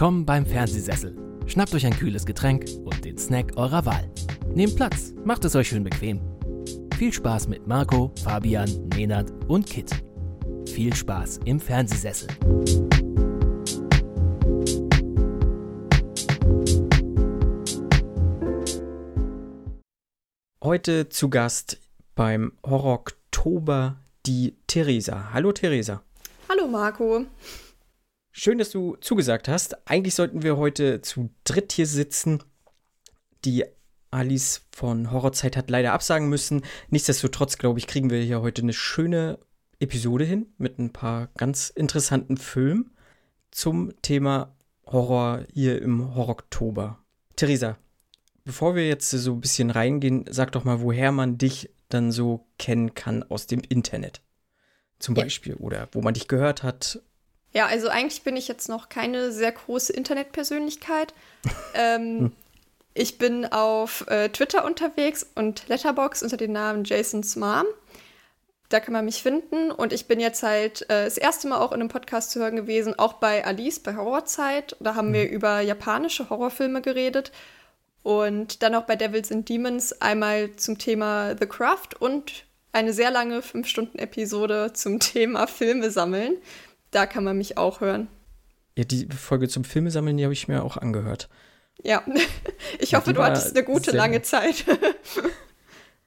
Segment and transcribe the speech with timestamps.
[0.00, 1.14] Willkommen beim Fernsehsessel.
[1.46, 4.10] Schnappt euch ein kühles Getränk und den Snack eurer Wahl.
[4.54, 6.22] Nehmt Platz, macht es euch schön bequem.
[6.96, 9.90] Viel Spaß mit Marco, Fabian, Nenad und Kit.
[10.66, 12.28] Viel Spaß im Fernsehsessel.
[20.64, 21.78] Heute zu Gast
[22.14, 25.34] beim Horror Oktober die Theresa.
[25.34, 26.02] Hallo Theresa.
[26.48, 27.26] Hallo Marco.
[28.32, 29.88] Schön, dass du zugesagt hast.
[29.88, 32.42] Eigentlich sollten wir heute zu dritt hier sitzen.
[33.44, 33.64] Die
[34.12, 36.62] Alice von Horrorzeit hat leider absagen müssen.
[36.90, 39.38] Nichtsdestotrotz, glaube ich, kriegen wir hier heute eine schöne
[39.80, 42.92] Episode hin mit ein paar ganz interessanten Filmen
[43.50, 44.54] zum Thema
[44.86, 46.98] Horror hier im Horror-Oktober.
[47.34, 47.78] Theresa,
[48.44, 52.46] bevor wir jetzt so ein bisschen reingehen, sag doch mal, woher man dich dann so
[52.58, 54.22] kennen kann aus dem Internet.
[55.00, 55.24] Zum ja.
[55.24, 55.54] Beispiel.
[55.54, 57.00] Oder wo man dich gehört hat
[57.52, 61.14] ja, also eigentlich bin ich jetzt noch keine sehr große Internetpersönlichkeit.
[61.74, 62.32] ähm, hm.
[62.92, 67.64] Ich bin auf äh, Twitter unterwegs und Letterbox unter dem Namen Jason's Mom.
[68.68, 69.70] Da kann man mich finden.
[69.70, 72.56] Und ich bin jetzt halt äh, das erste Mal auch in einem Podcast zu hören
[72.56, 74.76] gewesen, auch bei Alice, bei Horrorzeit.
[74.80, 75.14] Da haben mhm.
[75.14, 77.32] wir über japanische Horrorfilme geredet.
[78.02, 83.10] Und dann auch bei Devils and Demons einmal zum Thema The Craft und eine sehr
[83.10, 86.36] lange 5-Stunden-Episode zum Thema Filme sammeln
[86.90, 88.08] da kann man mich auch hören.
[88.76, 91.28] Ja, die Folge zum Filme sammeln, die habe ich mir auch angehört.
[91.82, 92.04] Ja,
[92.78, 94.64] ich hoffe, du hattest eine gute lange Zeit.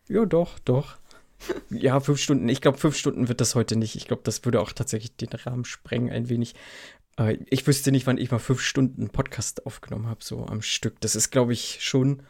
[0.08, 0.98] ja, doch, doch.
[1.70, 2.48] Ja, fünf Stunden.
[2.48, 3.98] Ich glaube, fünf Stunden wird das heute nicht.
[3.98, 6.56] Ich glaube, das würde auch tatsächlich den Rahmen sprengen, ein wenig.
[7.50, 11.02] ich wüsste nicht, wann ich mal fünf Stunden Podcast aufgenommen habe, so am Stück.
[11.02, 12.24] Das ist, glaube ich, schon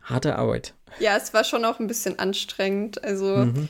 [0.00, 0.74] harte Arbeit.
[1.00, 3.02] Ja, es war schon auch ein bisschen anstrengend.
[3.02, 3.68] Also, mhm.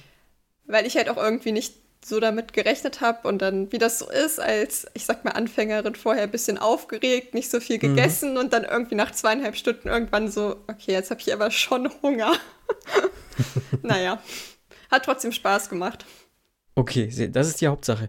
[0.67, 4.11] weil ich halt auch irgendwie nicht so damit gerechnet habe und dann, wie das so
[4.11, 7.81] ist, als, ich sag mal, Anfängerin vorher ein bisschen aufgeregt, nicht so viel mhm.
[7.81, 8.39] gegessen mhm.
[8.39, 12.33] und dann irgendwie nach zweieinhalb Stunden irgendwann so, okay, jetzt habe ich aber schon Hunger.
[13.83, 14.21] naja,
[14.91, 16.05] hat trotzdem Spaß gemacht.
[16.75, 18.09] Okay, das ist die Hauptsache.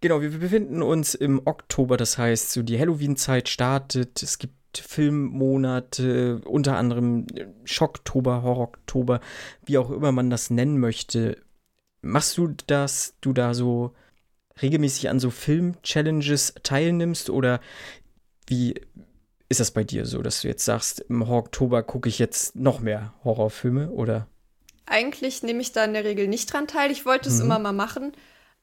[0.00, 4.22] Genau, wir befinden uns im Oktober, das heißt, so die Halloween-Zeit startet.
[4.22, 7.26] Es gibt Filmmonate, unter anderem
[7.64, 9.20] Schocktober, Horror-Oktober,
[9.66, 11.36] wie auch immer man das nennen möchte.
[12.02, 13.94] Machst du das, du da so
[14.62, 17.60] regelmäßig an so Film-Challenges teilnimmst oder
[18.46, 18.74] wie
[19.48, 22.80] ist das bei dir so, dass du jetzt sagst, im Oktober gucke ich jetzt noch
[22.80, 24.28] mehr Horrorfilme oder?
[24.86, 26.90] Eigentlich nehme ich da in der Regel nicht dran teil.
[26.90, 27.46] Ich wollte es mhm.
[27.46, 28.12] immer mal machen,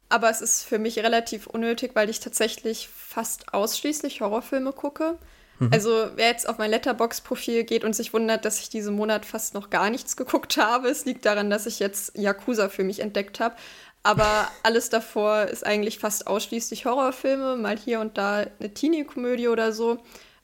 [0.09, 5.18] aber es ist für mich relativ unnötig, weil ich tatsächlich fast ausschließlich Horrorfilme gucke.
[5.59, 5.69] Mhm.
[5.72, 9.53] Also wer jetzt auf mein Letterbox-Profil geht und sich wundert, dass ich diesen Monat fast
[9.53, 13.40] noch gar nichts geguckt habe, es liegt daran, dass ich jetzt Yakuza für mich entdeckt
[13.40, 13.56] habe.
[14.03, 19.72] Aber alles davor ist eigentlich fast ausschließlich Horrorfilme, mal hier und da eine Teenie-Komödie oder
[19.72, 19.97] so.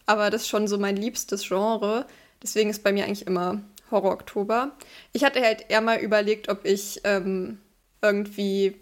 [0.06, 2.06] Aber das ist schon so mein liebstes Genre.
[2.42, 4.72] Deswegen ist bei mir eigentlich immer Horror-Oktober.
[5.14, 7.60] Ich hatte halt eher mal überlegt, ob ich ähm,
[8.02, 8.76] irgendwie,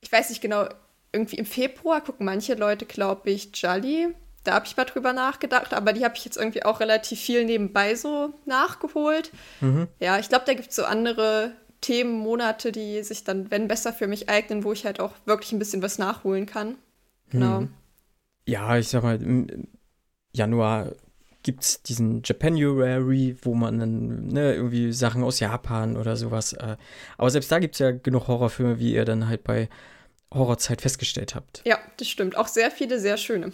[0.00, 0.66] ich weiß nicht genau,
[1.12, 4.14] irgendwie im Februar gucken manche Leute, glaube ich, Jolly
[4.44, 7.44] da habe ich mal drüber nachgedacht, aber die habe ich jetzt irgendwie auch relativ viel
[7.44, 9.30] nebenbei so nachgeholt.
[9.60, 9.88] Mhm.
[10.00, 14.06] Ja, ich glaube, da gibt es so andere Themenmonate, die sich dann, wenn besser für
[14.06, 16.76] mich eignen, wo ich halt auch wirklich ein bisschen was nachholen kann.
[17.30, 17.62] Genau.
[17.62, 17.74] Mhm.
[18.46, 19.68] Ja, ich sag mal, im
[20.32, 20.92] Januar
[21.42, 26.52] gibt es diesen Japanuary, wo man dann ne, irgendwie Sachen aus Japan oder sowas.
[26.52, 26.76] Äh,
[27.18, 29.68] aber selbst da gibt es ja genug Horrorfilme, wie ihr dann halt bei
[30.32, 31.62] Horrorzeit festgestellt habt.
[31.64, 32.36] Ja, das stimmt.
[32.36, 33.52] Auch sehr viele, sehr schöne.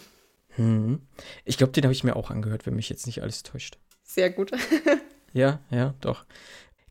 [0.58, 1.00] Hm.
[1.44, 3.78] Ich glaube, den habe ich mir auch angehört, wenn mich jetzt nicht alles täuscht.
[4.02, 4.50] Sehr gut.
[5.32, 6.26] ja, ja, doch.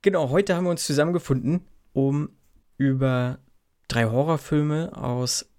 [0.01, 2.29] Genau, heute haben wir uns zusammengefunden, um
[2.77, 3.39] über
[3.87, 5.49] drei Horrorfilme aus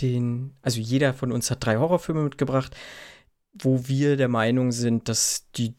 [0.00, 2.76] den, also jeder von uns hat drei Horrorfilme mitgebracht,
[3.52, 5.74] wo wir der Meinung sind, dass die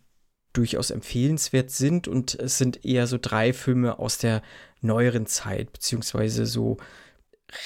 [0.52, 4.42] durchaus empfehlenswert sind und es sind eher so drei Filme aus der
[4.82, 6.78] neueren Zeit, beziehungsweise so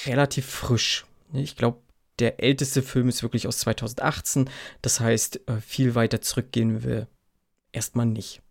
[0.06, 1.06] relativ frisch.
[1.32, 1.80] Ich glaube,
[2.18, 4.48] der älteste Film ist wirklich aus 2018.
[4.82, 7.08] Das heißt, äh, viel weiter zurückgehen wir
[7.72, 8.42] erstmal nicht.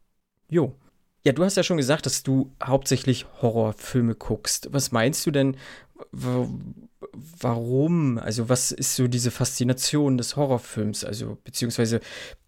[0.49, 0.75] Jo.
[1.23, 4.69] Ja, du hast ja schon gesagt, dass du hauptsächlich Horrorfilme guckst.
[4.71, 5.55] Was meinst du denn,
[7.11, 8.17] warum?
[8.17, 11.03] Also, was ist so diese Faszination des Horrorfilms?
[11.03, 12.01] Also, beziehungsweise,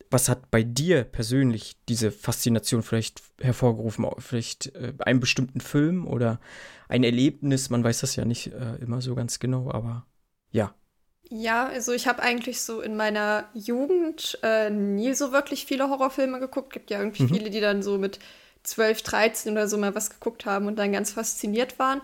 [0.10, 4.06] was hat bei dir persönlich diese Faszination vielleicht hervorgerufen?
[4.18, 6.39] Vielleicht äh, einen bestimmten Film oder
[6.88, 7.69] ein Erlebnis?
[7.69, 10.06] Man weiß das ja nicht äh, immer so ganz genau, aber
[10.51, 10.74] ja.
[11.35, 16.39] Ja, also ich habe eigentlich so in meiner Jugend äh, nie so wirklich viele Horrorfilme
[16.39, 16.71] geguckt.
[16.71, 17.30] Gibt ja irgendwie mhm.
[17.30, 18.19] viele, die dann so mit
[18.62, 22.01] 12, 13 oder so mal was geguckt haben und dann ganz fasziniert waren.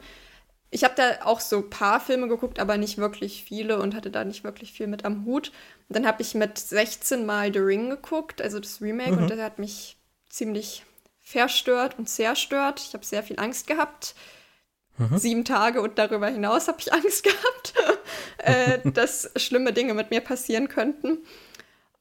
[0.71, 4.09] ich habe da auch so ein paar Filme geguckt, aber nicht wirklich viele und hatte
[4.09, 5.51] da nicht wirklich viel mit am Hut.
[5.87, 9.17] Und dann habe ich mit 16 Mal The Ring geguckt, also das Remake, mhm.
[9.19, 9.97] und das hat mich
[10.27, 10.85] ziemlich
[11.21, 12.81] verstört und zerstört.
[12.83, 14.15] Ich habe sehr viel Angst gehabt.
[14.99, 15.17] Mhm.
[15.17, 17.73] Sieben Tage und darüber hinaus habe ich Angst gehabt,
[18.37, 21.19] äh, dass schlimme Dinge mit mir passieren könnten.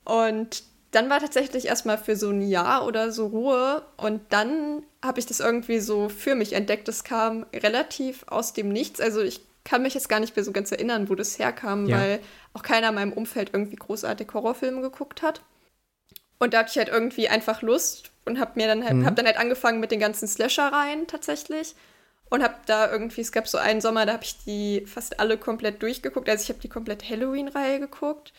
[0.04, 5.20] Und dann war tatsächlich erstmal für so ein Jahr oder so Ruhe und dann habe
[5.20, 6.88] ich das irgendwie so für mich entdeckt.
[6.88, 9.00] Das kam relativ aus dem Nichts.
[9.00, 11.98] Also ich kann mich jetzt gar nicht mehr so ganz erinnern, wo das herkam, ja.
[11.98, 12.20] weil
[12.54, 15.42] auch keiner in meinem Umfeld irgendwie großartig Horrorfilme geguckt hat.
[16.38, 19.06] Und da hatte ich halt irgendwie einfach Lust und habe mir dann halt, mhm.
[19.06, 21.74] hab dann halt angefangen mit den ganzen Slasher-Reihen tatsächlich
[22.30, 25.38] und habe da irgendwie, es gab so einen Sommer, da habe ich die fast alle
[25.38, 26.28] komplett durchgeguckt.
[26.28, 28.32] Also ich habe die komplette Halloween-Reihe geguckt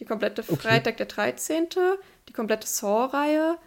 [0.00, 1.06] die komplette Freitag okay.
[1.06, 1.68] der 13.,
[2.28, 3.58] die komplette Saw-Reihe,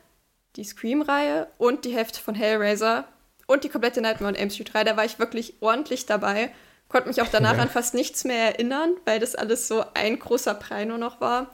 [0.56, 3.06] die Scream-Reihe und die Hälfte von Hellraiser
[3.48, 4.84] und die komplette Nightmare on Elm Street 3.
[4.84, 6.52] Da war ich wirklich ordentlich dabei.
[6.88, 7.64] Konnte mich auch danach ja.
[7.64, 11.52] an fast nichts mehr erinnern, weil das alles so ein großer Brei nur noch war.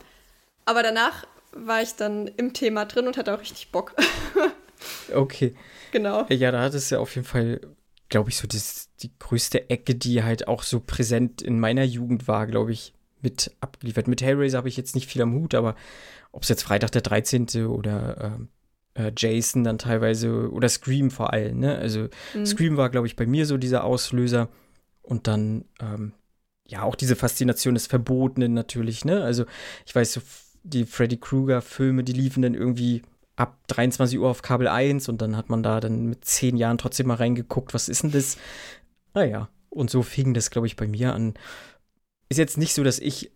[0.64, 3.94] Aber danach war ich dann im Thema drin und hatte auch richtig Bock.
[5.14, 5.54] okay.
[5.92, 6.26] Genau.
[6.28, 7.60] Ja, da hat es ja auf jeden Fall,
[8.08, 12.28] glaube ich, so das, die größte Ecke, die halt auch so präsent in meiner Jugend
[12.28, 14.08] war, glaube ich mit abgeliefert.
[14.08, 15.74] Mit Hellraiser habe ich jetzt nicht viel am Hut, aber
[16.32, 17.66] ob es jetzt Freitag der 13.
[17.66, 18.38] oder
[18.94, 21.76] äh, äh, Jason dann teilweise oder Scream vor allem, ne?
[21.76, 22.46] Also mhm.
[22.46, 24.48] Scream war, glaube ich, bei mir so dieser Auslöser.
[25.02, 26.12] Und dann, ähm,
[26.66, 29.22] ja, auch diese Faszination des Verbotenen natürlich, ne?
[29.22, 29.44] Also
[29.86, 30.20] ich weiß, so
[30.64, 33.02] die Freddy Krueger-Filme, die liefen dann irgendwie
[33.36, 36.78] ab 23 Uhr auf Kabel 1 und dann hat man da dann mit zehn Jahren
[36.78, 38.38] trotzdem mal reingeguckt, was ist denn das?
[39.14, 41.34] Naja, und so fing das, glaube ich, bei mir an
[42.28, 43.30] ist jetzt nicht so, dass ich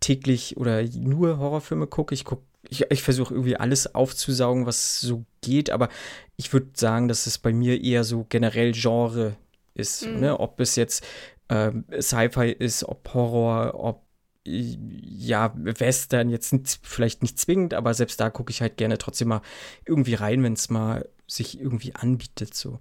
[0.00, 2.14] täglich oder nur Horrorfilme gucke.
[2.14, 5.88] Ich gucke, ich, ich versuche irgendwie alles aufzusaugen, was so geht, aber
[6.36, 9.36] ich würde sagen, dass es bei mir eher so generell Genre
[9.74, 10.06] ist.
[10.06, 10.20] Mhm.
[10.20, 10.40] Ne?
[10.40, 11.04] Ob es jetzt
[11.48, 11.70] äh,
[12.00, 14.03] Sci-Fi ist, ob Horror, ob
[14.46, 19.28] ja, Western jetzt nicht, vielleicht nicht zwingend, aber selbst da gucke ich halt gerne trotzdem
[19.28, 19.42] mal
[19.86, 22.54] irgendwie rein, wenn es mal sich irgendwie anbietet.
[22.54, 22.80] So.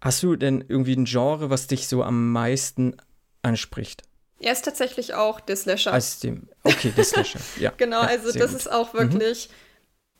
[0.00, 2.96] Hast du denn irgendwie ein Genre, was dich so am meisten
[3.42, 4.02] anspricht?
[4.40, 5.92] Er ist tatsächlich auch der Slasher.
[5.92, 7.70] Als dem, okay, der Slasher, ja.
[7.76, 8.60] genau, ja, also das gut.
[8.60, 9.54] ist auch wirklich, mhm.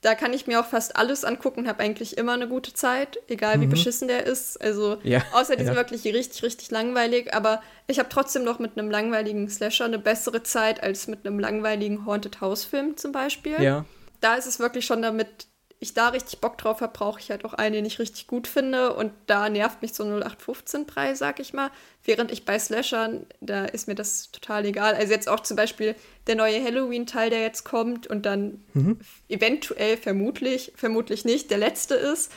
[0.05, 3.63] Da kann ich mir auch fast alles angucken, habe eigentlich immer eine gute Zeit, egal
[3.63, 3.71] wie mhm.
[3.71, 4.61] beschissen der ist.
[4.61, 8.77] Also, ja, außer die sind wirklich richtig, richtig langweilig, aber ich habe trotzdem noch mit
[8.77, 13.63] einem langweiligen Slasher eine bessere Zeit als mit einem langweiligen Haunted House Film zum Beispiel.
[13.63, 13.87] Ja.
[14.21, 15.47] Da ist es wirklich schon damit
[15.81, 18.47] ich da richtig Bock drauf habe, brauche ich halt auch einen, den ich richtig gut
[18.47, 18.95] finde.
[18.95, 21.71] Und da nervt mich so 0815-Preis, sag ich mal.
[22.05, 24.95] Während ich bei Slashern, da ist mir das total egal.
[24.95, 25.95] Also jetzt auch zum Beispiel
[26.27, 28.99] der neue Halloween-Teil, der jetzt kommt und dann mhm.
[29.29, 32.33] eventuell, vermutlich, vermutlich nicht, der letzte ist.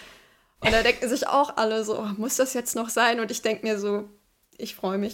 [0.60, 3.20] Und da denken sich auch alle so, oh, muss das jetzt noch sein?
[3.20, 4.10] Und ich denke mir so,
[4.58, 5.14] ich freue mich.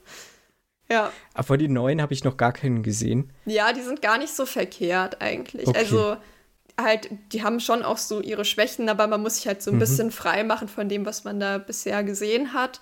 [0.90, 1.10] ja.
[1.32, 3.32] Aber die neuen habe ich noch gar keinen gesehen.
[3.46, 5.66] Ja, die sind gar nicht so verkehrt eigentlich.
[5.66, 5.78] Okay.
[5.78, 6.16] Also
[6.80, 9.76] halt, die haben schon auch so ihre Schwächen, aber man muss sich halt so ein
[9.76, 9.80] mhm.
[9.80, 12.80] bisschen frei machen von dem, was man da bisher gesehen hat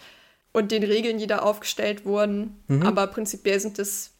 [0.52, 2.62] und den Regeln, die da aufgestellt wurden.
[2.68, 2.82] Mhm.
[2.82, 4.12] Aber prinzipiell sind das,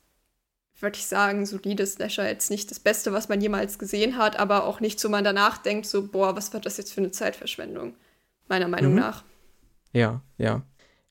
[0.81, 4.65] würde ich sagen, solide Slasher jetzt nicht das Beste, was man jemals gesehen hat, aber
[4.65, 7.95] auch nicht so, man danach denkt, so, boah, was wird das jetzt für eine Zeitverschwendung?
[8.49, 8.99] Meiner Meinung mhm.
[8.99, 9.25] nach.
[9.93, 10.63] Ja, ja.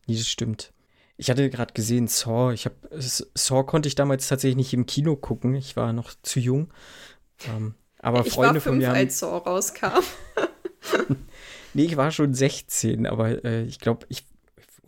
[0.08, 0.74] Nee, das stimmt.
[1.18, 2.52] Ich hatte gerade gesehen, Saw.
[2.52, 5.54] Ich habe Saw konnte ich damals tatsächlich nicht im Kino gucken.
[5.54, 6.74] Ich war noch zu jung.
[7.48, 10.04] Ähm, aber ich Freunde war fünf, von mir haben, als Saw rauskam.
[11.74, 14.26] nee, ich war schon 16, aber äh, ich glaube, ich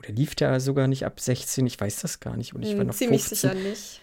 [0.04, 2.54] oder lief der sogar nicht ab 16, ich weiß das gar nicht.
[2.54, 3.52] Und ich war hm, noch Ziemlich 15.
[3.52, 4.02] sicher nicht.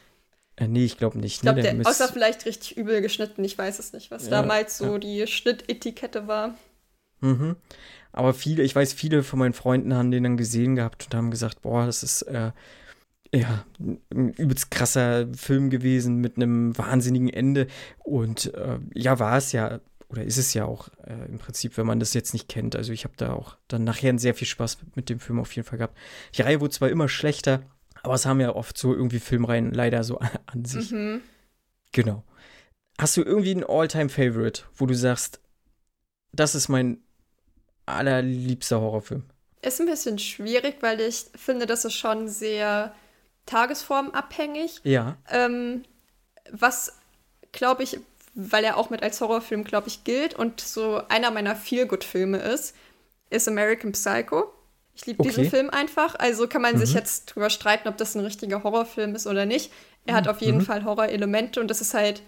[0.56, 1.36] Äh, nee, ich glaube nicht.
[1.36, 4.30] Ich glaube, nee, der, außer vielleicht richtig übel geschnitten, ich weiß es nicht, was ja,
[4.30, 4.98] damals so ja.
[4.98, 6.54] die Schnittetikette war.
[7.20, 7.56] Mhm.
[8.12, 11.30] Aber viele, ich weiß, viele von meinen Freunden haben den dann gesehen gehabt und haben
[11.30, 12.50] gesagt, boah, das ist äh,
[13.32, 17.68] ja, ein übelst krasser Film gewesen mit einem wahnsinnigen Ende.
[17.99, 21.87] Und äh, ja, war es ja, oder ist es ja auch äh, im Prinzip, wenn
[21.87, 22.75] man das jetzt nicht kennt.
[22.75, 25.66] Also ich habe da auch dann nachher sehr viel Spaß mit, dem Film auf jeden
[25.66, 25.96] Fall gehabt.
[26.34, 27.62] Die Reihe wurde zwar immer schlechter,
[28.02, 30.90] aber es haben ja oft so irgendwie Filmreihen leider so an, an sich.
[30.90, 31.22] Mhm.
[31.92, 32.25] Genau.
[32.99, 35.40] Hast du irgendwie einen All-Time-Favorite, wo du sagst,
[36.32, 36.99] das ist mein
[37.87, 39.25] allerliebster Horrorfilm?
[39.62, 42.94] Ist ein bisschen schwierig, weil ich finde, das ist schon sehr
[43.47, 44.80] tagesformabhängig.
[44.85, 45.16] Ja.
[45.30, 45.85] Ähm,
[46.50, 46.99] was,
[47.52, 48.00] glaube ich,
[48.35, 52.75] weil er auch mit als Horrorfilm, glaube ich, gilt und so einer meiner Feel-Good-Filme ist,
[53.28, 54.52] ist American Psycho.
[54.94, 55.28] Ich liebe okay.
[55.28, 56.14] diesen Film einfach.
[56.18, 56.78] Also kann man mhm.
[56.78, 59.73] sich jetzt drüber streiten, ob das ein richtiger Horrorfilm ist oder nicht.
[60.06, 60.64] Er hat auf jeden mhm.
[60.64, 62.23] Fall Horrorelemente und das ist halt,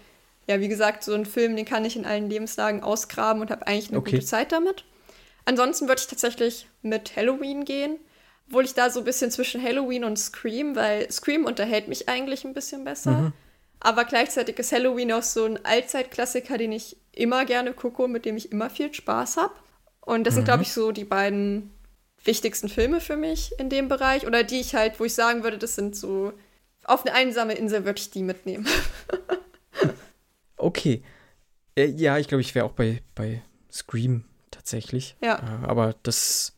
[0.47, 3.67] ja, wie gesagt, so ein Film, den kann ich in allen Lebenslagen ausgraben und habe
[3.67, 4.11] eigentlich eine okay.
[4.11, 4.85] gute Zeit damit.
[5.45, 7.97] Ansonsten würde ich tatsächlich mit Halloween gehen
[8.47, 12.43] Obwohl ich da so ein bisschen zwischen Halloween und Scream, weil Scream unterhält mich eigentlich
[12.45, 13.11] ein bisschen besser.
[13.11, 13.33] Mhm.
[13.79, 18.25] Aber gleichzeitig ist Halloween auch so ein Allzeitklassiker, den ich immer gerne gucke und mit
[18.25, 19.53] dem ich immer viel Spaß habe.
[20.01, 20.37] Und das mhm.
[20.37, 21.71] sind, glaube ich, so die beiden
[22.23, 24.25] wichtigsten Filme für mich in dem Bereich.
[24.25, 26.33] Oder die ich halt, wo ich sagen würde, das sind so
[26.85, 28.67] auf eine einsame Insel würde ich die mitnehmen.
[30.57, 31.03] okay.
[31.75, 35.15] Äh, ja, ich glaube, ich wäre auch bei, bei Scream tatsächlich.
[35.21, 35.37] Ja.
[35.39, 36.55] Äh, aber das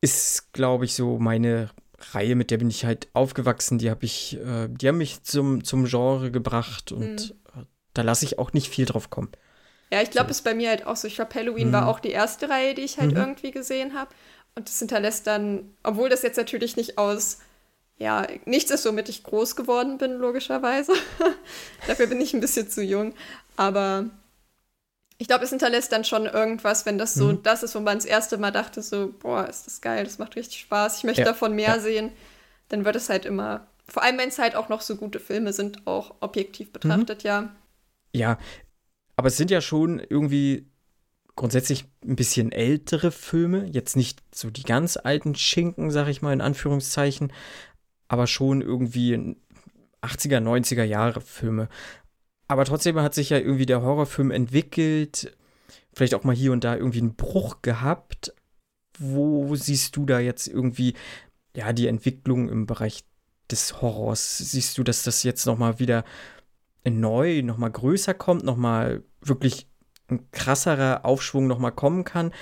[0.00, 1.70] ist, glaube ich, so meine
[2.12, 3.78] Reihe, mit der bin ich halt aufgewachsen.
[3.78, 7.66] Die habe ich, äh, die haben mich zum, zum Genre gebracht und mhm.
[7.94, 9.30] da lasse ich auch nicht viel drauf kommen.
[9.90, 10.32] Ja, ich glaube, so.
[10.32, 11.08] es ist bei mir halt auch so.
[11.08, 11.72] Ich glaube, Halloween mhm.
[11.72, 13.16] war auch die erste Reihe, die ich halt mhm.
[13.16, 14.10] irgendwie gesehen habe.
[14.54, 17.38] Und das hinterlässt dann, obwohl das jetzt natürlich nicht aus,
[17.96, 20.92] ja, nichts ist, womit ich groß geworden bin, logischerweise.
[21.86, 23.14] Dafür bin ich ein bisschen zu jung.
[23.56, 24.06] Aber
[25.18, 27.42] ich glaube, es hinterlässt dann schon irgendwas, wenn das so mhm.
[27.42, 30.36] das ist, wo man das erste Mal dachte, so, boah, ist das geil, das macht
[30.36, 31.80] richtig Spaß, ich möchte ja, davon mehr ja.
[31.80, 32.10] sehen,
[32.68, 35.52] dann wird es halt immer, vor allem wenn es halt auch noch so gute Filme
[35.52, 37.28] sind, auch objektiv betrachtet, mhm.
[37.28, 37.56] ja.
[38.14, 38.38] Ja,
[39.16, 40.70] aber es sind ja schon irgendwie
[41.34, 46.32] grundsätzlich ein bisschen ältere Filme, jetzt nicht so die ganz alten Schinken, sag ich mal
[46.32, 47.32] in Anführungszeichen,
[48.06, 49.36] aber schon irgendwie
[50.02, 51.68] 80er, 90er Jahre Filme.
[52.48, 55.36] Aber trotzdem hat sich ja irgendwie der Horrorfilm entwickelt,
[55.92, 58.34] vielleicht auch mal hier und da irgendwie einen Bruch gehabt.
[58.98, 60.94] Wo siehst du da jetzt irgendwie
[61.54, 63.04] ja die Entwicklung im Bereich
[63.50, 64.38] des Horrors?
[64.38, 66.04] Siehst du, dass das jetzt noch mal wieder
[66.88, 69.68] neu, noch mal größer kommt, noch mal wirklich
[70.08, 72.32] ein krasserer Aufschwung noch mal kommen kann?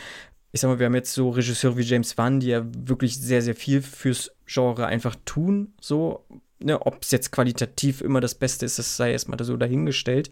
[0.52, 3.42] Ich sag mal, wir haben jetzt so Regisseure wie James Wan, die ja wirklich sehr,
[3.42, 6.24] sehr viel fürs Genre einfach tun, so
[6.58, 10.30] ne, ob es jetzt qualitativ immer das Beste ist, das sei erstmal so dahingestellt.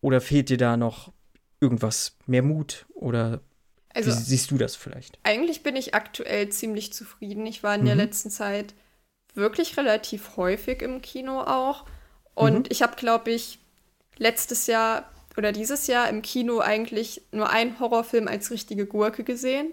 [0.00, 1.12] Oder fehlt dir da noch
[1.60, 2.86] irgendwas, mehr Mut?
[2.94, 3.40] Oder
[3.94, 5.18] also, wie siehst du das vielleicht?
[5.22, 7.46] Eigentlich bin ich aktuell ziemlich zufrieden.
[7.46, 7.86] Ich war in mhm.
[7.86, 8.74] der letzten Zeit
[9.34, 11.84] wirklich relativ häufig im Kino auch.
[12.34, 12.64] Und mhm.
[12.68, 13.58] ich habe, glaube ich,
[14.16, 19.72] letztes Jahr oder dieses Jahr im Kino eigentlich nur einen Horrorfilm als richtige Gurke gesehen.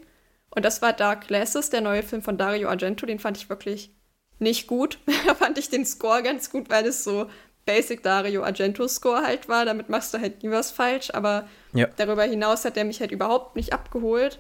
[0.52, 3.06] Und das war Dark Glasses, der neue Film von Dario Argento.
[3.06, 3.95] Den fand ich wirklich
[4.40, 5.00] nicht gut.
[5.26, 7.30] da fand ich den Score ganz gut, weil es so
[7.66, 9.66] Basic Dario Argento Score halt war.
[9.66, 11.12] Damit machst du halt nie was falsch.
[11.14, 11.88] Aber ja.
[11.98, 14.40] darüber hinaus hat der mich halt überhaupt nicht abgeholt.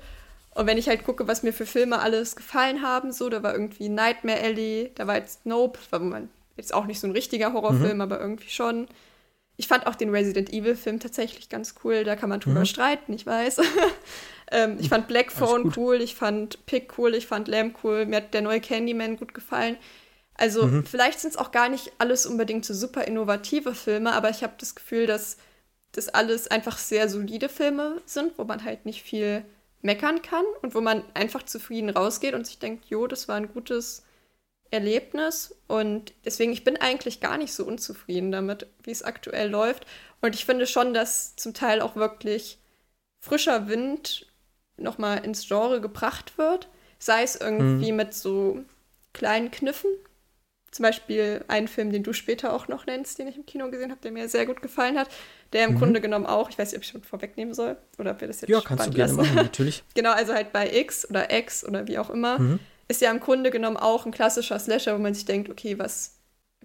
[0.55, 3.53] Und wenn ich halt gucke, was mir für Filme alles gefallen haben, so, da war
[3.53, 7.51] irgendwie Nightmare Alley, da war jetzt Nope, war man jetzt auch nicht so ein richtiger
[7.51, 8.01] Horrorfilm, mhm.
[8.01, 8.87] aber irgendwie schon.
[9.57, 12.65] Ich fand auch den Resident Evil Film tatsächlich ganz cool, da kann man drüber mhm.
[12.65, 13.61] streiten, ich weiß.
[14.51, 18.17] Ähm, ich fand Black Phone cool, ich fand Pick cool, ich fand Lamb cool, mir
[18.17, 19.77] hat der neue Candyman gut gefallen.
[20.35, 20.85] Also mhm.
[20.85, 24.53] vielleicht sind es auch gar nicht alles unbedingt so super innovative Filme, aber ich habe
[24.59, 25.37] das Gefühl, dass
[25.93, 29.45] das alles einfach sehr solide Filme sind, wo man halt nicht viel
[29.81, 33.53] meckern kann und wo man einfach zufrieden rausgeht und sich denkt, jo, das war ein
[33.53, 34.03] gutes
[34.71, 39.85] Erlebnis und deswegen, ich bin eigentlich gar nicht so unzufrieden damit, wie es aktuell läuft
[40.21, 42.59] und ich finde schon, dass zum Teil auch wirklich
[43.21, 44.27] frischer Wind
[44.77, 46.69] nochmal ins Genre gebracht wird.
[46.99, 47.97] Sei es irgendwie mhm.
[47.97, 48.59] mit so
[49.13, 49.89] kleinen Kniffen.
[50.71, 53.91] Zum Beispiel einen Film, den du später auch noch nennst, den ich im Kino gesehen
[53.91, 55.09] habe, der mir sehr gut gefallen hat.
[55.53, 55.79] Der im mhm.
[55.79, 58.41] Grunde genommen auch, ich weiß nicht, ob ich schon vorwegnehmen soll oder ob wir das
[58.41, 59.33] jetzt Ja, kannst du gerne lassen.
[59.33, 59.83] machen, natürlich.
[59.93, 62.59] genau, also halt bei X oder X oder wie auch immer, mhm.
[62.89, 66.14] ist ja im Grunde genommen auch ein klassischer Slasher, wo man sich denkt, okay, was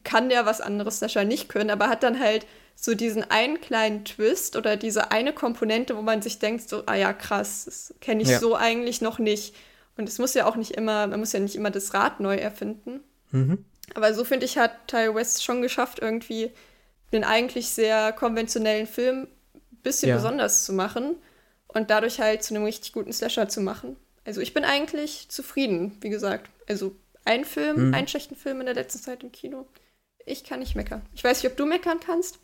[0.04, 4.04] kann der, was anderes Slasher nicht können, aber hat dann halt so diesen einen kleinen
[4.04, 8.23] Twist oder diese eine Komponente, wo man sich denkt, so, ah ja, krass, das kenne
[8.23, 8.38] ich ja.
[8.38, 9.54] so eigentlich noch nicht.
[9.97, 12.37] Und es muss ja auch nicht immer, man muss ja nicht immer das Rad neu
[12.37, 13.00] erfinden.
[13.33, 13.64] Mhm.
[13.95, 16.52] Aber so finde ich, hat Ty West schon geschafft, irgendwie
[17.12, 20.16] einen eigentlich sehr konventionellen Film ein bisschen ja.
[20.16, 21.16] besonders zu machen
[21.69, 23.97] und dadurch halt zu einem richtig guten Slasher zu machen.
[24.25, 26.50] Also ich bin eigentlich zufrieden, wie gesagt.
[26.69, 27.95] Also ein Film, mhm.
[27.95, 29.66] einen schlechten Film in der letzten Zeit im Kino.
[30.27, 31.03] Ich kann nicht meckern.
[31.15, 32.39] Ich weiß nicht, ob du meckern kannst.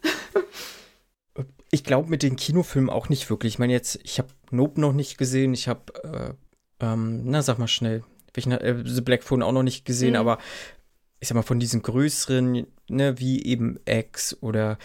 [1.70, 3.54] ich glaube mit den Kinofilmen auch nicht wirklich.
[3.54, 5.54] Ich meine jetzt, ich habe Nope noch nicht gesehen.
[5.54, 6.36] Ich habe,
[6.80, 8.04] äh, ähm, na sag mal schnell,
[8.34, 10.16] welchen, äh, The Black Phone auch noch nicht gesehen, mhm.
[10.16, 10.38] aber
[11.20, 14.78] ich sag mal von diesen größeren, ne, wie eben X oder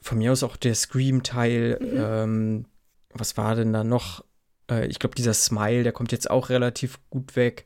[0.00, 1.78] von mir aus auch der Scream-Teil.
[1.80, 1.96] Mhm.
[1.96, 2.66] Ähm,
[3.12, 4.24] was war denn da noch?
[4.70, 7.64] Äh, ich glaube, dieser Smile, der kommt jetzt auch relativ gut weg.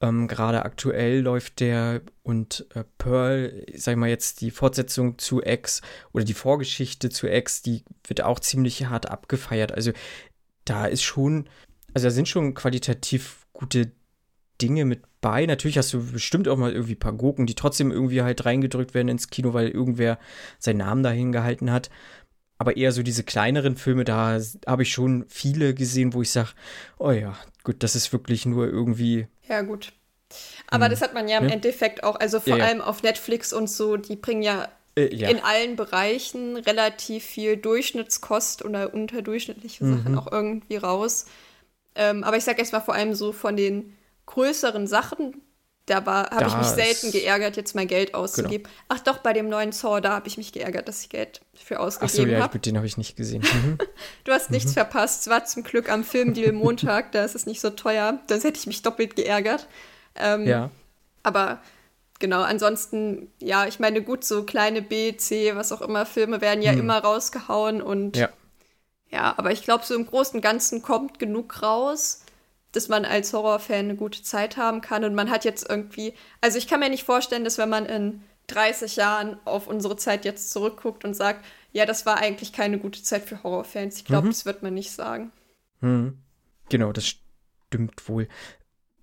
[0.00, 5.42] Ähm, Gerade aktuell läuft der und äh, Pearl, sag ich mal jetzt die Fortsetzung zu
[5.42, 9.72] X oder die Vorgeschichte zu X, die wird auch ziemlich hart abgefeiert.
[9.72, 9.92] Also
[10.64, 11.48] da ist schon,
[11.94, 13.90] also da sind schon qualitativ gute
[14.60, 15.46] Dinge mit bei.
[15.46, 18.94] Natürlich hast du bestimmt auch mal irgendwie ein paar Gurken, die trotzdem irgendwie halt reingedrückt
[18.94, 20.18] werden ins Kino, weil irgendwer
[20.58, 21.90] seinen Namen dahin gehalten hat.
[22.58, 26.50] Aber eher so diese kleineren Filme, da habe ich schon viele gesehen, wo ich sage,
[26.98, 27.36] oh ja,
[27.68, 29.92] gut, das ist wirklich nur irgendwie ja, gut.
[30.68, 30.90] Aber hm.
[30.90, 31.52] das hat man ja im ja.
[31.52, 35.40] Endeffekt auch, also vor ja, allem auf Netflix und so, die bringen ja, äh, in
[35.40, 39.98] allen Bereichen relativ viel Durchschnittskost oder unterdurchschnittliche mhm.
[39.98, 41.26] Sachen auch irgendwie raus.
[41.94, 43.94] Ähm, aber ich sage jetzt mal vor allem so von den
[44.24, 45.42] größeren Sachen,
[45.88, 48.64] da habe ich mich selten geärgert, jetzt mein Geld auszugeben.
[48.64, 48.84] Genau.
[48.88, 51.80] Ach doch, bei dem neuen Saw, da habe ich mich geärgert, dass ich Geld für
[51.80, 52.22] ausgegeben habe.
[52.22, 52.62] Ach so, ja, hab.
[52.62, 53.42] den habe ich nicht gesehen.
[53.42, 53.78] Mhm.
[54.24, 54.74] du hast nichts mhm.
[54.74, 55.22] verpasst.
[55.22, 58.18] Es war zum Glück am Filmdeal Montag, da ist es nicht so teuer.
[58.26, 59.66] Das hätte ich mich doppelt geärgert.
[60.14, 60.70] Ähm, ja.
[61.22, 61.60] Aber
[62.18, 66.62] genau, ansonsten, ja, ich meine, gut, so kleine B, C, was auch immer, Filme werden
[66.62, 66.80] ja mhm.
[66.80, 68.28] immer rausgehauen und ja,
[69.10, 72.22] ja aber ich glaube, so im Großen und Ganzen kommt genug raus
[72.72, 75.04] dass man als Horrorfan eine gute Zeit haben kann.
[75.04, 78.22] Und man hat jetzt irgendwie, also ich kann mir nicht vorstellen, dass wenn man in
[78.48, 83.02] 30 Jahren auf unsere Zeit jetzt zurückguckt und sagt, ja, das war eigentlich keine gute
[83.02, 83.98] Zeit für Horrorfans.
[83.98, 84.30] Ich glaube, mhm.
[84.30, 85.32] das wird man nicht sagen.
[85.80, 86.18] Mhm.
[86.68, 88.28] Genau, das stimmt wohl.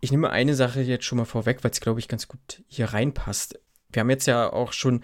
[0.01, 2.87] Ich nehme eine Sache jetzt schon mal vorweg, weil es, glaube ich, ganz gut hier
[2.93, 3.59] reinpasst.
[3.91, 5.03] Wir haben jetzt ja auch schon,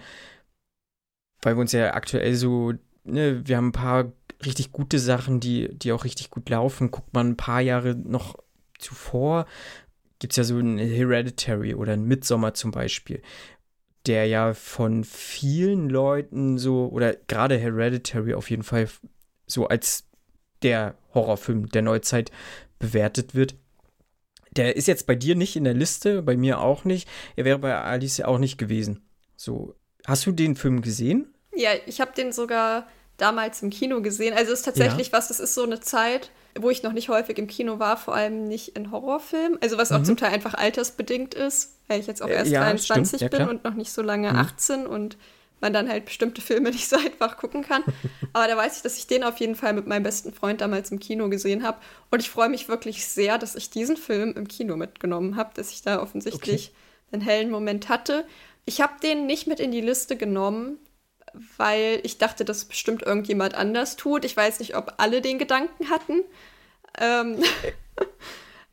[1.40, 2.72] weil wir uns ja aktuell so,
[3.04, 4.12] ne, wir haben ein paar
[4.44, 6.90] richtig gute Sachen, die, die auch richtig gut laufen.
[6.90, 8.36] Guckt man ein paar Jahre noch
[8.82, 9.46] zuvor
[10.18, 13.22] gibt es ja so ein Hereditary oder ein Midsommer zum Beispiel,
[14.06, 18.88] der ja von vielen Leuten so, oder gerade Hereditary auf jeden Fall
[19.46, 20.04] so als
[20.62, 22.30] der Horrorfilm der Neuzeit
[22.78, 23.56] bewertet wird.
[24.52, 27.08] Der ist jetzt bei dir nicht in der Liste, bei mir auch nicht.
[27.36, 29.02] Er wäre bei Alice auch nicht gewesen.
[29.36, 29.74] So,
[30.06, 31.34] hast du den Film gesehen?
[31.54, 32.86] Ja, ich habe den sogar
[33.16, 34.34] damals im Kino gesehen.
[34.34, 35.12] Also es ist tatsächlich ja.
[35.14, 38.14] was, das ist so eine Zeit, wo ich noch nicht häufig im Kino war, vor
[38.14, 39.58] allem nicht in Horrorfilmen.
[39.62, 40.04] Also was auch mhm.
[40.04, 43.48] zum Teil einfach altersbedingt ist, weil ich jetzt auch äh, erst ja, 23 ja, bin
[43.48, 44.36] und noch nicht so lange mhm.
[44.36, 45.16] 18 und
[45.60, 47.82] man dann halt bestimmte Filme nicht so einfach gucken kann.
[48.32, 50.90] Aber da weiß ich, dass ich den auf jeden Fall mit meinem besten Freund damals
[50.90, 51.78] im Kino gesehen habe.
[52.10, 55.70] Und ich freue mich wirklich sehr, dass ich diesen Film im Kino mitgenommen habe, dass
[55.70, 57.12] ich da offensichtlich okay.
[57.12, 58.26] einen hellen Moment hatte.
[58.64, 60.78] Ich habe den nicht mit in die Liste genommen,
[61.56, 64.24] weil ich dachte, dass bestimmt irgendjemand anders tut.
[64.24, 66.22] Ich weiß nicht, ob alle den Gedanken hatten.
[66.98, 67.38] Ähm.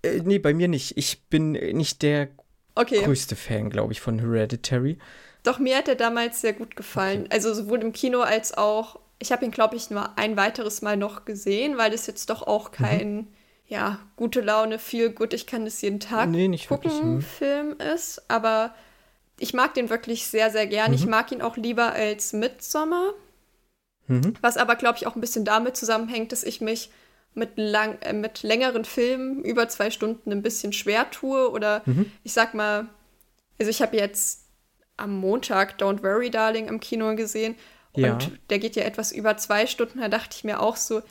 [0.01, 0.97] Äh, nee, bei mir nicht.
[0.97, 2.29] Ich bin nicht der
[2.75, 3.03] okay.
[3.03, 4.97] größte Fan, glaube ich, von Hereditary.
[5.43, 7.21] Doch, mir hat er damals sehr gut gefallen.
[7.21, 7.31] Okay.
[7.31, 10.97] Also sowohl im Kino als auch, ich habe ihn, glaube ich, nur ein weiteres Mal
[10.97, 12.75] noch gesehen, weil es jetzt doch auch mhm.
[12.75, 13.27] kein, mhm.
[13.67, 17.21] ja, gute Laune, viel gut, ich kann es jeden Tag nee, gucken, wirklich, hm.
[17.21, 18.23] Film ist.
[18.29, 18.73] Aber
[19.39, 20.91] ich mag den wirklich sehr, sehr gern.
[20.91, 20.95] Mhm.
[20.95, 23.13] Ich mag ihn auch lieber als Midsommer.
[24.07, 24.33] Mhm.
[24.41, 26.91] Was aber, glaube ich, auch ein bisschen damit zusammenhängt, dass ich mich
[27.33, 31.49] mit, lang, äh, mit längeren Filmen über zwei Stunden ein bisschen schwer tue.
[31.51, 32.11] Oder mhm.
[32.23, 32.87] ich sag mal,
[33.59, 34.45] also ich habe jetzt
[34.97, 37.55] am Montag Don't Worry Darling im Kino gesehen.
[37.95, 38.13] Ja.
[38.13, 39.99] Und der geht ja etwas über zwei Stunden.
[39.99, 41.01] Da dachte ich mir auch so,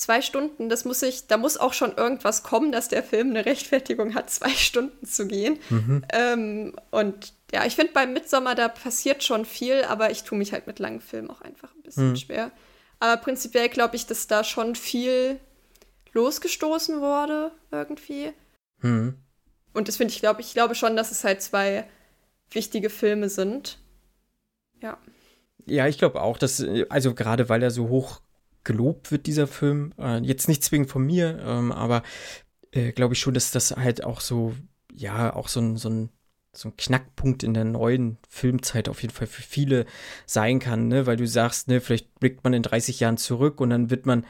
[0.00, 3.44] zwei Stunden, das muss ich, da muss auch schon irgendwas kommen, dass der Film eine
[3.44, 5.58] Rechtfertigung hat, zwei Stunden zu gehen.
[5.68, 6.04] Mhm.
[6.12, 10.52] Ähm, und ja, ich finde beim Midsommer, da passiert schon viel, aber ich tue mich
[10.52, 12.16] halt mit langen Filmen auch einfach ein bisschen mhm.
[12.16, 12.50] schwer.
[12.98, 15.38] Aber prinzipiell glaube ich, dass da schon viel
[16.12, 18.32] losgestoßen wurde, irgendwie.
[18.78, 19.16] Mhm.
[19.74, 21.86] Und das finde ich, glaube ich, glaube schon, dass es halt zwei
[22.50, 23.78] wichtige Filme sind.
[24.82, 24.98] Ja.
[25.66, 28.22] Ja, ich glaube auch, dass, also gerade weil er so hoch
[28.64, 32.02] gelobt wird, dieser Film, äh, jetzt nicht zwingend von mir, ähm, aber
[32.72, 34.54] äh, glaube ich schon, dass das halt auch so,
[34.94, 36.10] ja, auch so ein, so ein
[36.52, 39.86] so ein Knackpunkt in der neuen Filmzeit auf jeden Fall für viele
[40.26, 41.06] sein kann, ne?
[41.06, 44.26] weil du sagst, ne, vielleicht blickt man in 30 Jahren zurück und dann wird man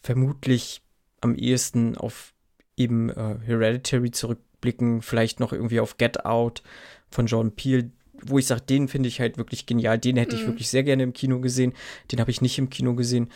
[0.00, 0.82] vermutlich
[1.20, 2.32] am ehesten auf
[2.76, 6.62] eben äh, Hereditary zurückblicken, vielleicht noch irgendwie auf Get Out
[7.08, 7.90] von John Peel,
[8.22, 10.42] wo ich sage, den finde ich halt wirklich genial, den hätte mhm.
[10.42, 11.72] ich wirklich sehr gerne im Kino gesehen,
[12.12, 13.30] den habe ich nicht im Kino gesehen.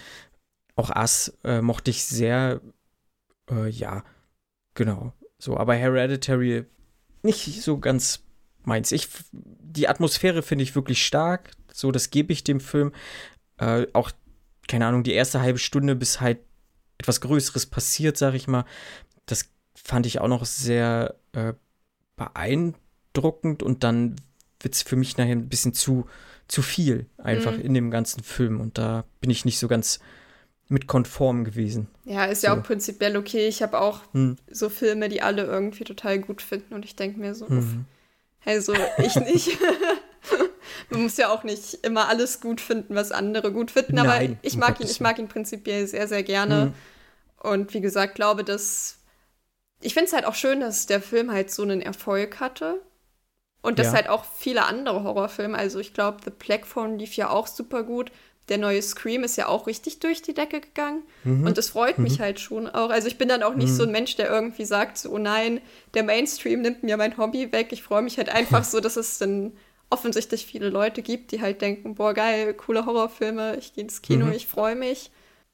[0.78, 2.60] Auch Ass äh, mochte ich sehr,
[3.50, 4.04] äh, ja,
[4.74, 6.66] genau, so, aber Hereditary
[7.24, 8.22] nicht so ganz
[8.62, 8.92] meins.
[8.92, 12.92] Ich, die Atmosphäre finde ich wirklich stark, so, das gebe ich dem Film.
[13.56, 14.12] Äh, auch,
[14.68, 16.38] keine Ahnung, die erste halbe Stunde, bis halt
[16.98, 18.64] etwas Größeres passiert, sag ich mal.
[19.26, 21.54] Das fand ich auch noch sehr äh,
[22.14, 24.14] beeindruckend und dann
[24.60, 26.06] wird es für mich nachher ein bisschen zu,
[26.46, 27.62] zu viel einfach mhm.
[27.62, 29.98] in dem ganzen Film und da bin ich nicht so ganz
[30.68, 31.88] mit konform gewesen.
[32.04, 32.48] Ja, ist so.
[32.48, 33.48] ja auch prinzipiell okay.
[33.48, 34.36] Ich habe auch mhm.
[34.50, 37.86] so Filme, die alle irgendwie total gut finden und ich denke mir so, mhm.
[38.44, 39.58] also ich nicht.
[40.90, 44.36] Man muss ja auch nicht immer alles gut finden, was andere gut finden, Nein, aber
[44.42, 46.66] ich mag ihn, ich mag ihn prinzipiell sehr, sehr gerne.
[46.66, 46.74] Mhm.
[47.50, 48.96] Und wie gesagt, glaube, dass.
[49.80, 52.80] Ich finde es halt auch schön, dass der Film halt so einen Erfolg hatte.
[53.60, 53.92] Und dass ja.
[53.94, 57.82] halt auch viele andere Horrorfilme, also ich glaube, The Black Phone lief ja auch super
[57.82, 58.12] gut.
[58.48, 61.02] Der neue Scream ist ja auch richtig durch die Decke gegangen.
[61.24, 61.46] Mhm.
[61.46, 62.22] Und das freut mich mhm.
[62.22, 62.90] halt schon auch.
[62.90, 63.76] Also ich bin dann auch nicht mhm.
[63.76, 65.60] so ein Mensch, der irgendwie sagt, so, oh nein,
[65.94, 67.68] der Mainstream nimmt mir mein Hobby weg.
[67.72, 69.52] Ich freue mich halt einfach so, dass es dann
[69.90, 74.26] offensichtlich viele Leute gibt, die halt denken, boah, geil, coole Horrorfilme, ich gehe ins Kino,
[74.26, 74.32] mhm.
[74.32, 75.10] ich freue mich.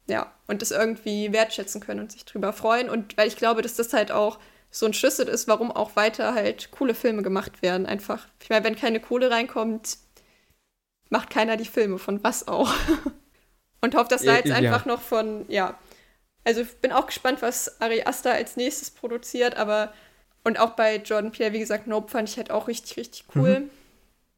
[0.08, 2.90] Ja, und das irgendwie wertschätzen können und sich drüber freuen.
[2.90, 4.38] Und weil ich glaube, dass das halt auch
[4.70, 7.86] so ein Schlüssel ist, warum auch weiter halt coole Filme gemacht werden.
[7.86, 9.98] Einfach, ich meine, wenn keine Kohle reinkommt,
[11.14, 12.74] macht keiner die Filme, von was auch.
[13.80, 14.56] und hofft, dass da jetzt ja.
[14.56, 15.78] einfach noch von, ja.
[16.42, 19.94] Also ich bin auch gespannt, was Ari Aster als nächstes produziert, aber
[20.42, 23.70] und auch bei Jordan Peele, wie gesagt, Nope fand ich halt auch richtig, richtig cool.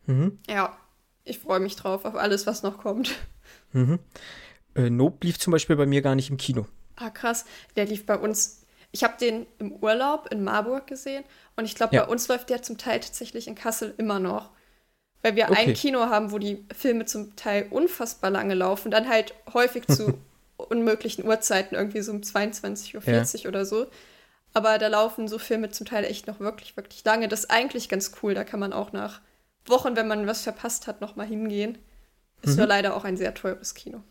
[0.04, 0.14] Mhm.
[0.14, 0.38] Mhm.
[0.46, 0.76] Ja,
[1.24, 3.14] ich freue mich drauf, auf alles, was noch kommt.
[3.72, 3.98] Mhm.
[4.74, 6.66] Äh, Nope lief zum Beispiel bei mir gar nicht im Kino.
[6.96, 7.44] Ah, krass.
[7.76, 8.64] Der lief bei uns.
[8.90, 11.24] Ich habe den im Urlaub in Marburg gesehen
[11.56, 12.04] und ich glaube, ja.
[12.04, 14.50] bei uns läuft der zum Teil tatsächlich in Kassel immer noch.
[15.22, 15.68] Weil wir okay.
[15.68, 20.18] ein Kino haben, wo die Filme zum Teil unfassbar lange laufen, dann halt häufig zu
[20.56, 23.48] unmöglichen Uhrzeiten, irgendwie so um 22.40 Uhr ja.
[23.48, 23.86] oder so.
[24.52, 27.28] Aber da laufen so Filme zum Teil echt noch wirklich, wirklich lange.
[27.28, 28.34] Das ist eigentlich ganz cool.
[28.34, 29.20] Da kann man auch nach
[29.66, 31.78] Wochen, wenn man was verpasst hat, nochmal hingehen.
[32.42, 32.58] Ist mhm.
[32.58, 34.02] nur leider auch ein sehr teures Kino.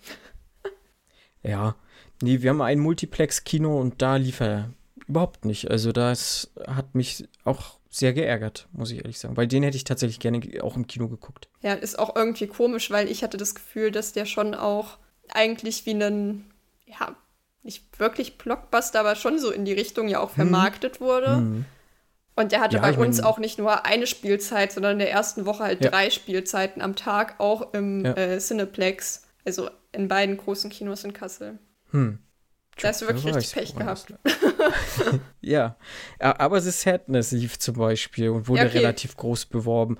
[1.43, 1.75] ja,
[2.21, 4.69] nee, wir haben ein Multiplex-Kino und da lief er
[5.07, 5.71] überhaupt nicht.
[5.71, 9.37] Also das hat mich auch sehr geärgert, muss ich ehrlich sagen.
[9.37, 11.47] Weil den hätte ich tatsächlich gerne auch im Kino geguckt.
[11.61, 14.97] Ja, ist auch irgendwie komisch, weil ich hatte das Gefühl, dass der schon auch
[15.29, 16.51] eigentlich wie ein,
[16.85, 17.15] ja,
[17.63, 20.35] nicht wirklich Blockbuster, aber schon so in die Richtung ja auch mhm.
[20.35, 21.05] vermarktet mhm.
[21.05, 21.37] wurde.
[21.37, 21.65] Mhm.
[22.35, 25.11] Und der hatte ja, bei uns mein, auch nicht nur eine Spielzeit, sondern in der
[25.11, 25.89] ersten Woche halt ja.
[25.89, 28.11] drei Spielzeiten am Tag, auch im ja.
[28.11, 31.59] äh, Cineplex, also in beiden großen Kinos in Kassel.
[31.91, 32.19] Hm.
[32.81, 34.13] Da hast du wirklich richtig Pech gehabt.
[35.41, 35.77] ja,
[36.19, 38.79] aber The Sadness lief zum Beispiel und wurde okay.
[38.79, 39.97] relativ groß beworben.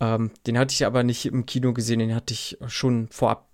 [0.00, 3.48] Ähm, den hatte ich aber nicht im Kino gesehen, den hatte ich schon vorab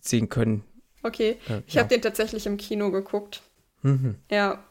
[0.00, 0.62] sehen können.
[1.02, 3.42] Okay, äh, ich habe den tatsächlich im Kino geguckt.
[3.82, 4.16] Mhm.
[4.30, 4.62] Ja,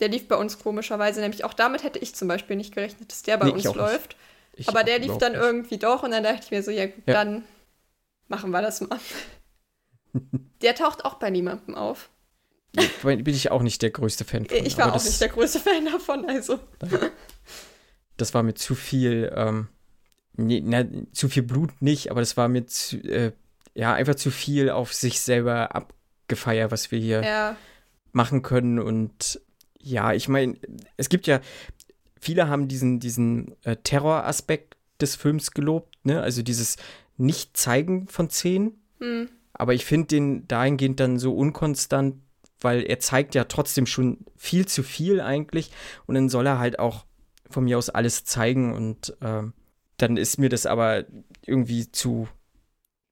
[0.00, 3.22] der lief bei uns komischerweise, nämlich auch damit hätte ich zum Beispiel nicht gerechnet, dass
[3.22, 4.16] der bei nee, uns läuft.
[4.66, 5.40] Aber der lief dann nicht.
[5.40, 7.14] irgendwie doch und dann dachte ich mir so, ja gut, ja.
[7.14, 7.44] dann
[8.26, 8.98] machen wir das mal.
[10.62, 12.10] der taucht auch bei niemandem auf.
[13.02, 14.56] Bin ich auch nicht der größte Fan von.
[14.64, 16.58] Ich war auch nicht der größte Fan davon, also.
[18.16, 19.68] Das war mir zu viel, ähm,
[20.32, 23.30] nee, na, zu viel Blut nicht, aber das war mir zu, äh,
[23.74, 27.56] ja, einfach zu viel auf sich selber abgefeiert, was wir hier ja.
[28.10, 29.40] machen können und
[29.78, 30.56] ja, ich meine,
[30.96, 31.40] es gibt ja,
[32.20, 36.20] viele haben diesen, diesen äh, Terroraspekt des Films gelobt, ne?
[36.20, 36.76] Also dieses
[37.16, 38.80] Nicht-Zeigen von Szenen.
[39.00, 39.28] Hm.
[39.52, 42.16] Aber ich finde den dahingehend dann so unkonstant,
[42.60, 45.70] weil er zeigt ja trotzdem schon viel zu viel eigentlich.
[46.06, 47.04] Und dann soll er halt auch
[47.50, 48.74] von mir aus alles zeigen.
[48.74, 49.42] Und äh,
[49.96, 51.04] dann ist mir das aber
[51.46, 52.28] irgendwie zu.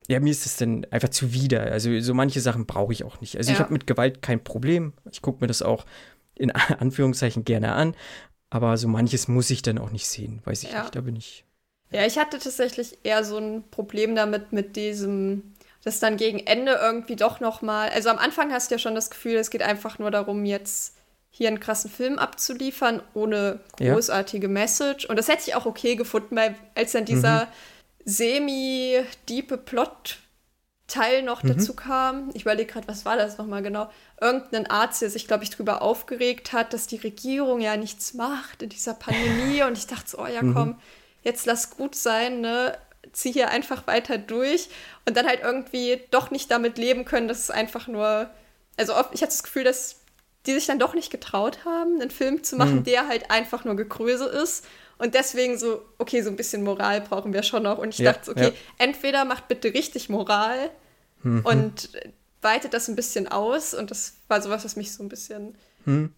[0.09, 1.63] Ja, mir ist es dann einfach zuwider.
[1.63, 3.37] Also so manche Sachen brauche ich auch nicht.
[3.37, 3.55] Also ja.
[3.55, 4.93] ich habe mit Gewalt kein Problem.
[5.11, 5.85] Ich gucke mir das auch
[6.37, 7.95] in Anführungszeichen gerne an.
[8.51, 10.83] Aber so manches muss ich dann auch nicht sehen, weiß ich ja.
[10.83, 10.95] nicht.
[10.95, 11.45] Da bin ich.
[11.91, 15.55] Ja, ich hatte tatsächlich eher so ein Problem damit, mit diesem,
[15.87, 18.96] dass dann gegen Ende irgendwie doch noch mal, also am Anfang hast du ja schon
[18.96, 20.96] das Gefühl, es geht einfach nur darum, jetzt
[21.31, 24.53] hier einen krassen Film abzuliefern, ohne großartige ja.
[24.53, 25.05] Message.
[25.05, 27.49] Und das hätte ich auch okay gefunden, weil als dann dieser mhm.
[28.05, 30.18] semi-diepe Plot
[30.88, 31.57] Teil noch mhm.
[31.57, 32.31] dazu kam.
[32.35, 33.88] Ich überlege gerade, was war das nochmal genau?
[34.20, 38.62] Irgendein Arzt, der sich, glaube ich, darüber aufgeregt hat, dass die Regierung ja nichts macht
[38.62, 39.62] in dieser Pandemie.
[39.66, 40.53] Und ich dachte so, oh ja, mhm.
[40.53, 40.81] komm,
[41.22, 42.77] jetzt lass gut sein, ne?
[43.12, 44.69] Zieh hier einfach weiter durch.
[45.05, 48.31] Und dann halt irgendwie doch nicht damit leben können, dass es einfach nur.
[48.77, 49.97] Also oft, ich hatte das Gefühl, dass
[50.47, 52.85] die sich dann doch nicht getraut haben, einen Film zu machen, mhm.
[52.85, 54.64] der halt einfach nur Gekröse ist.
[54.99, 57.79] Und deswegen so, okay, so ein bisschen Moral brauchen wir schon noch.
[57.79, 58.53] Und ich ja, dachte, okay, ja.
[58.79, 60.71] entweder macht bitte richtig Moral
[61.23, 61.45] mhm.
[61.45, 61.90] und
[62.40, 63.75] weitet das ein bisschen aus.
[63.75, 66.14] Und das war sowas, was mich so ein bisschen mhm.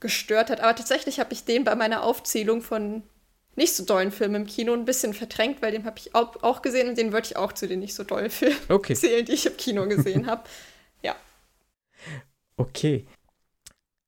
[0.00, 0.60] gestört hat.
[0.60, 3.02] Aber tatsächlich habe ich den bei meiner Aufzählung von
[3.56, 6.62] nicht so dollen Filmen im Kino ein bisschen verdrängt, weil den habe ich auch, auch,
[6.62, 8.94] gesehen und den würde ich auch zu den nicht so dollen Filmen okay.
[8.94, 10.44] zählen, die ich im Kino gesehen habe.
[11.02, 11.16] Ja.
[12.56, 13.06] Okay.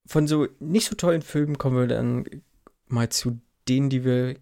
[0.06, 2.24] Von so nicht so tollen Filmen kommen wir dann
[2.86, 4.36] mal zu denen, die wir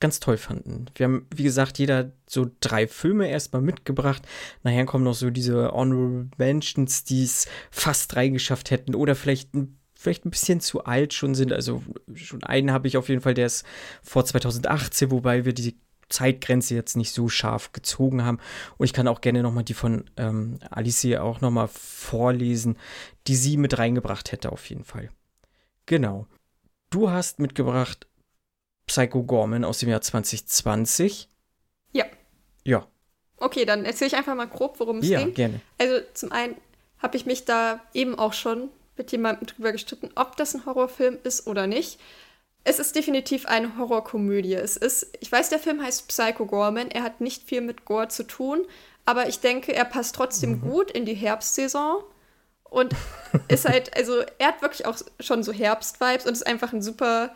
[0.00, 0.86] ganz toll fanden.
[0.94, 4.22] Wir haben, wie gesagt, jeder so drei Filme erstmal mitgebracht.
[4.62, 9.78] Nachher kommen noch so diese Honorable Mentions, die es fast reingeschafft hätten oder vielleicht ein,
[9.96, 11.52] vielleicht ein bisschen zu alt schon sind.
[11.52, 11.82] Also
[12.14, 13.64] schon einen habe ich auf jeden Fall, der ist
[14.02, 15.76] vor 2018, wobei wir die
[16.08, 18.38] Zeitgrenze jetzt nicht so scharf gezogen haben.
[18.76, 22.78] Und ich kann auch gerne nochmal die von ähm, Alice auch nochmal vorlesen,
[23.26, 25.10] die sie mit reingebracht hätte auf jeden Fall.
[25.86, 26.26] Genau.
[26.90, 28.06] Du hast mitgebracht
[28.86, 31.28] Psycho Gorman aus dem Jahr 2020.
[31.92, 32.04] Ja.
[32.64, 32.86] Ja.
[33.38, 35.28] Okay, dann erzähle ich einfach mal grob, worum es ja, ging.
[35.28, 35.60] Ja, gerne.
[35.78, 36.56] Also zum einen
[36.98, 41.18] habe ich mich da eben auch schon mit jemandem drüber gestritten, ob das ein Horrorfilm
[41.22, 41.98] ist oder nicht.
[42.64, 44.54] Es ist definitiv eine Horrorkomödie.
[44.54, 46.90] Es ist, ich weiß, der Film heißt Psycho Gorman.
[46.90, 48.66] Er hat nicht viel mit Gore zu tun,
[49.04, 50.60] aber ich denke, er passt trotzdem mhm.
[50.62, 52.02] gut in die Herbstsaison
[52.64, 52.92] und
[53.48, 57.34] ist halt, also er hat wirklich auch schon so Herbstvibes und ist einfach ein super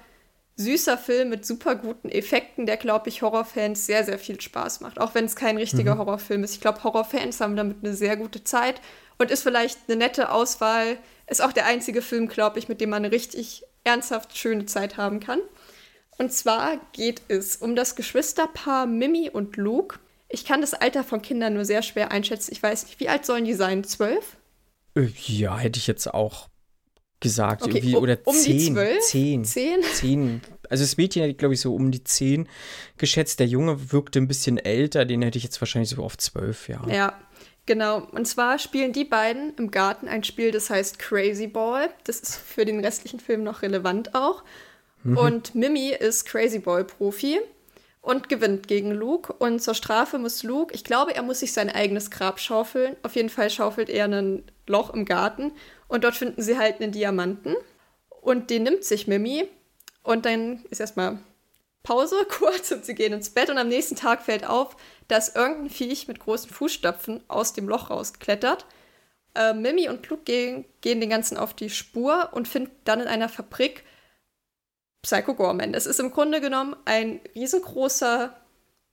[0.56, 5.00] süßer Film mit super guten Effekten, der, glaube ich, Horrorfans sehr, sehr viel Spaß macht.
[5.00, 6.00] Auch wenn es kein richtiger mhm.
[6.00, 6.54] Horrorfilm ist.
[6.54, 8.80] Ich glaube, Horrorfans haben damit eine sehr gute Zeit
[9.18, 10.98] und ist vielleicht eine nette Auswahl.
[11.30, 14.96] Ist auch der einzige Film, glaube ich, mit dem man eine richtig ernsthaft schöne Zeit
[14.96, 15.40] haben kann.
[16.18, 20.00] Und zwar geht es um das Geschwisterpaar Mimi und Luke.
[20.28, 22.52] Ich kann das Alter von Kindern nur sehr schwer einschätzen.
[22.52, 23.84] Ich weiß nicht, wie alt sollen die sein?
[23.84, 24.36] Zwölf?
[24.96, 26.48] Äh, ja, hätte ich jetzt auch
[27.20, 27.62] gesagt.
[27.62, 28.58] Okay, irgendwie, um, oder um zehn.
[28.58, 29.00] die zwölf?
[29.02, 29.44] Zehn.
[29.44, 29.82] Zehn?
[29.94, 30.40] Zehn.
[30.68, 32.48] Also das Mädchen hätte ich, glaube ich, so um die zehn
[32.96, 33.40] geschätzt.
[33.40, 35.04] Der Junge wirkte ein bisschen älter.
[35.04, 36.86] Den hätte ich jetzt wahrscheinlich so auf zwölf, ja.
[36.88, 37.18] Ja,
[37.66, 38.06] genau.
[38.12, 41.90] Und zwar spielen die beiden im Garten ein Spiel, das heißt Crazy Ball.
[42.04, 44.44] Das ist für den restlichen Film noch relevant auch.
[45.02, 45.16] Mhm.
[45.16, 47.40] Und Mimi ist Crazy Ball Profi
[48.02, 49.32] und gewinnt gegen Luke.
[49.32, 52.96] Und zur Strafe muss Luke, ich glaube, er muss sich sein eigenes Grab schaufeln.
[53.02, 55.52] Auf jeden Fall schaufelt er ein Loch im Garten
[55.88, 57.56] und dort finden sie halt einen Diamanten.
[58.20, 59.48] Und den nimmt sich Mimi.
[60.02, 61.18] Und dann ist erstmal
[61.82, 63.50] Pause kurz und sie gehen ins Bett.
[63.50, 64.76] Und am nächsten Tag fällt auf,
[65.08, 68.66] dass irgendein Viech mit großen Fußstapfen aus dem Loch rausklettert.
[69.34, 73.06] Äh, Mimi und Luke gehen, gehen den Ganzen auf die Spur und finden dann in
[73.06, 73.84] einer Fabrik
[75.02, 75.74] Psycho Gorman.
[75.74, 78.36] Es ist im Grunde genommen ein riesengroßer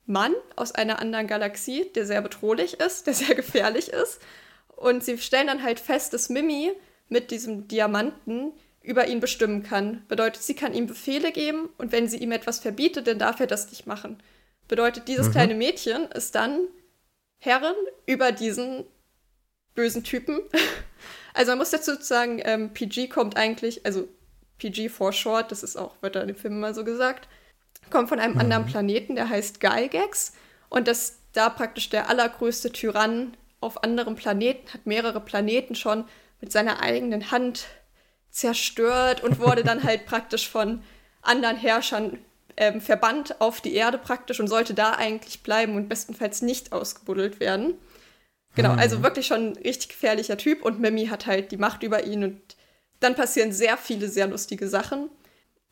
[0.06, 4.22] Mann aus einer anderen Galaxie, der sehr bedrohlich ist, der sehr gefährlich ist.
[4.76, 6.72] Und sie stellen dann halt fest, dass Mimi
[7.10, 8.54] mit diesem Diamanten
[8.88, 10.06] über ihn bestimmen kann.
[10.08, 13.48] Bedeutet, sie kann ihm Befehle geben und wenn sie ihm etwas verbietet, dann darf er
[13.48, 14.18] das nicht machen.
[14.70, 15.32] Bedeutet, dieses mhm.
[15.32, 16.62] kleine Mädchen ist dann
[17.40, 18.86] Herrin über diesen
[19.76, 20.42] bösen Typen.
[21.34, 24.08] Also man muss dazu sagen, ähm, PG kommt eigentlich, also
[24.58, 27.28] PG for short, das ist auch, wird da in dem Film immer so gesagt,
[27.92, 28.40] kommt von einem mhm.
[28.40, 30.34] anderen Planeten, der heißt Gygax.
[30.70, 36.06] Und das da praktisch der allergrößte Tyrann auf anderen Planeten, hat mehrere Planeten schon
[36.42, 37.68] mit seiner eigenen Hand
[38.38, 40.84] zerstört und wurde dann halt praktisch von
[41.22, 42.20] anderen Herrschern
[42.56, 47.40] ähm, verbannt auf die Erde praktisch und sollte da eigentlich bleiben und bestenfalls nicht ausgebuddelt
[47.40, 47.76] werden.
[48.56, 48.80] Genau, mhm.
[48.80, 52.24] also wirklich schon ein richtig gefährlicher Typ und Mimi hat halt die Macht über ihn
[52.24, 52.42] und
[53.00, 55.10] dann passieren sehr viele sehr lustige Sachen.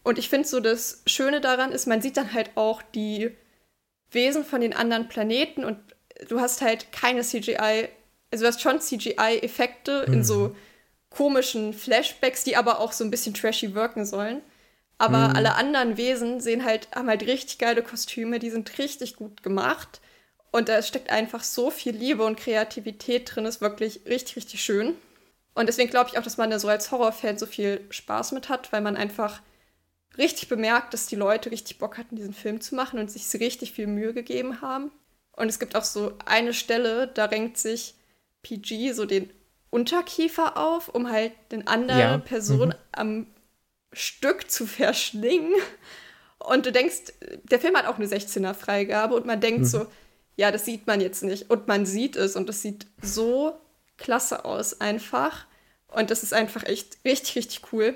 [0.04, 3.32] Und ich finde so, das Schöne daran ist, man sieht dann halt auch die
[4.12, 5.80] Wesen von den anderen Planeten und
[6.30, 7.90] du hast halt keine CGI,
[8.32, 10.14] also du hast schon CGI-Effekte mhm.
[10.14, 10.56] in so
[11.16, 14.42] komischen Flashbacks, die aber auch so ein bisschen trashy wirken sollen.
[14.98, 15.36] Aber mhm.
[15.36, 20.02] alle anderen Wesen sehen halt, haben halt richtig geile Kostüme, die sind richtig gut gemacht.
[20.52, 24.96] Und da steckt einfach so viel Liebe und Kreativität drin, ist wirklich richtig, richtig schön.
[25.54, 28.50] Und deswegen glaube ich auch, dass man da so als Horrorfan so viel Spaß mit
[28.50, 29.42] hat, weil man einfach
[30.18, 33.72] richtig bemerkt, dass die Leute richtig Bock hatten, diesen Film zu machen und sich richtig
[33.72, 34.92] viel Mühe gegeben haben.
[35.32, 37.96] Und es gibt auch so eine Stelle, da renkt sich
[38.44, 39.30] PG so den
[39.70, 42.18] Unterkiefer auf, um halt den anderen ja.
[42.18, 42.76] Person mhm.
[42.92, 43.28] am
[43.92, 45.54] Stück zu verschlingen.
[46.40, 49.66] Und du denkst, der Film hat auch eine 16er-Freigabe und man denkt mhm.
[49.66, 49.86] so,
[50.36, 51.50] ja, das sieht man jetzt nicht.
[51.50, 53.58] Und man sieht es und es sieht so
[53.98, 55.46] klasse aus einfach.
[55.88, 57.96] Und das ist einfach echt richtig, richtig cool.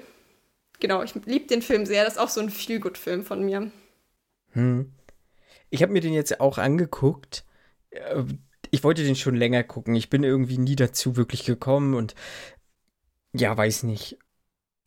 [0.79, 2.05] Genau, ich liebe den Film sehr.
[2.05, 3.71] Das ist auch so ein Feel-Good-Film von mir.
[4.53, 4.93] Hm.
[5.69, 7.43] Ich habe mir den jetzt auch angeguckt.
[8.71, 9.95] Ich wollte den schon länger gucken.
[9.95, 12.15] Ich bin irgendwie nie dazu wirklich gekommen und
[13.34, 14.17] ja, weiß nicht.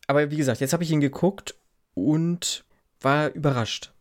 [0.07, 1.55] Aber wie gesagt, jetzt habe ich ihn geguckt
[1.93, 2.65] und
[2.99, 3.93] war überrascht.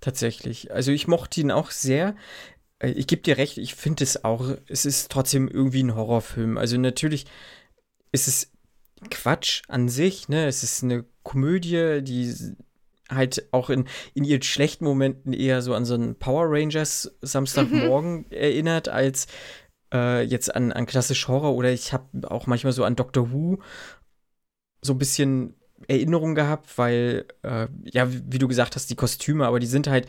[0.00, 0.72] Tatsächlich.
[0.72, 2.16] Also ich mochte ihn auch sehr.
[2.78, 6.58] Äh, ich gebe dir recht, ich finde es auch, es ist trotzdem irgendwie ein Horrorfilm.
[6.58, 7.26] Also natürlich
[8.12, 8.52] ist es
[9.10, 10.46] Quatsch an sich, ne?
[10.46, 12.34] Es ist eine Komödie, die
[13.08, 18.18] halt auch in, in ihren schlechten Momenten eher so an so einen Power Rangers Samstagmorgen
[18.18, 18.24] mhm.
[18.30, 19.26] erinnert, als
[19.92, 23.58] äh, jetzt an, an klassisch Horror oder ich habe auch manchmal so an Doctor Who
[24.82, 25.54] so ein bisschen
[25.88, 30.08] Erinnerung gehabt, weil, äh, ja, wie, du gesagt hast, die Kostüme, aber die sind halt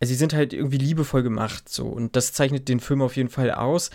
[0.00, 1.86] sie sind halt irgendwie liebevoll gemacht, so.
[1.86, 3.90] Und das zeichnet den Film auf jeden Fall aus.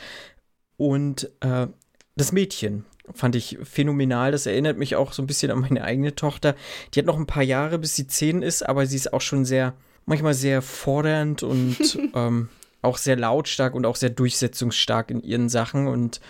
[0.78, 1.68] Und äh,
[2.16, 4.32] das Mädchen fand ich phänomenal.
[4.32, 6.56] Das erinnert mich auch so ein bisschen an meine eigene Tochter.
[6.94, 9.46] Die hat noch ein paar Jahre, bis sie zehn ist, aber sie ist auch schon
[9.46, 9.74] sehr,
[10.06, 11.78] manchmal sehr fordernd und
[12.16, 12.50] ähm,
[12.82, 15.88] auch sehr lautstark und auch sehr durchsetzungsstark in ihren Sachen.
[15.88, 16.22] Und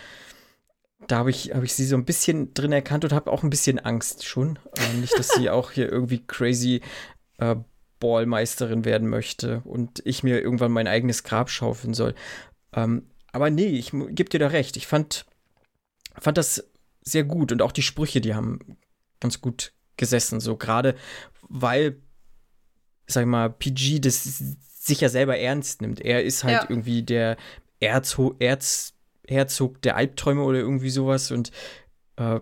[1.07, 3.49] da habe ich, hab ich sie so ein bisschen drin erkannt und habe auch ein
[3.49, 4.59] bisschen Angst schon.
[4.77, 6.81] Äh, nicht, dass sie auch hier irgendwie crazy
[7.37, 7.55] äh,
[8.03, 12.13] Footballmeisterin werden möchte und ich mir irgendwann mein eigenes Grab schaufeln soll.
[12.73, 14.75] Ähm, aber nee, ich gebe dir da recht.
[14.75, 15.25] Ich fand,
[16.19, 16.69] fand das
[17.01, 18.77] sehr gut und auch die Sprüche, die haben
[19.19, 20.39] ganz gut gesessen.
[20.39, 20.95] So gerade,
[21.41, 21.97] weil,
[23.07, 26.01] sag ich mal, PG das sich ja selber ernst nimmt.
[26.01, 26.69] Er ist halt ja.
[26.69, 27.37] irgendwie der
[27.79, 28.93] Erzho Erz
[29.25, 31.51] Herzog der Albträume oder irgendwie sowas und
[32.17, 32.41] äh,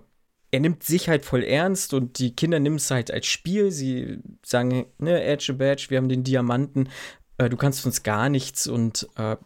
[0.54, 3.72] er nimmt sich halt voll ernst und die Kinder nehmen es halt als Spiel.
[3.72, 6.90] Sie sagen, ne, Edge Badge, wir haben den Diamanten,
[7.38, 9.38] äh, du kannst uns gar nichts und äh,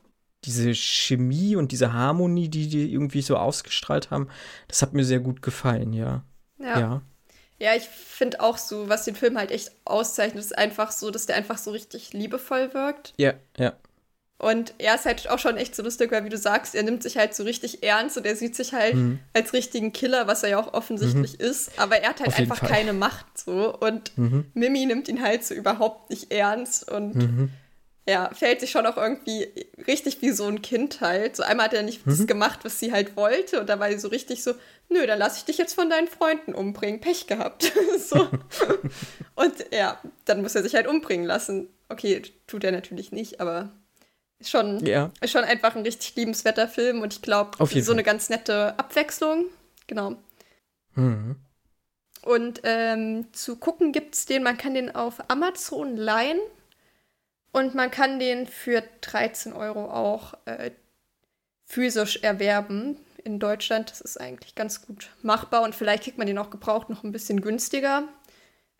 [0.45, 4.29] diese Chemie und diese Harmonie, die die irgendwie so ausgestrahlt haben,
[4.67, 6.23] das hat mir sehr gut gefallen, ja.
[6.59, 6.79] Ja.
[6.79, 7.01] Ja,
[7.59, 11.25] ja ich finde auch so, was den Film halt echt auszeichnet, ist einfach so, dass
[11.25, 13.13] der einfach so richtig liebevoll wirkt.
[13.17, 13.73] Ja, ja.
[14.37, 17.03] Und er ist halt auch schon echt so lustig, weil wie du sagst, er nimmt
[17.03, 19.19] sich halt so richtig ernst und er sieht sich halt mhm.
[19.33, 21.45] als richtigen Killer, was er ja auch offensichtlich mhm.
[21.45, 21.79] ist.
[21.79, 22.69] Aber er hat halt einfach Fall.
[22.69, 23.73] keine Macht so.
[23.73, 24.45] Und mhm.
[24.53, 27.49] Mimi nimmt ihn halt so überhaupt nicht ernst und mhm.
[28.07, 29.47] Ja, fällt sich schon auch irgendwie
[29.87, 31.35] richtig wie so ein Kind halt.
[31.35, 32.27] So einmal hat er nicht das mhm.
[32.27, 33.59] gemacht, was sie halt wollte.
[33.59, 34.53] Und da war sie so richtig so,
[34.89, 37.01] nö, dann lass ich dich jetzt von deinen Freunden umbringen.
[37.01, 37.71] Pech gehabt.
[37.99, 38.29] so.
[39.35, 41.67] und ja, dann muss er sich halt umbringen lassen.
[41.89, 43.71] Okay, tut er natürlich nicht, aber
[44.39, 45.11] ist schon, ja.
[45.21, 47.93] ist schon einfach ein richtig liebenswerter Film und ich glaube, so Fall.
[47.93, 49.45] eine ganz nette Abwechslung.
[49.87, 50.15] Genau.
[50.93, 51.37] Mhm.
[52.21, 56.39] Und ähm, zu gucken gibt es den, man kann den auf Amazon leihen
[57.55, 60.71] und man kann den für 13 Euro auch äh,
[61.63, 63.89] physisch erwerben in Deutschland.
[63.89, 67.13] Das ist eigentlich ganz gut machbar und vielleicht kriegt man den auch gebraucht noch ein
[67.13, 68.09] bisschen günstiger.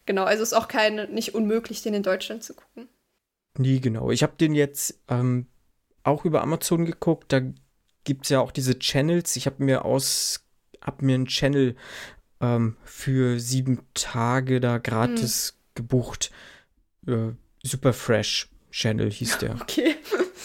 [0.05, 2.89] Genau, also ist auch kein, nicht unmöglich, den in Deutschland zu gucken.
[3.57, 4.11] Nie genau.
[4.11, 5.47] Ich habe den jetzt ähm,
[6.03, 7.31] auch über Amazon geguckt.
[7.31, 7.43] Da
[8.03, 9.37] gibt es ja auch diese Channels.
[9.37, 10.43] Ich habe mir aus,
[10.81, 11.77] habe mir einen Channel
[12.41, 15.71] ähm, für sieben Tage da gratis hm.
[15.75, 16.29] gebucht.
[17.07, 17.29] Äh,
[17.63, 19.55] Super Fresh Channel hieß der.
[19.61, 19.95] Okay.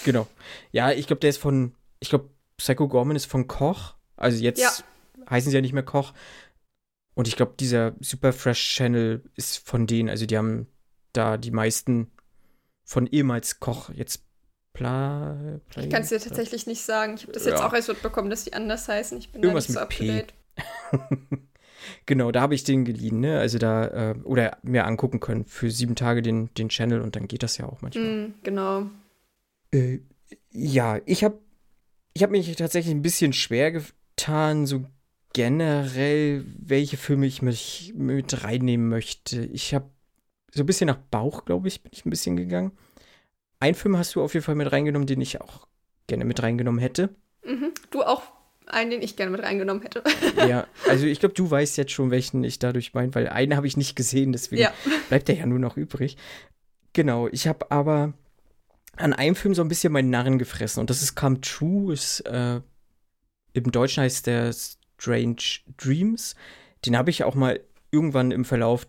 [0.05, 0.29] genau.
[0.71, 3.95] Ja, ich glaube, der ist von, ich glaube, Psycho Gorman ist von Koch.
[4.17, 4.71] Also jetzt ja.
[5.29, 6.13] heißen sie ja nicht mehr Koch.
[7.15, 10.09] Und ich glaube, dieser Super Fresh Channel ist von denen.
[10.09, 10.69] Also die haben
[11.13, 12.13] da die meisten
[12.85, 14.25] von ehemals Koch jetzt
[14.73, 17.15] Pla, Play, ich kann es dir tatsächlich nicht sagen.
[17.17, 17.67] Ich habe das jetzt ja.
[17.67, 19.19] auch erst mitbekommen, dass die anders heißen.
[19.19, 21.11] Ich bin Irgendwas da nicht so up
[22.07, 23.39] genau, da habe ich den geliehen, ne?
[23.39, 27.29] Also da, äh, oder mir angucken können für sieben Tage den, den Channel und dann
[27.29, 28.29] geht das ja auch manchmal.
[28.29, 28.87] Mm, genau.
[29.73, 30.01] Äh,
[30.51, 31.39] ja, ich habe
[32.13, 34.85] ich hab mich tatsächlich ein bisschen schwer getan, so
[35.33, 39.45] generell, welche Filme ich mich mit reinnehmen möchte.
[39.47, 39.91] Ich habe
[40.53, 42.73] so ein bisschen nach Bauch, glaube ich, bin ich ein bisschen gegangen.
[43.61, 45.69] Ein Film hast du auf jeden Fall mit reingenommen, den ich auch
[46.07, 47.15] gerne mit reingenommen hätte.
[47.45, 47.73] Mhm.
[47.91, 48.23] Du auch
[48.71, 50.03] einen, den ich gerne mit reingenommen hätte.
[50.49, 53.67] ja, also ich glaube, du weißt jetzt schon, welchen ich dadurch meine, weil einen habe
[53.67, 54.73] ich nicht gesehen, deswegen ja.
[55.09, 56.17] bleibt der ja nur noch übrig.
[56.93, 58.15] Genau, ich habe aber
[58.97, 62.21] an einem Film so ein bisschen meinen Narren gefressen und das ist Come True, ist,
[62.21, 62.61] äh,
[63.53, 65.43] im Deutschen heißt der Strange
[65.77, 66.35] Dreams.
[66.85, 68.87] Den habe ich auch mal irgendwann im Verlauf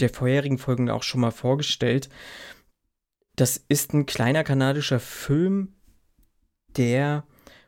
[0.00, 2.08] der vorherigen Folgen auch schon mal vorgestellt.
[3.36, 5.74] Das ist ein kleiner kanadischer Film,
[6.76, 7.24] der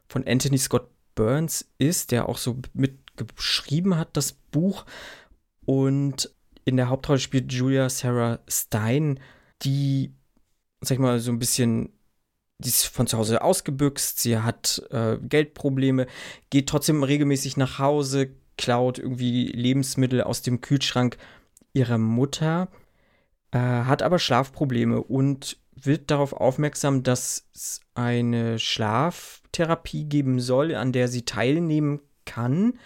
[0.07, 4.85] von Anthony Scott Burns ist, der auch so mitgeschrieben hat, das Buch.
[5.65, 9.21] Und in der Hauptrolle spielt Julia Sarah Stein,
[9.63, 10.13] die,
[10.81, 11.93] sag ich mal, so ein bisschen,
[12.59, 16.07] die ist von zu Hause ausgebüxt, sie hat äh, Geldprobleme,
[16.51, 21.17] geht trotzdem regelmäßig nach Hause, klaut irgendwie Lebensmittel aus dem Kühlschrank
[21.73, 22.69] ihrer Mutter,
[23.51, 30.93] äh, hat aber Schlafprobleme und wird darauf aufmerksam, dass es eine Schlaftherapie geben soll, an
[30.93, 32.79] der sie teilnehmen kann.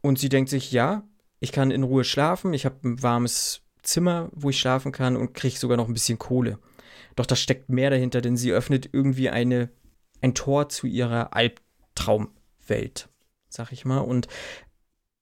[0.00, 1.06] Und sie denkt sich, ja,
[1.40, 5.34] ich kann in Ruhe schlafen, ich habe ein warmes Zimmer, wo ich schlafen kann und
[5.34, 6.58] kriege sogar noch ein bisschen Kohle.
[7.16, 9.70] Doch da steckt mehr dahinter, denn sie öffnet irgendwie eine,
[10.20, 13.08] ein Tor zu ihrer Albtraumwelt,
[13.48, 13.98] sag ich mal.
[13.98, 14.26] Und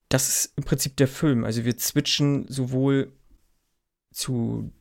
[0.08, 1.44] das ist im Prinzip der Film.
[1.44, 3.12] Also wir switchen sowohl
[4.12, 4.72] zu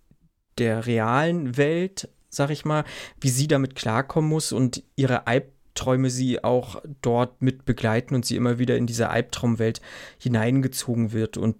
[0.61, 2.85] der realen Welt, sag ich mal,
[3.19, 8.35] wie sie damit klarkommen muss und ihre Albträume sie auch dort mit begleiten und sie
[8.35, 9.81] immer wieder in diese Albtraumwelt
[10.19, 11.37] hineingezogen wird.
[11.37, 11.57] Und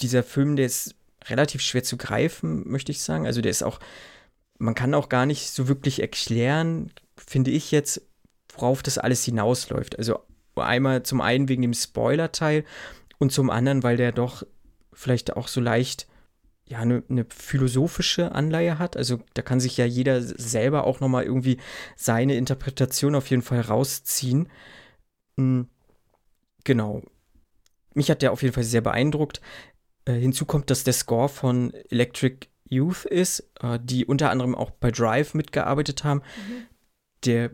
[0.00, 0.94] dieser Film, der ist
[1.26, 3.26] relativ schwer zu greifen, möchte ich sagen.
[3.26, 3.80] Also der ist auch,
[4.58, 8.02] man kann auch gar nicht so wirklich erklären, finde ich jetzt,
[8.54, 9.98] worauf das alles hinausläuft.
[9.98, 10.20] Also
[10.54, 12.64] einmal zum einen wegen dem Spoiler-Teil
[13.18, 14.46] und zum anderen, weil der doch
[14.92, 16.06] vielleicht auch so leicht
[16.66, 18.96] ja, eine, eine philosophische Anleihe hat.
[18.96, 21.58] Also da kann sich ja jeder selber auch nochmal irgendwie
[21.96, 24.48] seine Interpretation auf jeden Fall rausziehen.
[25.36, 25.68] Mhm.
[26.64, 27.02] Genau.
[27.92, 29.40] Mich hat der auf jeden Fall sehr beeindruckt.
[30.06, 34.70] Äh, hinzu kommt, dass der Score von Electric Youth ist, äh, die unter anderem auch
[34.70, 36.20] bei Drive mitgearbeitet haben.
[36.20, 36.66] Mhm.
[37.24, 37.50] Der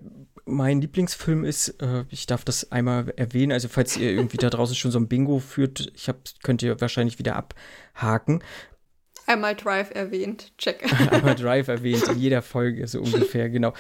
[0.47, 4.75] mein Lieblingsfilm ist, äh, ich darf das einmal erwähnen, also falls ihr irgendwie da draußen
[4.75, 8.43] schon so ein Bingo führt, ich hab, könnt ihr wahrscheinlich wieder abhaken.
[9.31, 10.85] Einmal Drive erwähnt, check.
[11.13, 13.73] Einmal Drive erwähnt, in jeder Folge so ungefähr, genau.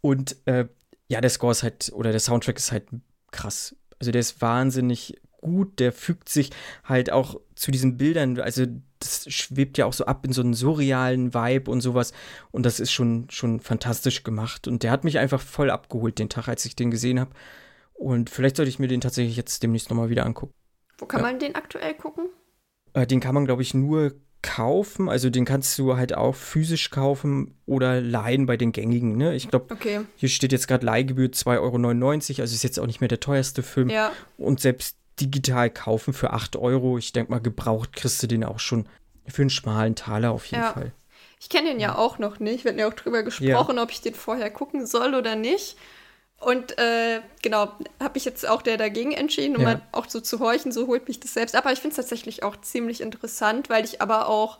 [0.00, 0.66] Und äh,
[1.08, 2.86] ja, der Score ist halt, oder der Soundtrack ist halt
[3.30, 3.76] krass.
[3.98, 6.50] Also der ist wahnsinnig gut, der fügt sich
[6.84, 8.64] halt auch zu diesen Bildern, also
[8.98, 12.14] das schwebt ja auch so ab in so einen surrealen Vibe und sowas
[12.50, 16.30] und das ist schon, schon fantastisch gemacht und der hat mich einfach voll abgeholt den
[16.30, 17.32] Tag, als ich den gesehen habe
[17.92, 20.54] und vielleicht sollte ich mir den tatsächlich jetzt demnächst nochmal wieder angucken.
[20.96, 21.26] Wo kann ja.
[21.26, 22.30] man den aktuell gucken?
[22.94, 24.14] Äh, den kann man, glaube ich, nur
[24.44, 25.08] kaufen.
[25.08, 29.16] Also den kannst du halt auch physisch kaufen oder leihen bei den gängigen.
[29.16, 29.34] Ne?
[29.34, 30.00] Ich glaube, okay.
[30.16, 33.62] hier steht jetzt gerade Leihgebühr 2,99 Euro, also ist jetzt auch nicht mehr der teuerste
[33.62, 33.88] Film.
[33.88, 34.12] Ja.
[34.36, 38.58] Und selbst digital kaufen für 8 Euro, ich denke mal, gebraucht kriegst du den auch
[38.58, 38.86] schon
[39.26, 40.72] für einen schmalen Taler auf jeden ja.
[40.72, 40.92] Fall.
[41.40, 42.64] Ich kenne den ja auch noch nicht.
[42.64, 43.82] Wir hatten ja auch drüber gesprochen, ja.
[43.82, 45.76] ob ich den vorher gucken soll oder nicht.
[46.44, 49.68] Und äh, genau, habe ich jetzt auch der dagegen entschieden, um ja.
[49.68, 51.64] mal auch so zu horchen, so holt mich das selbst ab.
[51.64, 54.58] Aber ich finde es tatsächlich auch ziemlich interessant, weil ich aber auch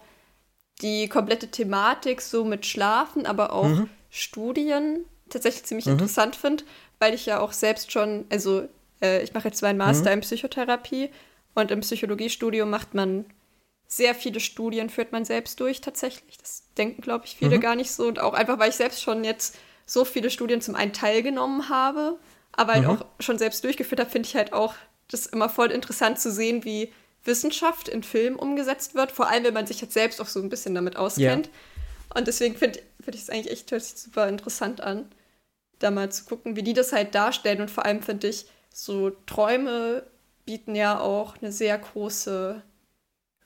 [0.82, 3.90] die komplette Thematik so mit Schlafen, aber auch mhm.
[4.10, 5.92] Studien tatsächlich ziemlich mhm.
[5.92, 6.64] interessant finde,
[6.98, 8.68] weil ich ja auch selbst schon, also
[9.02, 10.14] äh, ich mache jetzt meinen Master mhm.
[10.14, 11.10] in Psychotherapie
[11.54, 13.24] und im Psychologiestudium macht man
[13.86, 16.38] sehr viele Studien, führt man selbst durch tatsächlich.
[16.38, 17.60] Das denken, glaube ich, viele mhm.
[17.60, 18.06] gar nicht so.
[18.08, 19.56] Und auch einfach, weil ich selbst schon jetzt
[19.86, 22.18] so viele Studien zum einen teilgenommen habe,
[22.52, 22.90] aber halt mhm.
[22.90, 24.74] auch schon selbst durchgeführt habe, finde ich halt auch
[25.08, 26.92] das immer voll interessant zu sehen, wie
[27.24, 30.48] Wissenschaft in Film umgesetzt wird, vor allem wenn man sich jetzt selbst auch so ein
[30.48, 31.46] bisschen damit auskennt.
[31.46, 32.18] Yeah.
[32.18, 35.10] Und deswegen finde find ich es eigentlich echt super interessant an,
[35.78, 37.60] da mal zu gucken, wie die das halt darstellen.
[37.60, 40.04] Und vor allem finde ich, so Träume
[40.44, 42.62] bieten ja auch eine sehr große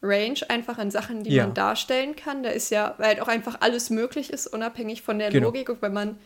[0.02, 1.44] Range einfach an Sachen, die ja.
[1.44, 2.42] man darstellen kann.
[2.42, 5.46] Da ist ja, weil halt auch einfach alles möglich ist, unabhängig von der genau.
[5.46, 5.68] Logik.
[5.68, 6.18] Und wenn man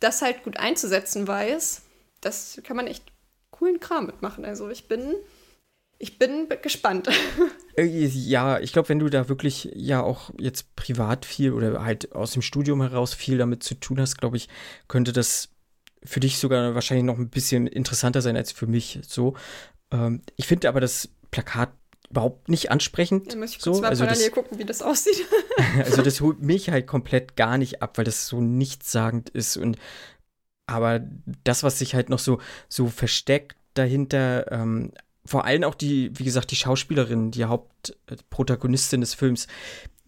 [0.00, 1.82] das halt gut einzusetzen weiß,
[2.20, 3.04] das kann man echt
[3.50, 4.44] coolen Kram mitmachen.
[4.44, 5.14] Also ich bin,
[5.98, 7.08] ich bin gespannt.
[7.74, 12.12] Äh, ja, ich glaube, wenn du da wirklich ja auch jetzt privat viel oder halt
[12.12, 14.50] aus dem Studium heraus viel damit zu tun hast, glaube ich,
[14.88, 15.48] könnte das
[16.04, 18.98] für dich sogar wahrscheinlich noch ein bisschen interessanter sein als für mich.
[19.08, 19.36] So,
[19.90, 21.72] ähm, ich finde aber das Plakat
[22.12, 23.32] überhaupt nicht ansprechend.
[23.32, 23.82] Dann muss ich kurz so.
[23.82, 25.26] mal also parallel das, gucken, wie das aussieht.
[25.78, 29.78] also das holt mich halt komplett gar nicht ab, weil das so nichtssagend ist und
[30.66, 31.00] aber
[31.44, 32.38] das, was sich halt noch so,
[32.68, 34.92] so versteckt dahinter, ähm,
[35.24, 39.48] vor allem auch die, wie gesagt, die Schauspielerin, die Hauptprotagonistin des Films,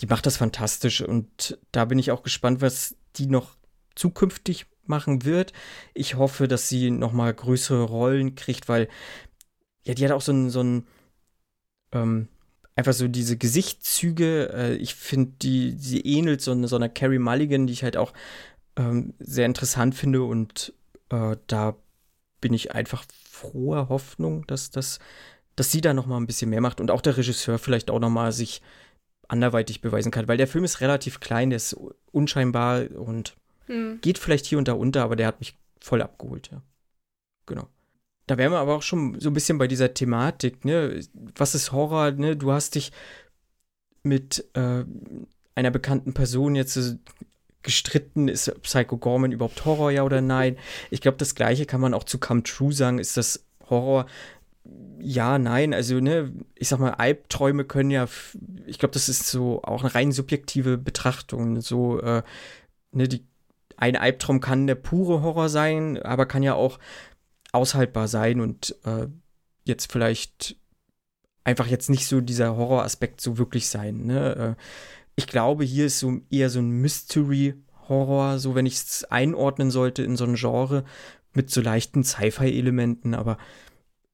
[0.01, 3.57] die macht das fantastisch und da bin ich auch gespannt, was die noch
[3.95, 5.53] zukünftig machen wird.
[5.93, 8.89] Ich hoffe, dass sie noch mal größere Rollen kriegt, weil
[9.85, 10.87] ja, die hat auch so ein, so ein
[11.95, 12.29] ähm,
[12.77, 17.19] einfach so diese Gesichtszüge, äh, ich finde, die, sie ähnelt so, eine, so einer Carrie
[17.19, 18.13] Mulligan, die ich halt auch
[18.77, 20.73] ähm, sehr interessant finde und
[21.11, 21.77] äh, da
[22.41, 24.99] bin ich einfach froher Hoffnung, dass, dass,
[25.57, 28.01] dass sie da noch mal ein bisschen mehr macht und auch der Regisseur vielleicht auch
[28.01, 28.61] noch mal sich
[29.29, 31.75] anderweitig beweisen kann, weil der Film ist relativ klein, der ist
[32.13, 33.37] unscheinbar und
[33.67, 33.99] hm.
[34.03, 36.61] geht vielleicht hier und da unter, aber der hat mich voll abgeholt, ja.
[37.47, 37.69] Genau.
[38.27, 41.01] Da wären wir aber auch schon so ein bisschen bei dieser Thematik, ne?
[41.37, 42.37] Was ist Horror, ne?
[42.37, 42.91] Du hast dich
[44.03, 44.85] mit äh,
[45.55, 46.97] einer bekannten Person jetzt äh,
[47.63, 50.57] gestritten, ist Psycho Gorman überhaupt Horror, ja oder nein?
[50.91, 52.99] Ich glaube, das Gleiche kann man auch zu Come True sagen.
[52.99, 54.07] Ist das Horror?
[55.01, 55.75] Ja, nein.
[55.75, 58.07] Also, ne, ich sag mal, Albträume können ja,
[58.67, 61.61] ich glaube, das ist so auch eine rein subjektive Betrachtung.
[61.61, 62.23] So, äh,
[62.93, 63.27] ne, die,
[63.77, 66.79] ein Albtraum kann der pure Horror sein, aber kann ja auch
[67.55, 69.07] aushaltbar sein und äh,
[69.65, 70.57] jetzt vielleicht
[71.45, 74.07] einfach jetzt nicht so dieser Horroraspekt so wirklich sein.
[74.07, 74.57] Ne?
[74.57, 74.63] Äh,
[75.17, 80.03] ich glaube, hier ist so eher so ein Mystery-Horror, so wenn ich es einordnen sollte
[80.03, 80.85] in so ein Genre
[81.33, 83.39] mit so leichten Sci-Fi-Elementen, aber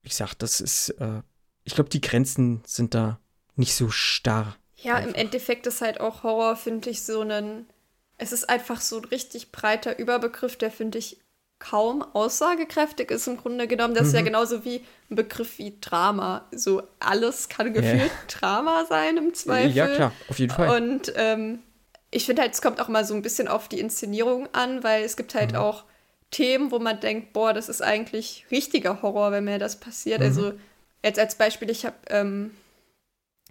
[0.02, 1.22] ich sag, das ist, äh,
[1.64, 3.20] ich glaube, die Grenzen sind da
[3.56, 4.56] nicht so starr.
[4.76, 5.10] Ja, einfach.
[5.10, 7.66] im Endeffekt ist halt auch Horror, finde ich, so ein,
[8.16, 11.18] es ist einfach so ein richtig breiter Überbegriff, der, finde ich,
[11.60, 13.94] kaum aussagekräftig ist im Grunde genommen.
[13.94, 14.08] Das mhm.
[14.08, 14.24] ist ja mhm.
[14.24, 16.46] genauso wie ein Begriff wie Drama.
[16.50, 18.38] So alles kann gefühlt ja.
[18.38, 19.70] Drama sein im Zweifel.
[19.70, 20.82] Ja, klar, auf jeden Fall.
[20.82, 21.60] Und ähm,
[22.10, 25.04] ich finde halt, es kommt auch mal so ein bisschen auf die Inszenierung an, weil
[25.04, 25.58] es gibt halt mhm.
[25.58, 25.84] auch
[26.30, 30.20] Themen, wo man denkt, boah, das ist eigentlich richtiger Horror, wenn mir das passiert.
[30.20, 30.26] Mhm.
[30.26, 30.52] Also
[31.04, 32.52] jetzt als Beispiel, ich habe ähm,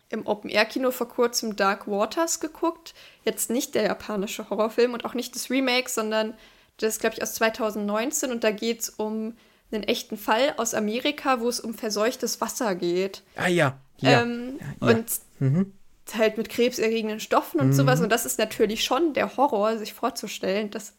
[0.09, 2.95] im Open-Air-Kino vor kurzem Dark Waters geguckt.
[3.23, 6.33] Jetzt nicht der japanische Horrorfilm und auch nicht das Remake, sondern
[6.81, 9.35] das ist, glaube ich, aus 2019 und da geht es um
[9.71, 13.23] einen echten Fall aus Amerika, wo es um verseuchtes Wasser geht.
[13.35, 13.79] Ah ja.
[13.97, 14.21] ja.
[14.21, 14.95] Ähm, ja, ja.
[14.95, 15.05] Und
[15.39, 15.73] mhm.
[16.17, 17.73] halt mit krebserregenden Stoffen und mhm.
[17.73, 18.01] sowas.
[18.01, 20.93] Und das ist natürlich schon der Horror, sich vorzustellen, dass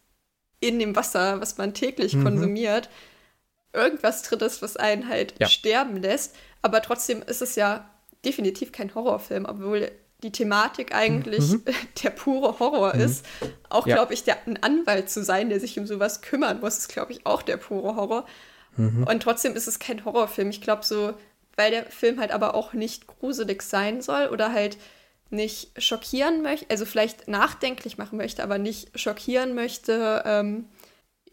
[0.61, 2.25] in dem Wasser, was man täglich mhm.
[2.25, 2.89] konsumiert,
[3.73, 6.37] irgendwas drin ist, was einen halt sterben lässt.
[6.63, 7.91] Aber trotzdem ist es ja
[8.25, 9.91] definitiv kein Horrorfilm, obwohl
[10.23, 11.65] die Thematik eigentlich mhm.
[12.03, 13.01] der pure Horror mhm.
[13.01, 13.27] ist.
[13.69, 13.97] Auch, ja.
[13.97, 17.13] glaube ich, der, ein Anwalt zu sein, der sich um sowas kümmern muss, ist, glaube
[17.13, 18.27] ich, auch der pure Horror.
[18.77, 19.05] Mhm.
[19.05, 20.51] Und trotzdem ist es kein Horrorfilm.
[20.51, 21.15] Ich glaube, so,
[21.57, 24.77] weil der Film halt aber auch nicht gruselig sein soll oder halt
[25.31, 30.67] nicht schockieren möchte, also vielleicht nachdenklich machen möchte, aber nicht schockieren möchte ähm,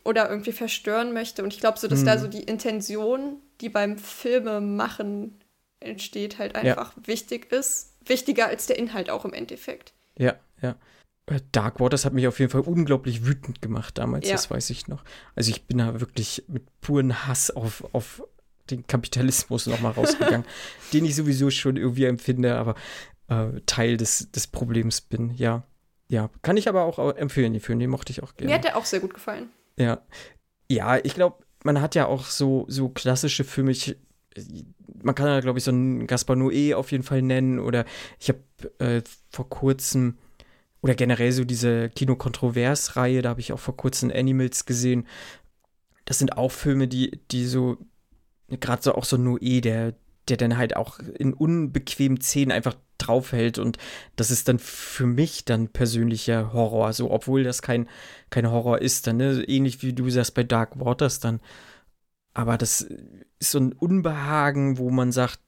[0.06, 1.44] oder irgendwie verstören möchte.
[1.44, 2.20] Und ich glaube so, dass da mhm.
[2.20, 5.40] so die Intention, die beim Filme machen
[5.80, 7.08] entsteht, halt einfach ja.
[7.08, 7.97] wichtig ist.
[8.10, 9.93] Wichtiger als der Inhalt auch im Endeffekt.
[10.18, 10.76] Ja, ja.
[11.28, 14.34] Äh, Dark Waters hat mich auf jeden Fall unglaublich wütend gemacht damals, ja.
[14.34, 15.03] das weiß ich noch.
[15.36, 18.24] Also ich bin da wirklich mit puren Hass auf, auf
[18.70, 20.45] den Kapitalismus nochmal rausgegangen,
[20.93, 22.76] den ich sowieso schon irgendwie empfinde, aber
[23.30, 25.32] äh, Teil des, des Problems bin.
[25.36, 25.64] Ja,
[26.10, 26.30] ja.
[26.41, 28.51] Kann ich aber auch empfehlen, den Film, den mochte ich auch gerne.
[28.51, 29.49] Mir hat der auch sehr gut gefallen.
[29.78, 30.01] Ja.
[30.70, 33.97] Ja, ich glaube, man hat ja auch so, so klassische Filme, ich,
[35.02, 37.60] man kann ja, glaube ich, so einen Gaspar Noé auf jeden Fall nennen.
[37.60, 37.86] Oder
[38.20, 38.40] ich habe
[38.80, 40.18] äh, vor kurzem,
[40.82, 45.08] oder generell so diese Kino-Kontrovers-Reihe, da habe ich auch vor kurzem Animals gesehen.
[46.06, 47.78] Das sind auch Filme, die, die so,
[48.50, 49.94] gerade so auch so Noé, der,
[50.30, 53.78] der dann halt auch in unbequemen Szenen einfach draufhält und
[54.16, 57.88] das ist dann für mich dann persönlicher Horror, so obwohl das kein,
[58.30, 59.44] kein Horror ist, dann ne?
[59.48, 61.40] ähnlich wie du sagst bei Dark Waters dann
[62.38, 65.40] aber das ist so ein Unbehagen, wo man sagt,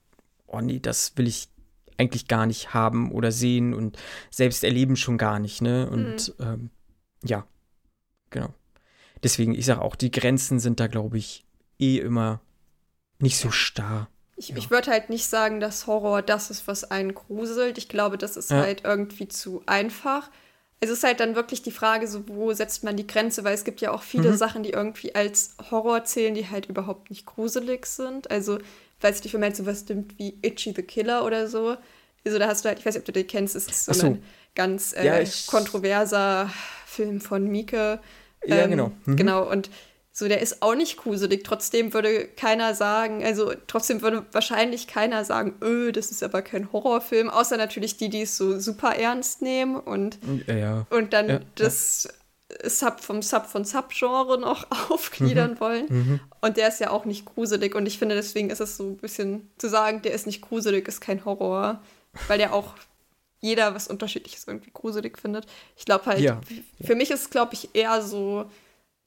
[0.48, 1.48] oh nee, das will ich
[1.96, 3.96] eigentlich gar nicht haben oder sehen und
[4.28, 5.88] selbst erleben schon gar nicht, ne?
[5.88, 6.44] Und mhm.
[6.44, 6.70] ähm,
[7.22, 7.46] ja,
[8.30, 8.52] genau.
[9.22, 11.46] Deswegen, ich sage auch, die Grenzen sind da, glaube ich,
[11.78, 12.40] eh immer
[13.20, 14.08] nicht so starr.
[14.34, 14.56] Ich, ja.
[14.56, 17.78] ich würde halt nicht sagen, dass Horror das ist, was einen gruselt.
[17.78, 18.62] Ich glaube, das ist ja.
[18.62, 20.28] halt irgendwie zu einfach
[20.80, 23.64] es ist halt dann wirklich die Frage, so, wo setzt man die Grenze, weil es
[23.64, 24.36] gibt ja auch viele mhm.
[24.36, 28.30] Sachen, die irgendwie als Horror zählen, die halt überhaupt nicht gruselig sind.
[28.30, 28.58] Also,
[29.02, 31.76] weiß ich nicht, wenn man jetzt sowas nimmt wie Itchy the Killer oder so.
[32.24, 33.92] Also, da hast du halt, ich weiß nicht, ob du den kennst, es ist so,
[33.92, 34.06] so.
[34.06, 34.22] ein
[34.54, 36.50] ganz äh, ja, kontroverser
[36.86, 38.00] Film von Mieke.
[38.42, 38.92] Ähm, ja, genau.
[39.04, 39.16] Mhm.
[39.16, 39.68] Genau, und
[40.20, 41.42] so, der ist auch nicht gruselig.
[41.44, 46.72] Trotzdem würde keiner sagen, also trotzdem würde wahrscheinlich keiner sagen, öh, das ist aber kein
[46.72, 51.40] Horrorfilm, außer natürlich die, die es so super ernst nehmen und, ja, und dann ja,
[51.54, 52.08] das
[52.64, 55.86] Sub vom Sub von Sub-Genre noch aufgliedern mhm, wollen.
[55.88, 56.20] Mhm.
[56.42, 57.74] Und der ist ja auch nicht gruselig.
[57.74, 60.86] Und ich finde, deswegen ist es so ein bisschen zu sagen, der ist nicht gruselig,
[60.86, 61.80] ist kein Horror,
[62.28, 62.74] weil der auch
[63.40, 65.46] jeder was Unterschiedliches irgendwie gruselig findet.
[65.76, 66.40] Ich glaube halt, ja,
[66.84, 68.50] für mich ist, glaube ich, eher so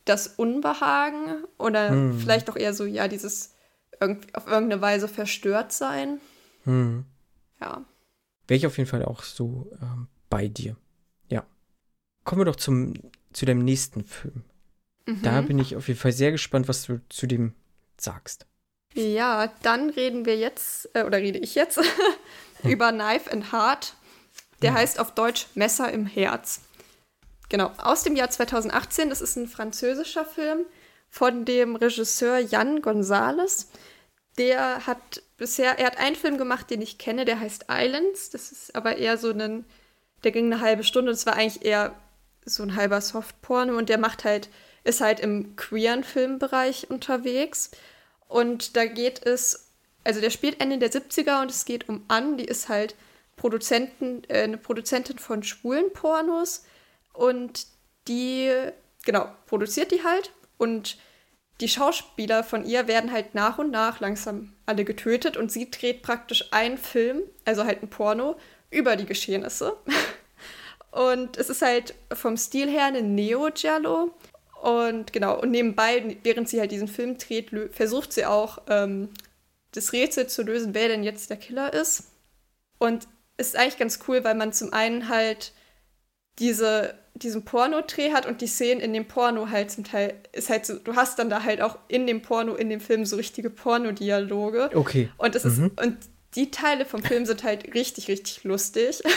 [0.05, 2.19] das Unbehagen oder hm.
[2.19, 3.53] vielleicht auch eher so, ja, dieses
[3.99, 6.19] auf irgendeine Weise verstört sein.
[6.65, 7.05] Hm.
[7.61, 7.85] Ja.
[8.47, 10.75] Wäre ich auf jeden Fall auch so ähm, bei dir.
[11.29, 11.45] Ja.
[12.25, 12.93] Kommen wir doch zum,
[13.31, 14.43] zu deinem nächsten Film.
[15.05, 15.21] Mhm.
[15.21, 17.53] Da bin ich auf jeden Fall sehr gespannt, was du zu dem
[17.97, 18.45] sagst.
[18.93, 21.79] Ja, dann reden wir jetzt, äh, oder rede ich jetzt,
[22.63, 23.95] über Knife and Heart.
[24.61, 24.77] Der hm.
[24.77, 26.61] heißt auf Deutsch Messer im Herz.
[27.49, 29.09] Genau, aus dem Jahr 2018.
[29.09, 30.65] Das ist ein französischer Film
[31.09, 33.67] von dem Regisseur Jan González.
[34.37, 38.31] Der hat bisher, er hat einen Film gemacht, den ich kenne, der heißt Islands.
[38.31, 39.65] Das ist aber eher so ein,
[40.23, 41.11] der ging eine halbe Stunde.
[41.11, 41.93] Das war eigentlich eher
[42.45, 44.49] so ein halber Softporno und der macht halt,
[44.83, 47.71] ist halt im queeren Filmbereich unterwegs.
[48.27, 49.67] Und da geht es,
[50.03, 52.95] also der spielt Ende der 70er und es geht um Anne, die ist halt
[53.35, 56.63] Produzenten, äh, eine Produzentin von schwulen Pornos
[57.13, 57.67] und
[58.07, 58.51] die,
[59.05, 60.31] genau, produziert die halt.
[60.57, 60.97] Und
[61.61, 65.37] die Schauspieler von ihr werden halt nach und nach langsam alle getötet.
[65.37, 68.35] Und sie dreht praktisch einen Film, also halt ein Porno,
[68.69, 69.77] über die Geschehnisse.
[70.91, 74.13] Und es ist halt vom Stil her eine Neo-Giallo.
[74.61, 79.09] Und genau, und nebenbei, während sie halt diesen Film dreht, versucht sie auch ähm,
[79.71, 82.11] das Rätsel zu lösen, wer denn jetzt der Killer ist.
[82.77, 83.07] Und
[83.37, 85.51] ist eigentlich ganz cool, weil man zum einen halt
[86.39, 90.65] diese diesen Porno-Dreh hat und die Szenen in dem Porno halt zum Teil ist halt
[90.65, 93.49] so, du hast dann da halt auch in dem Porno, in dem Film so richtige
[93.49, 94.71] Pornodialoge.
[94.73, 95.09] Okay.
[95.17, 95.49] Und es mhm.
[95.49, 95.97] ist, und
[96.35, 99.01] die Teile vom Film sind halt richtig, richtig lustig.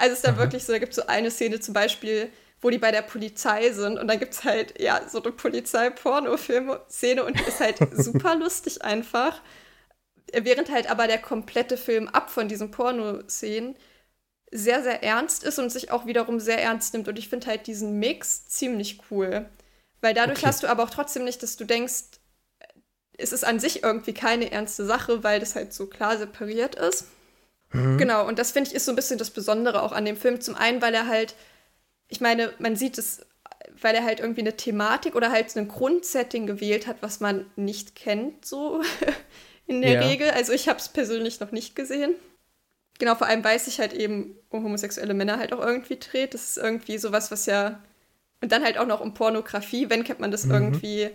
[0.00, 0.38] Also es ist da Aha.
[0.38, 3.72] wirklich so, da gibt es so eine Szene zum Beispiel, wo die bei der Polizei
[3.72, 8.36] sind und dann gibt es halt, ja, so eine Polizei-Porno-Film-Szene und die ist halt super
[8.36, 9.42] lustig einfach.
[10.32, 13.74] Während halt aber der komplette Film ab von diesen Pornoszenen
[14.50, 17.08] sehr, sehr ernst ist und sich auch wiederum sehr ernst nimmt.
[17.08, 19.48] Und ich finde halt diesen Mix ziemlich cool.
[20.00, 20.46] Weil dadurch okay.
[20.46, 22.04] hast du aber auch trotzdem nicht, dass du denkst,
[23.18, 27.06] es ist an sich irgendwie keine ernste Sache, weil das halt so klar separiert ist.
[27.72, 27.98] Mhm.
[27.98, 30.40] Genau, und das finde ich ist so ein bisschen das Besondere auch an dem Film.
[30.40, 31.34] Zum einen, weil er halt,
[32.08, 33.26] ich meine, man sieht es,
[33.80, 37.96] weil er halt irgendwie eine Thematik oder halt ein Grundsetting gewählt hat, was man nicht
[37.96, 38.82] kennt, so
[39.66, 40.00] in der ja.
[40.00, 40.30] Regel.
[40.30, 42.14] Also ich habe es persönlich noch nicht gesehen.
[42.98, 46.34] Genau, vor allem weiß ich halt eben, um homosexuelle Männer halt auch irgendwie dreht.
[46.34, 47.80] Das ist irgendwie sowas, was ja.
[48.40, 49.88] Und dann halt auch noch um Pornografie.
[49.88, 50.52] Wenn kennt man das mhm.
[50.52, 51.10] irgendwie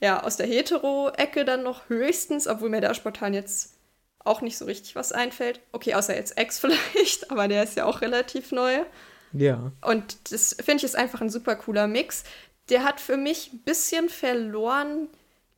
[0.00, 3.74] ja aus der Hetero-Ecke dann noch höchstens, obwohl mir da spontan jetzt
[4.20, 5.60] auch nicht so richtig was einfällt.
[5.72, 6.58] Okay, außer jetzt Ex
[6.92, 8.80] vielleicht, aber der ist ja auch relativ neu.
[9.32, 9.72] Ja.
[9.82, 12.24] Und das finde ich ist einfach ein super cooler Mix.
[12.68, 15.08] Der hat für mich ein bisschen verloren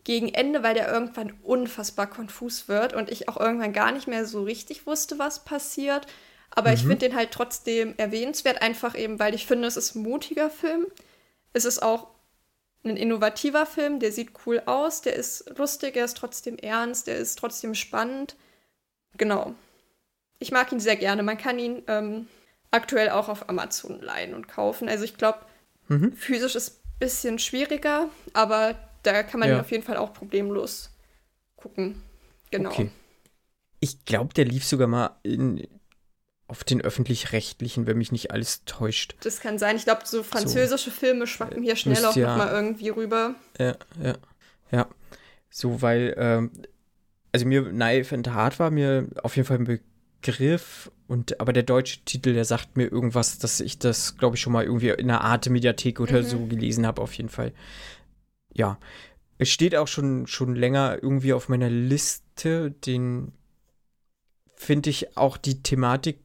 [0.06, 4.24] gegen Ende, weil der irgendwann unfassbar konfus wird und ich auch irgendwann gar nicht mehr
[4.24, 6.06] so richtig wusste, was passiert.
[6.50, 6.74] Aber mhm.
[6.76, 10.48] ich finde den halt trotzdem erwähnenswert, einfach eben, weil ich finde, es ist ein mutiger
[10.48, 10.86] Film.
[11.54, 12.06] Es ist auch
[12.84, 17.18] ein innovativer Film, der sieht cool aus, der ist lustig, er ist trotzdem ernst, der
[17.18, 18.36] ist trotzdem spannend.
[19.16, 19.56] Genau.
[20.38, 21.24] Ich mag ihn sehr gerne.
[21.24, 22.28] Man kann ihn ähm,
[22.70, 24.88] aktuell auch auf Amazon leihen und kaufen.
[24.88, 25.40] Also ich glaube,
[25.88, 26.12] mhm.
[26.12, 28.76] physisch ist ein bisschen schwieriger, aber
[29.06, 29.56] da kann man ja.
[29.56, 30.90] ihn auf jeden Fall auch problemlos
[31.56, 32.02] gucken.
[32.50, 32.70] Genau.
[32.70, 32.90] Okay.
[33.80, 35.66] Ich glaube, der lief sogar mal in,
[36.48, 39.16] auf den öffentlich-rechtlichen, wenn mich nicht alles täuscht.
[39.20, 39.76] Das kann sein.
[39.76, 43.34] Ich glaube, so französische so, Filme schwappen hier schnell auch ja, noch mal irgendwie rüber.
[43.58, 44.14] Ja, ja,
[44.70, 44.88] ja.
[45.50, 46.50] So, weil, ähm,
[47.32, 49.80] also mir Knife and Hard war mir auf jeden Fall ein
[50.22, 54.42] Begriff und aber der deutsche Titel, der sagt mir irgendwas, dass ich das, glaube ich,
[54.42, 56.26] schon mal irgendwie in einer Art Mediathek oder mhm.
[56.26, 57.52] so gelesen habe, auf jeden Fall.
[58.56, 58.78] Ja.
[59.38, 63.32] Es steht auch schon, schon länger irgendwie auf meiner Liste, den
[64.54, 66.20] finde ich auch die Thematik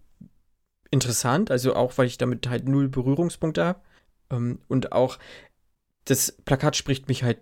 [0.92, 3.82] interessant, also auch, weil ich damit halt null Berührungspunkte habe.
[4.30, 5.20] Ähm, und auch
[6.06, 7.40] das Plakat spricht mich halt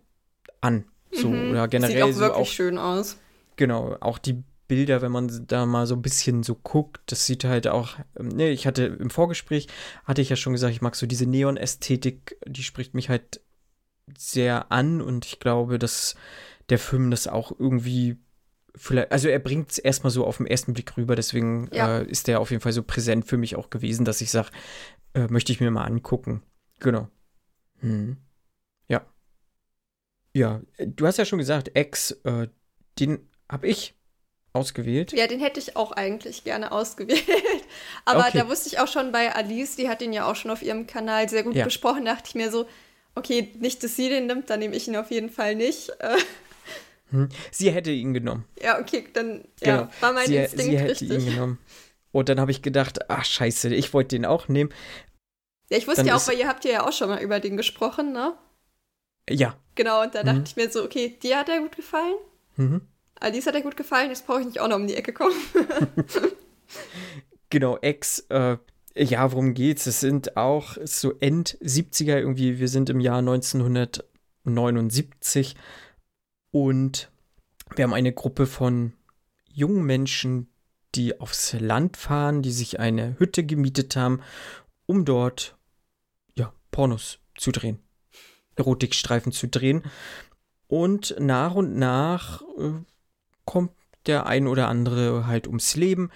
[0.61, 0.85] an.
[1.11, 1.51] So, mhm.
[1.51, 1.95] oder generell.
[1.95, 3.17] Sieht auch so wirklich auch, schön aus.
[3.55, 7.43] Genau, auch die Bilder, wenn man da mal so ein bisschen so guckt, das sieht
[7.43, 9.67] halt auch, ähm, ne, ich hatte im Vorgespräch,
[10.05, 13.41] hatte ich ja schon gesagt, ich mag so diese Neon-Ästhetik, die spricht mich halt
[14.17, 16.15] sehr an und ich glaube, dass
[16.69, 18.17] der Film das auch irgendwie
[18.75, 21.99] vielleicht, also er bringt es erstmal so auf den ersten Blick rüber, deswegen ja.
[21.99, 24.49] äh, ist der auf jeden Fall so präsent für mich auch gewesen, dass ich sage,
[25.13, 26.43] äh, möchte ich mir mal angucken.
[26.79, 27.07] Genau.
[27.79, 28.17] Hm.
[28.87, 29.05] Ja.
[30.33, 32.47] Ja, du hast ja schon gesagt, Ex, äh,
[32.99, 33.95] den habe ich
[34.53, 35.13] ausgewählt.
[35.13, 37.23] Ja, den hätte ich auch eigentlich gerne ausgewählt.
[38.05, 38.39] Aber okay.
[38.39, 40.87] da wusste ich auch schon bei Alice, die hat den ja auch schon auf ihrem
[40.87, 41.65] Kanal sehr gut ja.
[41.65, 42.65] besprochen, dachte ich mir so,
[43.19, 45.89] okay, nicht, dass sie den nimmt, dann nehme ich ihn auf jeden Fall nicht.
[45.99, 46.17] Äh,
[47.11, 47.29] hm.
[47.51, 48.45] Sie hätte ihn genommen.
[48.61, 49.91] Ja, okay, dann ja, genau.
[49.99, 51.09] war mein sie, Instinkt sie hätte richtig.
[51.11, 51.59] ihn genommen.
[52.11, 54.73] Und dann habe ich gedacht, ach scheiße, ich wollte den auch nehmen.
[55.69, 57.57] Ja, ich wusste dann ja auch, weil ihr habt ja auch schon mal über den
[57.57, 58.33] gesprochen, ne?
[59.29, 59.55] Ja.
[59.75, 60.45] Genau, und da dachte mhm.
[60.45, 62.15] ich mir so, okay, dir hat er gut gefallen.
[62.55, 62.81] Mhm.
[63.19, 65.35] Alice hat er gut gefallen, jetzt brauche ich nicht auch noch um die Ecke kommen.
[67.49, 68.57] genau, Ex, äh,
[68.95, 69.85] ja, worum geht's?
[69.85, 75.55] Es sind auch so End 70er irgendwie, wir sind im Jahr 1979
[76.51, 77.11] und
[77.75, 78.93] wir haben eine Gruppe von
[79.45, 80.49] jungen Menschen,
[80.95, 84.21] die aufs Land fahren, die sich eine Hütte gemietet haben,
[84.85, 85.57] um dort
[86.35, 87.79] ja, Pornos zu drehen.
[88.55, 89.83] Erotikstreifen zu drehen.
[90.67, 92.71] Und nach und nach äh,
[93.45, 93.71] kommt
[94.05, 96.09] der ein oder andere halt ums Leben,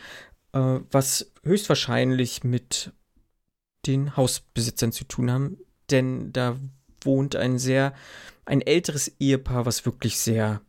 [0.53, 2.91] äh, was höchstwahrscheinlich mit
[3.85, 5.57] den Hausbesitzern zu tun haben,
[5.91, 6.57] denn da
[7.03, 7.93] wohnt ein sehr
[8.45, 10.61] ein älteres Ehepaar, was wirklich sehr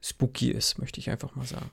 [0.00, 1.70] spooky ist, möchte ich einfach mal sagen.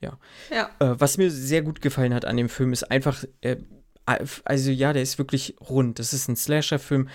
[0.00, 0.18] Ja.
[0.50, 0.70] ja.
[0.78, 3.56] Äh, was mir sehr gut gefallen hat an dem Film ist einfach, äh,
[4.04, 5.98] also ja, der ist wirklich rund.
[5.98, 7.08] Das ist ein Slasher-Film,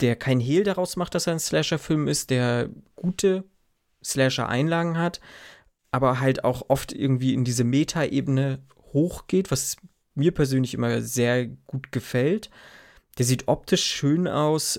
[0.00, 3.44] der kein Hehl daraus macht, dass er ein Slasher-Film ist, der gute
[4.04, 5.20] Slasher-Einlagen hat,
[5.96, 8.58] aber halt auch oft irgendwie in diese Meta-Ebene
[8.92, 9.78] hochgeht, was
[10.14, 12.50] mir persönlich immer sehr gut gefällt.
[13.16, 14.78] Der sieht optisch schön aus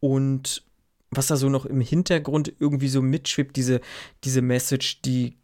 [0.00, 0.62] und
[1.10, 3.80] was da so noch im Hintergrund irgendwie so mitschwebt, diese,
[4.22, 5.38] diese Message, die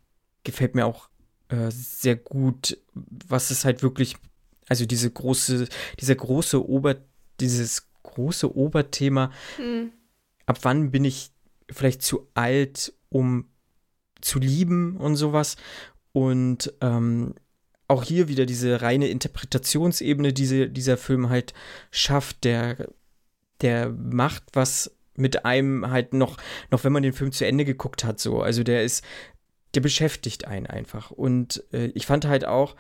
[0.45, 1.09] gefällt mir auch
[1.49, 4.17] äh, sehr gut, was es halt wirklich,
[4.69, 5.67] also diese große,
[5.99, 6.97] dieser große Ober,
[7.41, 9.93] dieses große Oberthema, hm.
[10.45, 11.31] ab wann bin ich
[11.71, 13.49] vielleicht zu alt, um
[14.21, 15.57] zu lieben und sowas.
[16.13, 17.35] Und ähm,
[17.89, 21.55] auch hier wieder diese reine Interpretationsebene, die dieser Film halt
[21.91, 22.89] schafft, der,
[23.61, 26.37] der macht was mit einem halt noch,
[26.71, 28.43] noch wenn man den Film zu Ende geguckt hat, so.
[28.43, 29.05] Also der ist,
[29.75, 31.11] der beschäftigt einen einfach.
[31.11, 32.77] Und äh, ich fand halt auch,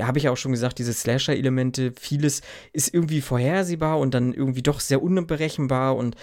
[0.00, 2.42] habe ich auch schon gesagt, diese Slasher-Elemente, vieles
[2.72, 6.16] ist irgendwie vorhersehbar und dann irgendwie doch sehr unberechenbar und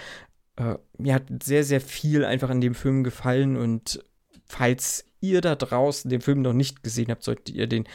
[0.58, 4.04] äh, mir hat sehr, sehr viel einfach an dem Film gefallen und
[4.54, 7.86] falls ihr da draußen den Film noch nicht gesehen habt, solltet ihr den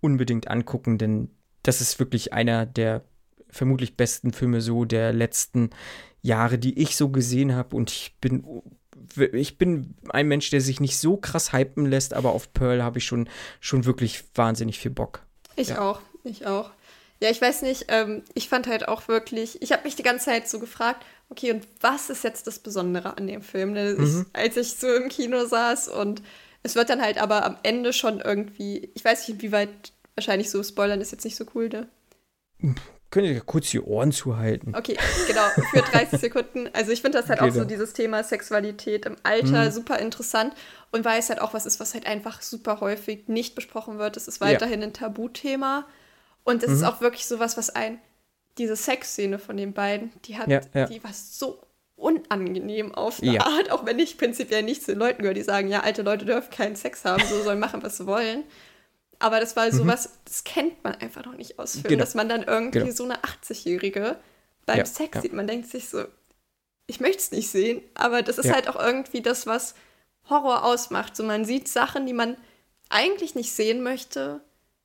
[0.00, 1.30] unbedingt angucken, denn
[1.62, 3.04] das ist wirklich einer der
[3.48, 5.70] vermutlich besten Filme so der letzten
[6.22, 7.76] Jahre, die ich so gesehen habe.
[7.76, 8.44] Und ich bin,
[9.32, 12.98] ich bin ein Mensch, der sich nicht so krass hypen lässt, aber auf Pearl habe
[12.98, 13.28] ich schon,
[13.60, 15.22] schon wirklich wahnsinnig viel Bock.
[15.56, 15.80] Ich ja.
[15.80, 16.70] auch, ich auch.
[17.22, 20.26] Ja, ich weiß nicht, ähm, ich fand halt auch wirklich, ich habe mich die ganze
[20.26, 23.72] Zeit so gefragt, okay, und was ist jetzt das Besondere an dem Film?
[23.72, 23.94] Ne?
[23.98, 24.26] Mhm.
[24.32, 26.22] Ich, als ich so im Kino saß und
[26.62, 30.62] es wird dann halt aber am Ende schon irgendwie, ich weiß nicht, inwieweit wahrscheinlich so
[30.62, 31.88] spoilern ist jetzt nicht so cool, ne?
[33.10, 34.74] Könnt ihr kurz die Ohren zuhalten?
[34.76, 34.96] Okay,
[35.26, 35.42] genau,
[35.72, 36.68] für 30 Sekunden.
[36.74, 39.70] Also ich finde das halt okay, auch so dieses Thema Sexualität im Alter mhm.
[39.72, 40.54] super interessant
[40.92, 44.16] und weil es halt auch was ist, was halt einfach super häufig nicht besprochen wird.
[44.16, 44.86] Es ist weiterhin ja.
[44.86, 45.86] ein Tabuthema
[46.50, 46.76] und es mhm.
[46.76, 47.98] ist auch wirklich sowas, was ein,
[48.58, 50.86] diese Sexszene von den beiden, die hat, ja, ja.
[50.86, 51.62] die war so
[51.96, 55.68] unangenehm auf eine Art, auch wenn ich prinzipiell nicht zu den Leuten gehöre, die sagen,
[55.68, 58.44] ja, alte Leute dürfen keinen Sex haben, so sollen machen, was sie wollen.
[59.18, 60.12] Aber das war sowas, mhm.
[60.24, 62.00] das kennt man einfach noch nicht aus Filmen, genau.
[62.00, 62.92] dass man dann irgendwie genau.
[62.92, 64.16] so eine 80-Jährige
[64.64, 65.20] beim ja, Sex ja.
[65.20, 65.34] sieht.
[65.34, 66.04] Man denkt sich so,
[66.86, 68.54] ich möchte es nicht sehen, aber das ist ja.
[68.54, 69.74] halt auch irgendwie das, was
[70.30, 71.16] Horror ausmacht.
[71.16, 72.36] So man sieht Sachen, die man
[72.88, 74.40] eigentlich nicht sehen möchte,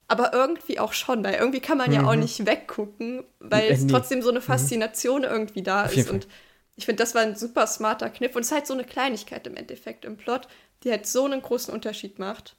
[0.08, 1.96] aber irgendwie auch schon, weil irgendwie kann man mhm.
[1.96, 2.22] ja auch mhm.
[2.22, 4.44] nicht weggucken, weil äh, es trotzdem so eine mhm.
[4.44, 5.28] Faszination mhm.
[5.28, 6.10] irgendwie da ist.
[6.10, 6.28] Und
[6.76, 9.48] ich finde, das war ein super smarter Kniff und es ist halt so eine Kleinigkeit
[9.48, 10.48] im Endeffekt im Plot,
[10.84, 12.56] die halt so einen großen Unterschied macht.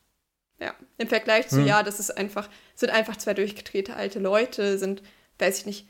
[0.58, 1.66] Ja, im Vergleich zu, hm.
[1.66, 5.02] ja, das ist einfach, sind einfach zwei durchgedrehte alte Leute, sind,
[5.38, 5.88] weiß ich nicht,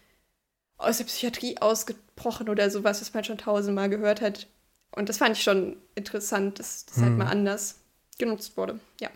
[0.76, 4.48] aus der Psychiatrie ausgebrochen oder sowas, was man schon tausendmal gehört hat.
[4.90, 7.11] Und das fand ich schon interessant, dass das halt hm.
[7.11, 7.76] halt mal anders
[8.18, 8.80] genutzt wurde.
[9.00, 9.11] Ja.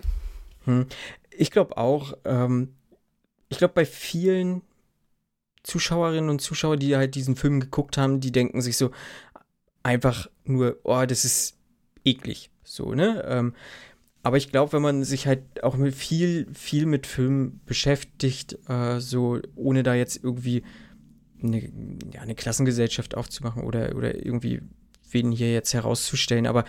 [1.41, 2.75] Ich glaube auch, ähm,
[3.49, 4.61] ich glaube, bei vielen
[5.63, 8.91] Zuschauerinnen und Zuschauern, die halt diesen Film geguckt haben, die denken sich so
[9.83, 11.57] einfach nur, oh, das ist
[12.05, 12.51] eklig.
[12.63, 13.25] So, ne?
[13.27, 13.55] Ähm,
[14.23, 19.01] aber ich glaube, wenn man sich halt auch mit viel, viel mit Filmen beschäftigt, äh,
[19.01, 20.63] so ohne da jetzt irgendwie
[21.43, 21.63] eine,
[22.13, 24.61] ja, eine Klassengesellschaft aufzumachen oder, oder irgendwie
[25.11, 26.67] wen hier jetzt herauszustellen, aber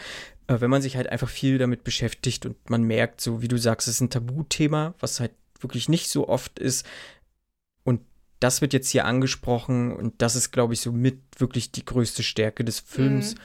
[0.60, 3.88] wenn man sich halt einfach viel damit beschäftigt und man merkt, so wie du sagst,
[3.88, 6.86] es ist ein Tabuthema, was halt wirklich nicht so oft ist
[7.84, 8.02] und
[8.40, 12.24] das wird jetzt hier angesprochen und das ist, glaube ich, so mit wirklich die größte
[12.24, 13.40] Stärke des Films mhm.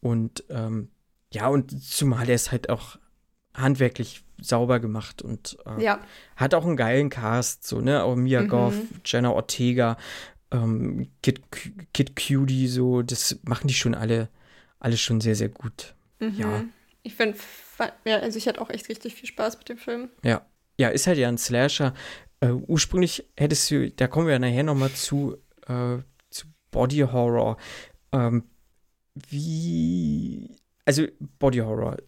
[0.00, 0.88] und ähm,
[1.32, 2.96] ja, und zumal er ist halt auch
[3.54, 6.00] handwerklich sauber gemacht und äh, ja.
[6.36, 8.02] hat auch einen geilen Cast, so, ne?
[8.02, 8.48] Auch Mia mhm.
[8.48, 8.74] Goff,
[9.04, 9.96] Jenna Ortega,
[10.50, 11.40] ähm, Kid,
[11.92, 14.28] Kid Cutie, so, das machen die schon alle,
[14.80, 15.94] alle schon sehr, sehr gut.
[16.18, 16.34] Mhm.
[16.36, 16.64] Ja.
[17.02, 17.38] Ich finde,
[18.04, 20.10] ja, also ich hatte auch echt richtig viel Spaß mit dem Film.
[20.22, 20.46] Ja.
[20.78, 21.94] Ja, ist halt ja ein Slasher.
[22.40, 25.36] Äh, ursprünglich hättest du, da kommen wir ja nachher nochmal zu,
[25.66, 25.98] äh,
[26.30, 27.56] zu Body Horror.
[28.12, 28.44] Ähm,
[29.28, 31.06] wie, also
[31.38, 31.98] Body Horror,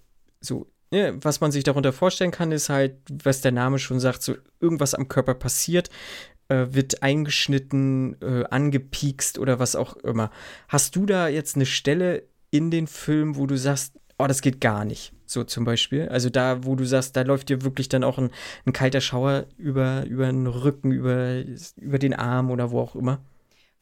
[0.41, 4.23] so ja, was man sich darunter vorstellen kann, ist halt, was der Name schon sagt,
[4.23, 5.91] so irgendwas am Körper passiert,
[6.49, 10.31] äh, wird eingeschnitten, äh, angepiekst oder was auch immer.
[10.69, 12.23] Hast du da jetzt eine Stelle
[12.57, 15.13] in den Film, wo du sagst, oh, das geht gar nicht?
[15.27, 16.09] So zum Beispiel.
[16.09, 18.31] Also da, wo du sagst, da läuft dir wirklich dann auch ein,
[18.65, 21.43] ein kalter Schauer über, über den Rücken, über,
[21.77, 23.21] über den Arm oder wo auch immer.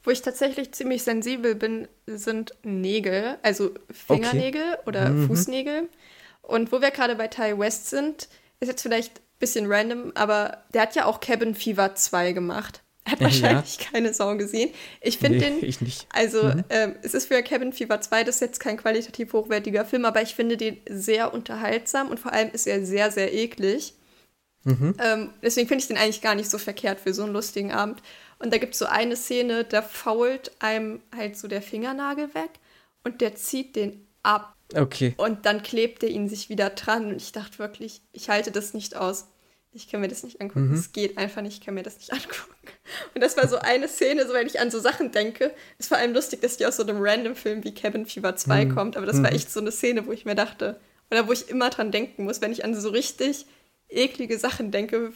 [0.03, 4.83] Wo ich tatsächlich ziemlich sensibel bin, sind Nägel, also Fingernägel okay.
[4.87, 5.27] oder mhm.
[5.29, 5.89] Fußnägel.
[6.43, 8.29] Und wo wir gerade bei Ty West sind,
[8.61, 12.84] ist jetzt vielleicht ein bisschen random, aber der hat ja auch Cabin Fever 2 gemacht.
[13.09, 13.91] Hat wahrscheinlich ja.
[13.91, 14.71] keine Sau gesehen.
[15.03, 15.65] Ich finde nee, den.
[15.65, 16.07] Ich nicht.
[16.11, 16.65] Also, mhm.
[16.71, 20.23] ähm, es ist für Cabin Fever 2, das ist jetzt kein qualitativ hochwertiger Film, aber
[20.23, 23.95] ich finde den sehr unterhaltsam und vor allem ist er sehr, sehr eklig.
[24.65, 24.95] Mhm.
[24.99, 28.03] Ähm, deswegen finde ich den eigentlich gar nicht so verkehrt für so einen lustigen Abend.
[28.39, 32.51] Und da gibt es so eine Szene, da fault einem halt so der Fingernagel weg
[33.05, 34.57] und der zieht den ab.
[34.75, 35.15] Okay.
[35.19, 38.97] Und dann klebte ihn sich wieder dran und ich dachte wirklich, ich halte das nicht
[38.97, 39.27] aus.
[39.77, 40.69] Ich kann mir das nicht angucken.
[40.69, 40.75] Mhm.
[40.75, 42.55] Es geht einfach nicht, ich kann mir das nicht angucken.
[43.15, 45.53] Und das war so eine Szene, so wenn ich an so Sachen denke.
[45.79, 48.75] Ist vor allem lustig, dass die aus so einem Random-Film wie Cabin Fever 2 mhm.
[48.75, 49.25] kommt, aber das mhm.
[49.25, 52.25] war echt so eine Szene, wo ich mir dachte, oder wo ich immer dran denken
[52.25, 53.47] muss, wenn ich an so richtig
[53.89, 55.13] eklige Sachen denke,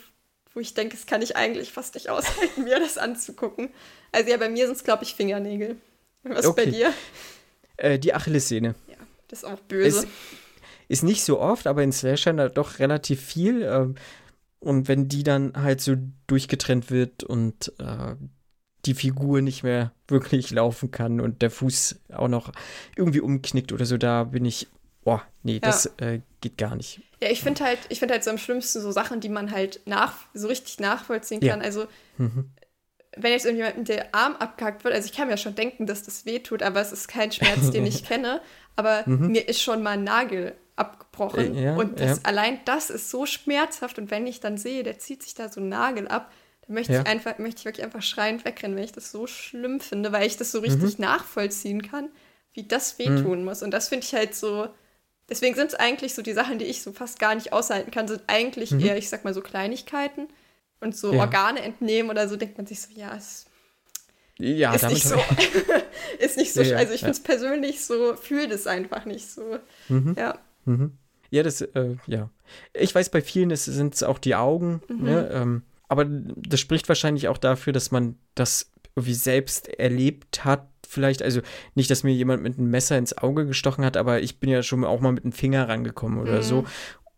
[0.54, 3.70] wo ich denke, es kann ich eigentlich fast nicht aushalten, mir das anzugucken.
[4.10, 5.76] Also ja, bei mir sind es, glaube ich, Fingernägel.
[6.24, 6.64] Was okay.
[6.64, 6.92] bei dir?
[7.76, 8.74] Äh, die Achillessehne.
[9.28, 10.00] Das ist auch böse.
[10.00, 10.08] Ist,
[10.88, 13.62] ist nicht so oft, aber in Slashern doch relativ viel.
[13.62, 13.94] Ähm,
[14.60, 15.96] und wenn die dann halt so
[16.26, 18.14] durchgetrennt wird und äh,
[18.84, 22.52] die Figur nicht mehr wirklich laufen kann und der Fuß auch noch
[22.96, 24.68] irgendwie umknickt oder so, da bin ich,
[25.04, 25.60] boah, nee, ja.
[25.60, 27.00] das äh, geht gar nicht.
[27.20, 29.80] Ja, ich finde halt, ich finde halt so am schlimmsten so Sachen, die man halt
[29.86, 31.60] nach, so richtig nachvollziehen kann.
[31.60, 31.64] Ja.
[31.64, 31.86] Also
[32.16, 32.50] mhm
[33.16, 36.26] wenn jetzt irgendjemandem der Arm abgehackt wird, also ich kann mir schon denken, dass das
[36.26, 38.40] weh tut, aber es ist kein Schmerz, den ich kenne.
[38.76, 39.28] Aber mhm.
[39.28, 41.54] mir ist schon mal ein Nagel abgebrochen.
[41.56, 42.22] Äh, ja, und das, ja.
[42.24, 43.98] allein das ist so schmerzhaft.
[43.98, 46.30] Und wenn ich dann sehe, der zieht sich da so einen Nagel ab,
[46.66, 47.00] dann möchte Ja.
[47.02, 50.26] ich einfach, möchte ich wirklich einfach schreiend wegrennen, wenn ich das so schlimm finde, weil
[50.26, 51.04] ich das so richtig Mhm.
[51.04, 52.08] nachvollziehen kann,
[52.52, 53.62] wie das wehtun muss.
[53.62, 54.68] Und das finde ich halt so.
[55.28, 58.08] Deswegen sind es eigentlich so die Sachen, die ich so fast gar nicht aushalten kann,
[58.08, 60.28] sind eigentlich eher, ich sag mal, so Kleinigkeiten.
[60.80, 61.18] Und so Mhm.
[61.18, 63.44] Organe entnehmen oder so, denkt man sich so, ja, es
[64.38, 65.16] Ja, ist nicht so,
[66.20, 67.06] ist nicht so, ja, also ich ja.
[67.06, 69.58] finde es persönlich so, fühle das einfach nicht so.
[69.88, 70.14] Mhm.
[70.16, 70.38] Ja.
[70.68, 70.92] Mhm.
[71.30, 72.30] Ja, das, äh, ja.
[72.72, 75.04] Ich weiß, bei vielen sind es auch die Augen, Mhm.
[75.04, 75.28] ne?
[75.32, 80.68] ähm, aber das spricht wahrscheinlich auch dafür, dass man das irgendwie selbst erlebt hat.
[80.86, 81.40] Vielleicht, also
[81.74, 84.62] nicht, dass mir jemand mit einem Messer ins Auge gestochen hat, aber ich bin ja
[84.62, 86.42] schon auch mal mit dem Finger rangekommen oder Mhm.
[86.42, 86.64] so.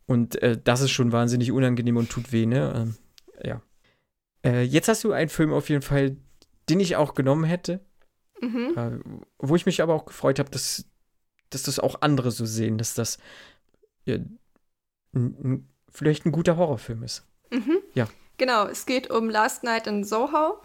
[0.07, 2.72] Und äh, das ist schon wahnsinnig unangenehm und tut weh, ne?
[2.76, 2.94] Ähm,
[3.44, 3.62] ja.
[4.44, 6.16] Äh, jetzt hast du einen Film auf jeden Fall,
[6.68, 7.80] den ich auch genommen hätte,
[8.40, 8.72] Mhm.
[8.76, 8.90] äh,
[9.38, 10.84] wo ich mich aber auch gefreut habe, dass,
[11.51, 13.18] dass das auch andere so sehen, dass das
[14.05, 14.38] ja, n-
[15.12, 17.24] n- vielleicht ein guter Horrorfilm ist.
[17.51, 17.78] Mhm.
[17.94, 18.09] Ja.
[18.38, 20.61] Genau, es geht um Last Night in Soho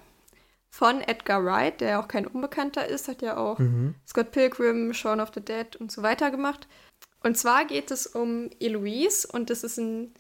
[0.70, 3.96] von Edgar Wright, der auch kein Unbekannter ist, hat ja auch Mhm.
[4.08, 6.68] Scott Pilgrim, Shaun of the Dead und so weiter gemacht.
[7.24, 10.14] Und zwar geht es um Eloise und das ist ein,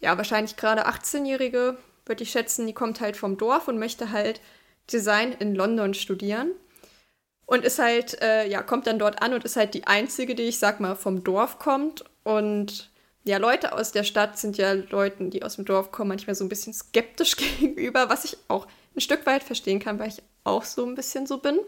[0.00, 4.40] ja, wahrscheinlich gerade 18-Jährige, würde ich schätzen, die kommt halt vom Dorf und möchte halt
[4.92, 6.50] Design in London studieren.
[7.50, 10.44] Und ist halt, äh, ja, kommt dann dort an und ist halt die einzige, die
[10.44, 12.04] ich sag mal vom Dorf kommt.
[12.22, 12.92] Und
[13.24, 16.44] ja, Leute aus der Stadt sind ja Leuten, die aus dem Dorf kommen, manchmal so
[16.44, 20.62] ein bisschen skeptisch gegenüber, was ich auch ein Stück weit verstehen kann, weil ich auch
[20.62, 21.58] so ein bisschen so bin.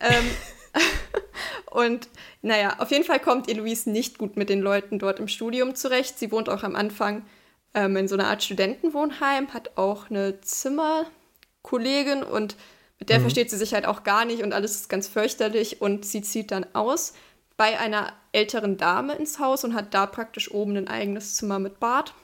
[0.00, 0.30] Ähm,
[1.70, 2.08] und
[2.42, 6.18] naja, auf jeden Fall kommt Eloise nicht gut mit den Leuten dort im Studium zurecht.
[6.18, 7.24] Sie wohnt auch am Anfang
[7.72, 12.56] ähm, in so einer Art Studentenwohnheim, hat auch eine Zimmerkollegin und
[12.98, 13.22] mit der Mhm.
[13.22, 16.50] versteht sie sich halt auch gar nicht und alles ist ganz fürchterlich und sie zieht
[16.50, 17.14] dann aus
[17.56, 21.78] bei einer älteren Dame ins Haus und hat da praktisch oben ein eigenes Zimmer mit
[21.80, 22.14] Bad.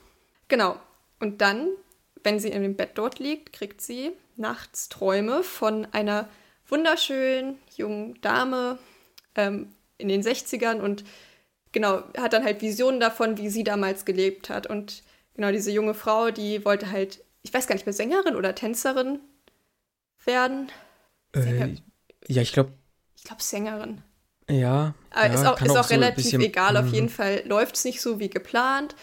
[0.48, 0.76] Genau.
[1.20, 1.68] Und dann,
[2.24, 6.28] wenn sie in dem Bett dort liegt, kriegt sie nachts Träume von einer
[6.66, 8.78] wunderschönen jungen Dame
[9.34, 11.04] ähm, in den 60ern und
[11.72, 14.66] genau, hat dann halt Visionen davon, wie sie damals gelebt hat.
[14.66, 15.02] Und
[15.34, 19.20] genau, diese junge Frau, die wollte halt, ich weiß gar nicht mehr, Sängerin oder Tänzerin
[20.26, 20.70] werden.
[21.34, 21.74] Äh,
[22.28, 22.72] ja, ich glaube,
[23.16, 24.02] Ich glaube Sängerin.
[24.48, 24.94] ja.
[25.12, 26.76] Aber ja, ist auch, ist auch, so ein relativ egal.
[26.76, 26.94] Auf Mhm.
[26.94, 28.94] jeden Fall läuft es nicht so wie geplant.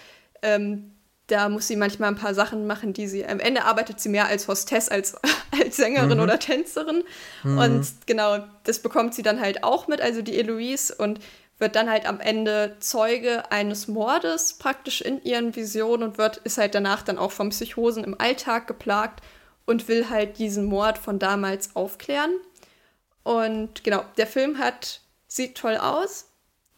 [0.42, 0.92] Ähm,
[1.28, 3.26] da muss sie manchmal ein paar Sachen machen, die sie.
[3.26, 5.16] Am Ende arbeitet sie mehr als Hostess als
[5.52, 6.24] als Sängerin Mhm.
[6.24, 7.04] oder Tänzerin.
[7.44, 7.58] Mhm.
[7.58, 11.20] Und genau, das bekommt sie dann halt auch mit, also die Eloise, und
[11.60, 16.58] wird dann halt am Ende Zeuge eines Mordes praktisch in ihren Visionen und wird, ist
[16.60, 19.22] halt danach dann auch von Psychosen im Alltag geplagt
[19.68, 22.32] und will halt diesen Mord von damals aufklären.
[23.24, 26.30] Und genau, der Film hat, sieht toll aus.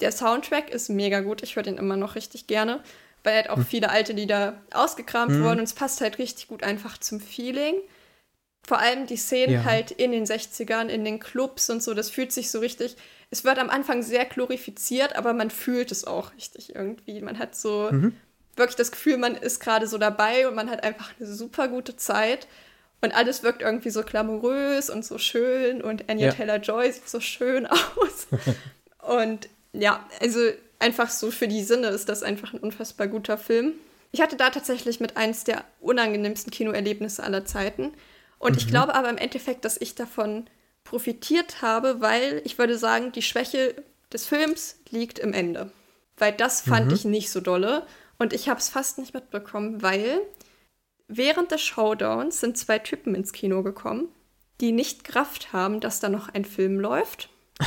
[0.02, 1.44] Der Soundtrack ist mega gut.
[1.44, 2.82] Ich höre den immer noch richtig gerne,
[3.24, 5.44] weil halt auch viele alte Lieder ausgekramt Hm.
[5.44, 7.76] wurden und es passt halt richtig gut einfach zum Feeling.
[8.68, 9.64] Vor allem die Szenen Ja.
[9.66, 12.98] halt in den 60ern, in den Clubs und so, das fühlt sich so richtig.
[13.32, 17.22] Es wird am Anfang sehr glorifiziert, aber man fühlt es auch richtig irgendwie.
[17.22, 18.16] Man hat so Mhm.
[18.56, 21.96] wirklich das Gefühl, man ist gerade so dabei und man hat einfach eine super gute
[21.96, 22.48] Zeit.
[23.02, 26.34] Und alles wirkt irgendwie so glamourös und so schön und Anya Ja.
[26.34, 28.28] Taylor-Joy sieht so schön aus.
[29.08, 30.40] und ja, also
[30.80, 33.74] einfach so für die Sinne ist das einfach ein unfassbar guter Film.
[34.12, 37.94] Ich hatte da tatsächlich mit eins der unangenehmsten Kinoerlebnisse aller Zeiten.
[38.40, 40.48] Und ich glaube aber im Endeffekt, dass ich davon
[40.84, 43.76] profitiert habe, weil ich würde sagen, die Schwäche
[44.12, 45.72] des Films liegt im Ende.
[46.18, 46.94] Weil das fand Mhm.
[46.94, 47.86] ich nicht so dolle.
[48.18, 50.20] Und ich habe es fast nicht mitbekommen, weil
[51.10, 54.08] während des Showdowns sind zwei Typen ins Kino gekommen,
[54.62, 57.30] die nicht gerafft haben, dass da noch ein Film läuft.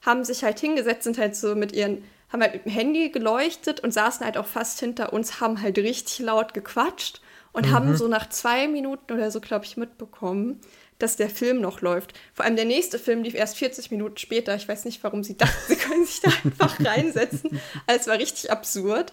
[0.00, 3.80] haben sich halt hingesetzt, sind halt so mit ihren, haben halt mit dem Handy geleuchtet
[3.80, 7.20] und saßen halt auch fast hinter uns, haben halt richtig laut gequatscht
[7.52, 10.60] und haben so nach zwei Minuten oder so, glaube ich, mitbekommen,
[10.98, 12.12] dass der Film noch läuft.
[12.32, 14.54] Vor allem der nächste Film lief erst 40 Minuten später.
[14.56, 17.60] Ich weiß nicht, warum sie dachten, sie können sich da einfach reinsetzen.
[17.86, 19.12] Also es war richtig absurd.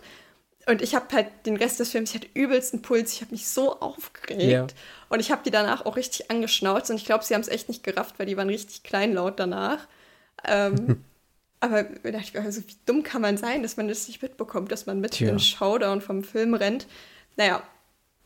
[0.68, 3.48] Und ich habe halt den Rest des Films, ich hatte übelsten Puls, ich habe mich
[3.48, 4.42] so aufgeregt.
[4.52, 4.68] Ja.
[5.10, 7.68] Und ich habe die danach auch richtig angeschnauzt und ich glaube, sie haben es echt
[7.68, 9.88] nicht gerafft, weil die waren richtig kleinlaut danach.
[10.46, 11.04] Ähm,
[11.60, 14.22] aber da dachte ich mir, also wie dumm kann man sein, dass man das nicht
[14.22, 15.30] mitbekommt, dass man mit Tja.
[15.30, 16.88] in den Showdown vom Film rennt.
[17.38, 17.64] Naja,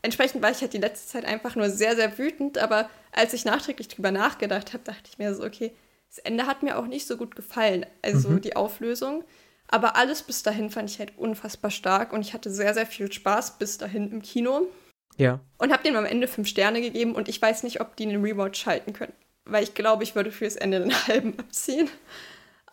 [0.02, 3.44] entsprechend war ich halt die letzte Zeit einfach nur sehr, sehr wütend, aber als ich
[3.44, 5.72] nachträglich drüber nachgedacht habe, dachte ich mir so, okay,
[6.08, 8.40] das Ende hat mir auch nicht so gut gefallen, also Mhm.
[8.42, 9.24] die Auflösung.
[9.68, 13.12] Aber alles bis dahin fand ich halt unfassbar stark und ich hatte sehr, sehr viel
[13.12, 14.68] Spaß bis dahin im Kino
[15.16, 15.40] Ja.
[15.58, 18.22] und habe dem am Ende fünf Sterne gegeben und ich weiß nicht, ob die einen
[18.24, 19.12] Rewatch schalten können,
[19.44, 21.88] weil ich glaube, ich würde fürs Ende den halben abziehen.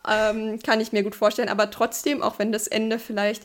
[0.08, 1.48] ähm, kann ich mir gut vorstellen.
[1.48, 3.44] Aber trotzdem, auch wenn das Ende vielleicht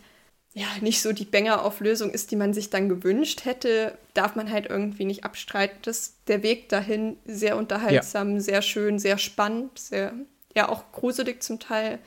[0.53, 4.65] ja nicht so die Banger-Auflösung ist, die man sich dann gewünscht hätte, darf man halt
[4.67, 8.39] irgendwie nicht abstreiten, dass der Weg dahin sehr unterhaltsam, ja.
[8.41, 10.13] sehr schön, sehr spannend, sehr,
[10.55, 11.99] ja auch gruselig zum Teil,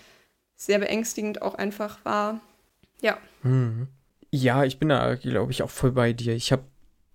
[0.67, 2.41] sehr beängstigend auch einfach war.
[3.01, 3.19] Ja.
[3.43, 3.89] Mhm.
[4.31, 6.35] Ja, ich bin da, glaube ich, auch voll bei dir.
[6.35, 6.65] Ich habe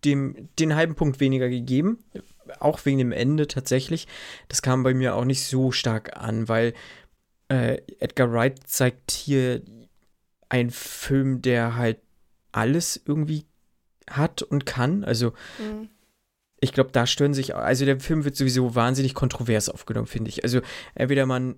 [0.05, 1.99] dem den halben Punkt weniger gegeben,
[2.59, 4.07] auch wegen dem Ende tatsächlich.
[4.47, 6.73] Das kam bei mir auch nicht so stark an, weil
[7.49, 9.61] äh, Edgar Wright zeigt hier
[10.49, 11.99] ein Film, der halt
[12.51, 13.45] alles irgendwie
[14.09, 15.03] hat und kann.
[15.03, 15.89] Also mhm.
[16.59, 20.43] ich glaube, da stören sich, also der Film wird sowieso wahnsinnig kontrovers aufgenommen, finde ich.
[20.43, 20.61] Also
[20.95, 21.57] entweder man,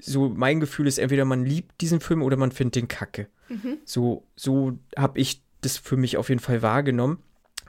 [0.00, 3.28] so mein Gefühl ist, entweder man liebt diesen Film oder man findet den Kacke.
[3.48, 3.78] Mhm.
[3.84, 7.18] So, so habe ich das für mich auf jeden Fall wahrgenommen.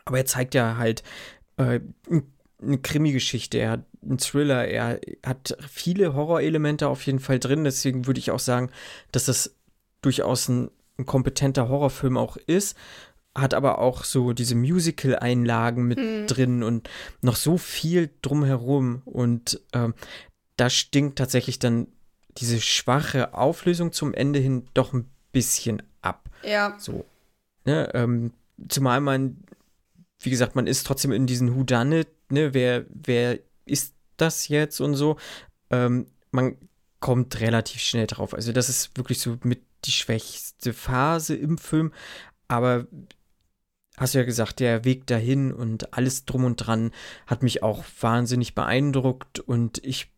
[0.06, 1.04] Aber er zeigt ja halt
[1.58, 1.80] äh,
[2.62, 7.64] eine Krimi-Geschichte, er hat einen Thriller, er hat viele Horrorelemente auf jeden Fall drin.
[7.64, 8.72] Deswegen würde ich auch sagen,
[9.12, 9.56] dass das
[10.02, 12.78] durchaus ein, ein kompetenter Horrorfilm auch ist,
[13.36, 16.28] hat aber auch so diese Musical-Einlagen mit hm.
[16.28, 16.90] drin und
[17.22, 19.02] noch so viel drumherum.
[19.06, 19.94] Und ähm,
[20.58, 21.88] da stinkt tatsächlich dann
[22.38, 26.30] diese schwache Auflösung zum Ende hin doch ein bisschen ab.
[26.44, 26.78] Ja.
[26.80, 27.06] So.
[27.66, 28.32] Ne, ähm,
[28.68, 29.44] zumal man,
[30.20, 34.96] wie gesagt, man ist trotzdem in diesen Whodunit, ne, wer, wer ist das jetzt und
[34.96, 35.18] so.
[35.70, 36.58] Ähm, man
[37.00, 38.34] kommt relativ schnell drauf.
[38.34, 41.94] Also das ist wirklich so mit die schwächste Phase im Film,
[42.48, 42.88] aber
[43.98, 46.92] hast du ja gesagt, der Weg dahin und alles drum und dran
[47.28, 50.12] hat mich auch wahnsinnig beeindruckt und ich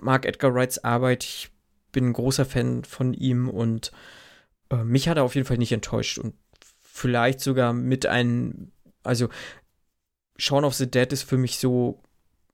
[0.00, 1.24] mag Edgar Wrights Arbeit.
[1.24, 1.50] Ich
[1.92, 3.92] bin ein großer Fan von ihm und
[4.70, 8.72] äh, mich hat er auf jeden Fall nicht enttäuscht und vielleicht sogar mit einem,
[9.02, 9.28] also
[10.36, 12.02] Shaun of the Dead ist für mich so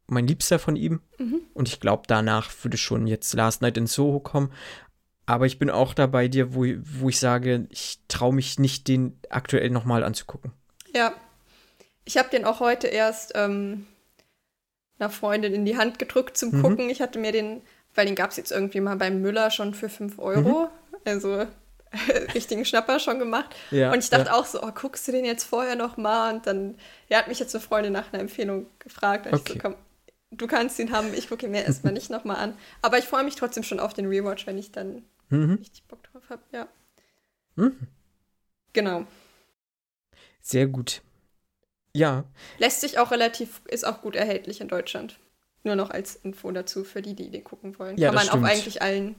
[0.07, 1.01] mein Liebster von ihm.
[1.19, 1.41] Mhm.
[1.55, 4.53] Und ich glaube, danach würde schon jetzt Last Night in Soho kommen.
[5.27, 8.89] Aber ich bin auch da bei dir, wo, wo ich sage, ich traue mich nicht,
[8.89, 10.53] den aktuell nochmal anzugucken.
[10.95, 11.15] Ja.
[12.05, 13.87] Ich habe den auch heute erst ähm,
[14.99, 16.63] einer Freundin in die Hand gedrückt zum mhm.
[16.63, 16.91] Gucken.
[16.91, 17.63] Ich hatte mir den,
[17.95, 20.65] weil den gab es jetzt irgendwie mal beim Müller schon für 5 Euro.
[20.65, 20.99] Mhm.
[21.05, 21.47] Also
[22.35, 23.55] richtigen Schnapper schon gemacht.
[23.71, 24.35] Ja, und ich dachte ja.
[24.35, 26.35] auch so, oh, guckst du den jetzt vorher noch mal?
[26.35, 26.77] Und dann,
[27.09, 29.27] ja, hat mich jetzt eine Freundin nach einer Empfehlung gefragt.
[29.27, 29.41] Okay.
[29.45, 29.75] Ich so, komm,
[30.31, 32.55] du kannst ihn haben, ich gucke ihn mir erstmal nicht noch mal an.
[32.83, 35.55] Aber ich freue mich trotzdem schon auf den Rewatch, wenn ich dann mhm.
[35.55, 36.69] richtig Bock drauf habe, ja.
[37.57, 37.77] Mhm.
[38.73, 39.07] Genau.
[40.41, 41.03] Sehr gut.
[41.95, 42.25] Ja.
[42.59, 45.19] Lässt sich auch relativ, ist auch gut erhältlich in Deutschland.
[45.63, 47.97] Nur noch als Info dazu für die, die den gucken wollen.
[47.97, 48.45] Ja, Kann man stimmt.
[48.45, 49.17] auf eigentlich allen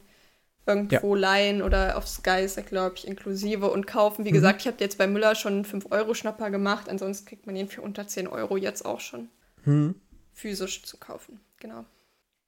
[0.68, 1.22] irgendwo ja.
[1.22, 4.26] leihen oder auf Sky ist er, glaube ich, inklusive und kaufen.
[4.26, 4.36] Wie mhm.
[4.36, 6.90] gesagt, ich habe jetzt bei Müller schon einen 5-Euro-Schnapper gemacht.
[6.90, 9.30] Ansonsten kriegt man ihn für unter 10 Euro jetzt auch schon
[9.64, 9.96] mhm.
[10.34, 11.40] physisch zu kaufen.
[11.58, 11.86] Genau.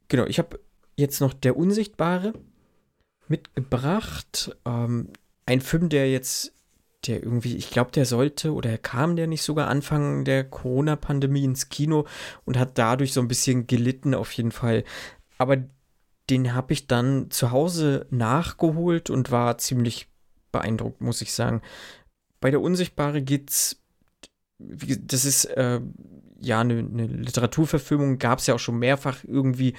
[0.07, 0.59] Genau, ich habe
[0.95, 2.33] jetzt noch Der Unsichtbare
[3.27, 4.55] mitgebracht.
[4.65, 5.09] Ähm,
[5.45, 6.53] ein Film, der jetzt,
[7.05, 11.69] der irgendwie, ich glaube, der sollte oder kam der nicht sogar Anfang der Corona-Pandemie ins
[11.69, 12.05] Kino
[12.45, 14.83] und hat dadurch so ein bisschen gelitten auf jeden Fall.
[15.37, 15.57] Aber
[16.29, 20.07] den habe ich dann zu Hause nachgeholt und war ziemlich
[20.51, 21.61] beeindruckt, muss ich sagen.
[22.41, 23.81] Bei der Unsichtbare geht's,
[24.59, 25.79] das ist äh,
[26.39, 29.75] ja eine, eine Literaturverfilmung, gab es ja auch schon mehrfach irgendwie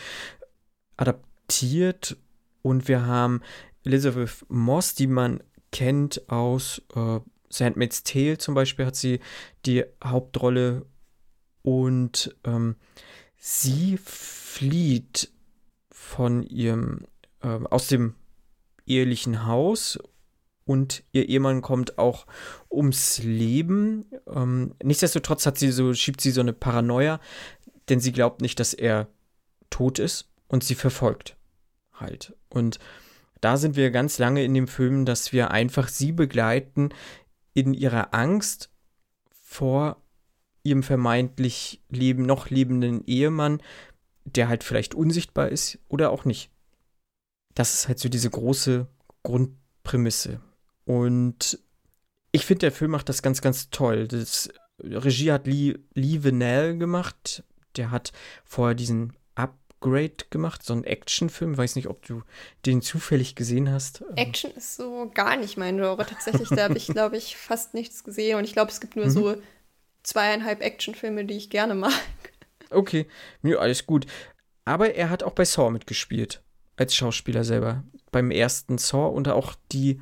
[0.96, 2.16] adaptiert
[2.62, 3.42] und wir haben
[3.84, 5.42] Elizabeth Moss, die man
[5.72, 9.20] kennt aus äh, Sandmaid's Tale zum Beispiel, hat sie
[9.66, 10.86] die Hauptrolle.
[11.62, 12.76] Und ähm,
[13.36, 15.30] sie flieht
[15.90, 17.04] von ihrem,
[17.42, 18.14] äh, aus dem
[18.86, 19.98] ehelichen Haus
[20.64, 22.26] und ihr Ehemann kommt auch
[22.70, 24.04] ums Leben.
[24.26, 27.20] Ähm, nichtsdestotrotz hat sie so, schiebt sie so eine Paranoia,
[27.88, 29.08] denn sie glaubt nicht, dass er
[29.70, 31.36] tot ist und sie verfolgt
[31.94, 32.34] halt.
[32.48, 32.78] Und
[33.40, 36.90] da sind wir ganz lange in dem Film, dass wir einfach sie begleiten
[37.54, 38.70] in ihrer Angst
[39.30, 40.02] vor
[40.62, 43.62] ihrem vermeintlich leben, noch lebenden Ehemann,
[44.24, 46.50] der halt vielleicht unsichtbar ist oder auch nicht.
[47.54, 48.86] Das ist halt so diese große
[49.22, 50.40] Grundprämisse.
[50.84, 51.58] Und
[52.32, 54.06] ich finde, der Film macht das ganz, ganz toll.
[54.06, 57.42] Das Regie hat Lee, Lee Venell gemacht.
[57.76, 58.12] Der hat
[58.44, 59.14] vorher diesen
[59.80, 61.56] Upgrade gemacht, so ein Actionfilm.
[61.56, 62.22] Weiß nicht, ob du
[62.66, 64.04] den zufällig gesehen hast.
[64.16, 66.04] Action ist so gar nicht mein Genre.
[66.04, 68.38] Tatsächlich, da habe ich, glaube ich, fast nichts gesehen.
[68.38, 69.10] Und ich glaube, es gibt nur mhm.
[69.10, 69.36] so
[70.02, 71.92] zweieinhalb Actionfilme, die ich gerne mag.
[72.70, 73.06] Okay,
[73.42, 74.06] ja, alles gut.
[74.64, 76.42] Aber er hat auch bei Saw mitgespielt.
[76.76, 77.82] Als Schauspieler selber.
[78.12, 80.00] Beim ersten Saw und auch die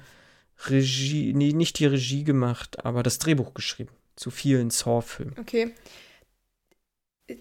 [0.66, 3.92] Regie, nee, nicht die Regie gemacht, aber das Drehbuch geschrieben.
[4.16, 5.36] Zu vielen Saw-Filmen.
[5.38, 5.74] Okay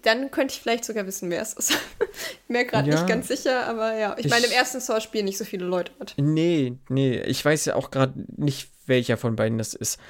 [0.02, 1.70] Dann könnte ich vielleicht sogar wissen, wer es ist.
[2.00, 2.96] ich bin mir gerade ja.
[2.96, 4.16] nicht ganz sicher, aber ja.
[4.18, 6.14] Ich, ich meine, im ersten Saw spielen nicht so viele Leute mit.
[6.16, 7.20] Nee, nee.
[7.22, 10.00] Ich weiß ja auch gerade nicht, welcher von beiden das ist.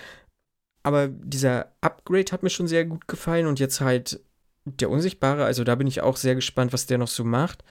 [0.83, 4.21] Aber dieser Upgrade hat mir schon sehr gut gefallen und jetzt halt
[4.65, 7.65] der Unsichtbare, also da bin ich auch sehr gespannt, was der noch so macht.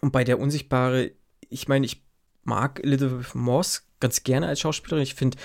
[0.00, 1.12] Und bei der Unsichtbare,
[1.48, 2.02] ich meine, ich
[2.44, 5.02] mag Elizabeth Moss ganz gerne als Schauspielerin.
[5.02, 5.38] Ich finde,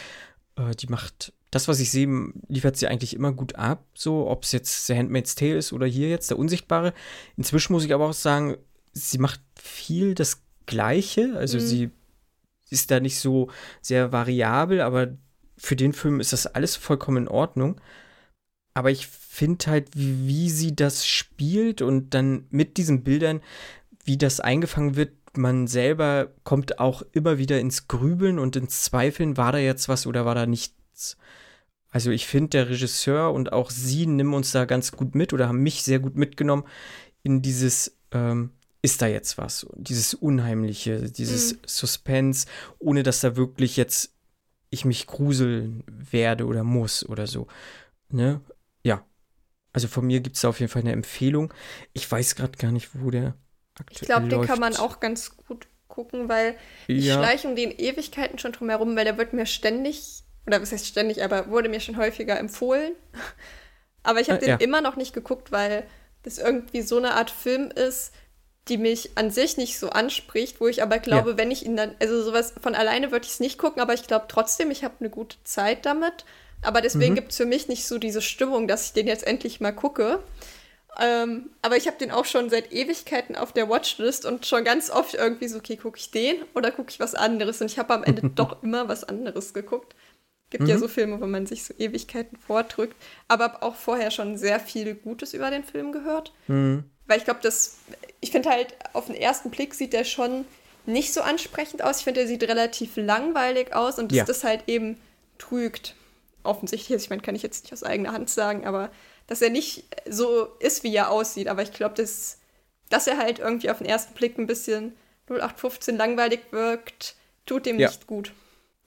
[0.56, 2.08] äh, die macht das, was ich sehe,
[2.48, 3.86] liefert sie eigentlich immer gut ab.
[3.94, 6.94] So, ob es jetzt The Handmaid's Tale ist oder hier jetzt der Unsichtbare.
[7.36, 8.56] Inzwischen muss ich aber auch sagen,
[8.94, 11.34] sie macht viel das Gleiche.
[11.36, 11.62] Also mhm.
[11.62, 11.90] sie
[12.70, 13.50] ist da nicht so
[13.82, 15.10] sehr variabel, aber
[15.58, 17.82] für den Film ist das alles vollkommen in Ordnung.
[18.74, 23.42] Aber ich finde halt, wie, sie das spielt und dann mit diesen Bildern,
[24.06, 29.38] wie das eingefangen wird, man selber kommt auch immer wieder ins Grübeln und ins Zweifeln,
[29.38, 30.46] war da jetzt was oder war da
[31.02, 31.18] nichts.
[31.92, 35.48] Also ich finde, der Regisseur und auch sie nehmen uns da ganz gut mit oder
[35.48, 36.64] haben mich sehr gut mitgenommen
[37.24, 39.68] in dieses, ähm, ist da jetzt was?
[39.76, 41.60] Dieses Unheimliche, dieses mhm.
[41.66, 42.48] Suspense,
[42.80, 44.14] ohne dass da wirklich jetzt
[44.70, 47.48] ich mich gruseln werde oder muss oder so.
[48.10, 48.40] Ne?
[48.84, 49.06] Ja.
[49.74, 51.54] Also von mir gibt es auf jeden Fall eine Empfehlung.
[51.92, 53.36] Ich weiß gerade gar nicht, wo der
[53.76, 56.56] aktuell Ich glaube, den kann man auch ganz gut gucken, weil
[56.88, 56.96] ja.
[56.96, 60.72] ich schleiche um den Ewigkeiten schon drum herum, weil der wird mir ständig oder was
[60.72, 62.94] heißt ständig, aber wurde mir schon häufiger empfohlen.
[64.04, 64.56] aber ich habe äh, den ja.
[64.58, 65.86] immer noch nicht geguckt, weil
[66.24, 68.14] das irgendwie so eine Art Film ist,
[68.68, 71.38] die mich an sich nicht so anspricht, wo ich aber glaube, ja.
[71.38, 74.06] wenn ich ihn dann, also sowas von alleine würde ich es nicht gucken, aber ich
[74.06, 76.26] glaube trotzdem, ich habe eine gute Zeit damit.
[76.62, 77.16] Aber deswegen mhm.
[77.16, 80.20] gibt es für mich nicht so diese Stimmung, dass ich den jetzt endlich mal gucke.
[81.00, 84.90] Ähm, aber ich habe den auch schon seit Ewigkeiten auf der Watchlist und schon ganz
[84.90, 87.62] oft irgendwie so, okay, gucke ich den oder gucke ich was anderes?
[87.62, 89.96] Und ich habe am Ende doch immer was anderes geguckt.
[90.52, 90.70] Gibt mhm.
[90.70, 92.96] ja so Filme, wo man sich so Ewigkeiten vordrückt.
[93.28, 96.34] Aber habe auch vorher schon sehr viel Gutes über den Film gehört.
[96.48, 96.84] Mhm.
[97.08, 97.78] Weil ich glaube, das,
[98.20, 100.46] ich finde halt, auf den ersten Blick sieht der schon
[100.86, 102.00] nicht so ansprechend aus.
[102.00, 104.26] Ich finde, der sieht relativ langweilig aus und dass ja.
[104.26, 104.98] das halt eben
[105.38, 105.96] trügt.
[106.44, 108.92] Offensichtlich, also ich meine, kann ich jetzt nicht aus eigener Hand sagen, aber
[109.28, 111.48] dass er nicht so ist, wie er aussieht.
[111.48, 112.40] Aber ich glaube, dass,
[112.90, 114.98] dass er halt irgendwie auf den ersten Blick ein bisschen
[115.30, 117.88] 0815 langweilig wirkt, tut dem ja.
[117.88, 118.34] nicht gut.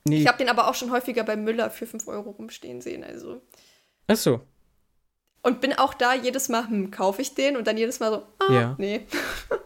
[0.07, 0.21] Nee.
[0.21, 3.03] Ich habe den aber auch schon häufiger bei Müller für 5 Euro rumstehen sehen.
[3.03, 3.41] Also.
[4.07, 4.41] Ach so.
[5.41, 7.57] Und bin auch da jedes Mal, hm, kaufe ich den?
[7.57, 8.75] Und dann jedes Mal so, ah, ja.
[8.77, 9.05] nee.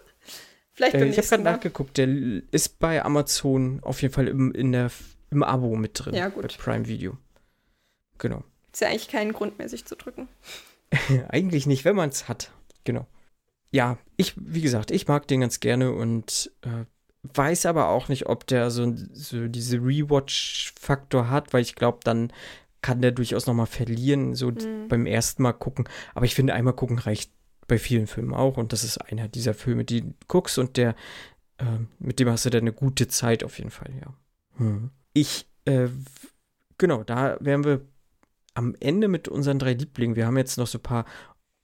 [0.73, 2.07] Vielleicht äh, Ich habe gerade nachgeguckt, der
[2.51, 4.91] ist bei Amazon auf jeden Fall im, in der,
[5.29, 6.15] im Abo mit drin.
[6.15, 6.43] Ja, gut.
[6.43, 7.17] Bei Prime Video.
[8.17, 8.43] Genau.
[8.71, 10.29] Ist ja eigentlich keinen Grund mehr, sich zu drücken.
[11.29, 12.51] eigentlich nicht, wenn man es hat.
[12.85, 13.07] Genau.
[13.71, 16.85] Ja, ich, wie gesagt, ich mag den ganz gerne und äh,
[17.23, 22.31] weiß aber auch nicht, ob der so, so diese Rewatch-Faktor hat, weil ich glaube, dann
[22.81, 24.87] kann der durchaus noch mal verlieren, so mhm.
[24.87, 25.87] beim ersten Mal gucken.
[26.15, 27.31] Aber ich finde, einmal gucken reicht
[27.67, 28.57] bei vielen Filmen auch.
[28.57, 30.95] Und das ist einer dieser Filme, die du guckst und der,
[31.57, 31.65] äh,
[31.99, 34.13] mit dem hast du dann eine gute Zeit auf jeden Fall, ja.
[34.57, 34.91] Hm.
[35.13, 35.89] Ich, äh,
[36.77, 37.81] genau, da wären wir
[38.53, 40.15] am Ende mit unseren drei Lieblingen.
[40.15, 41.05] Wir haben jetzt noch so ein paar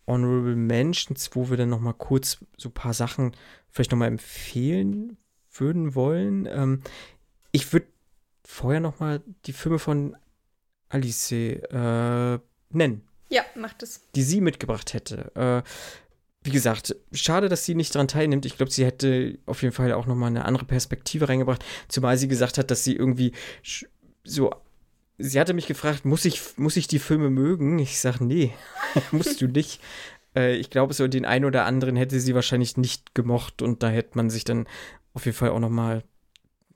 [0.06, 3.32] Honorable Mentions, wo wir dann noch mal kurz so ein paar Sachen
[3.70, 5.18] vielleicht noch mal empfehlen
[5.60, 6.45] würden wollen.
[6.45, 6.82] Ähm,
[7.51, 7.88] ich würde
[8.43, 10.16] vorher noch mal die Filme von
[10.89, 12.39] Alice äh,
[12.70, 13.01] nennen.
[13.30, 14.01] Ja, macht es.
[14.16, 15.36] Die sie mitgebracht hätte.
[15.36, 15.64] Äh,
[16.43, 18.45] wie gesagt, schade, dass sie nicht daran teilnimmt.
[18.45, 21.66] Ich glaube, sie hätte auf jeden Fall auch noch mal eine andere Perspektive reingebracht.
[21.88, 23.32] Zumal sie gesagt hat, dass sie irgendwie
[24.24, 24.51] so
[25.18, 27.80] sie hatte mich gefragt, muss ich, muss ich die Filme mögen?
[27.80, 28.53] Ich sage, nee,
[29.12, 29.82] musst du nicht.
[30.36, 33.90] Äh, ich glaube, so den einen oder anderen hätte sie wahrscheinlich nicht gemocht und da
[33.90, 34.68] hätte man sich dann
[35.15, 36.03] auf jeden Fall auch noch mal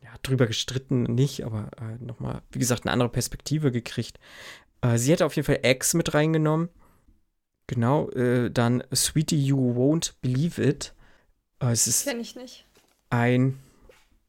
[0.01, 4.17] ja, drüber gestritten, nicht, aber äh, noch mal, wie gesagt, eine andere Perspektive gekriegt.
[4.81, 6.69] Äh, sie hätte auf jeden Fall X mit reingenommen.
[7.67, 10.93] Genau, äh, dann Sweetie, You Won't Believe It.
[11.59, 12.65] Äh, es ist Kenn ich nicht.
[13.09, 13.59] Ein,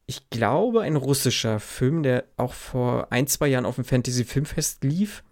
[0.05, 4.83] ich glaube, ein russischer Film, der auch vor ein, zwei Jahren auf dem Fantasy Filmfest
[4.83, 5.23] lief.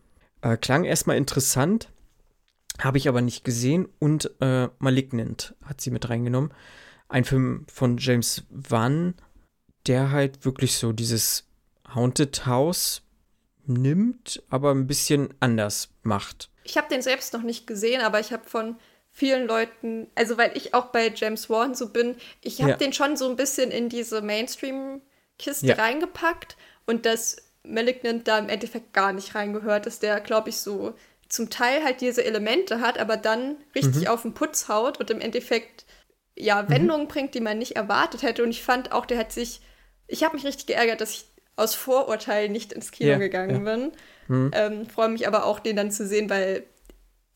[0.42, 1.90] Äh, klang erstmal interessant,
[2.80, 3.90] habe ich aber nicht gesehen.
[4.00, 6.54] Und äh, Malignant hat sie mit reingenommen
[7.10, 9.16] ein Film von James Wan,
[9.88, 11.46] der halt wirklich so dieses
[11.94, 13.02] Haunted House
[13.66, 16.50] nimmt, aber ein bisschen anders macht.
[16.64, 18.78] Ich habe den selbst noch nicht gesehen, aber ich habe von
[19.12, 22.78] vielen Leuten, also weil ich auch bei James Wan so bin, ich habe ja.
[22.78, 25.76] den schon so ein bisschen in diese Mainstream-Kiste ja.
[25.76, 30.94] reingepackt und dass Malignant da im Endeffekt gar nicht reingehört, dass der, glaube ich, so
[31.28, 34.08] zum Teil halt diese Elemente hat, aber dann richtig mhm.
[34.08, 35.86] auf den Putz haut und im Endeffekt
[36.40, 36.70] ja, mhm.
[36.70, 37.10] Wendungen mhm.
[37.10, 38.44] bringt, die man nicht erwartet hätte.
[38.44, 39.62] Und ich fand auch, der hat sich,
[40.08, 41.26] ich habe mich richtig geärgert, dass ich
[41.56, 43.76] aus Vorurteilen nicht ins Kino ja, gegangen ja.
[43.76, 43.92] bin.
[44.28, 44.52] Mhm.
[44.54, 46.64] Ähm, Freue mich aber auch, den dann zu sehen, weil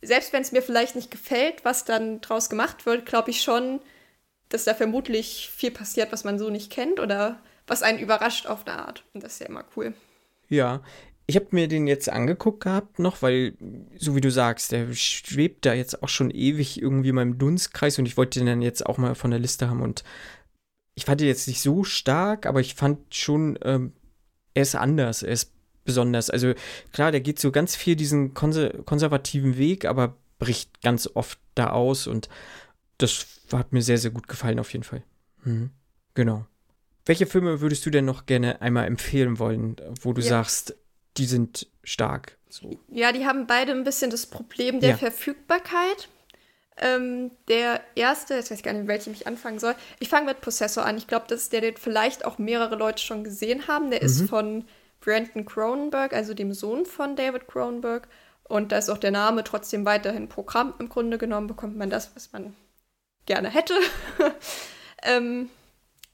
[0.01, 3.81] selbst wenn es mir vielleicht nicht gefällt, was dann draus gemacht wird, glaube ich schon,
[4.49, 8.67] dass da vermutlich viel passiert, was man so nicht kennt oder was einen überrascht auf
[8.67, 9.03] eine Art.
[9.13, 9.93] Und das ist ja immer cool.
[10.49, 10.81] Ja,
[11.25, 13.53] ich habe mir den jetzt angeguckt gehabt noch, weil,
[13.97, 17.97] so wie du sagst, der schwebt da jetzt auch schon ewig irgendwie in meinem Dunstkreis
[17.97, 20.03] und ich wollte den dann jetzt auch mal von der Liste haben und
[20.95, 23.93] ich fand ihn jetzt nicht so stark, aber ich fand schon, ähm,
[24.53, 25.51] er ist anders, er ist
[25.85, 26.29] besonders.
[26.29, 26.53] Also
[26.91, 31.71] klar, der geht so ganz viel diesen konser konservativen Weg, aber bricht ganz oft da
[31.71, 32.29] aus und
[32.97, 35.03] das hat mir sehr, sehr gut gefallen auf jeden Fall.
[35.43, 35.71] Mhm.
[36.13, 36.45] Genau.
[37.05, 40.29] Welche Filme würdest du denn noch gerne einmal empfehlen wollen, wo du ja.
[40.29, 40.75] sagst,
[41.17, 42.37] die sind stark.
[42.49, 42.79] So.
[42.89, 44.97] Ja, die haben beide ein bisschen das Problem der ja.
[44.97, 46.07] Verfügbarkeit.
[46.77, 49.75] Ähm, der erste, jetzt weiß ich gar nicht, mit welchem ich anfangen soll.
[49.99, 50.97] Ich fange mit Possessor an.
[50.97, 53.91] Ich glaube, das ist der, den vielleicht auch mehrere Leute schon gesehen haben.
[53.91, 54.05] Der mhm.
[54.05, 54.65] ist von
[55.01, 58.07] Brandon Cronenberg, also dem Sohn von David Cronenberg.
[58.43, 60.73] Und da ist auch der Name trotzdem weiterhin Programm.
[60.79, 62.55] Im Grunde genommen bekommt man das, was man
[63.25, 63.75] gerne hätte.
[65.03, 65.49] ähm,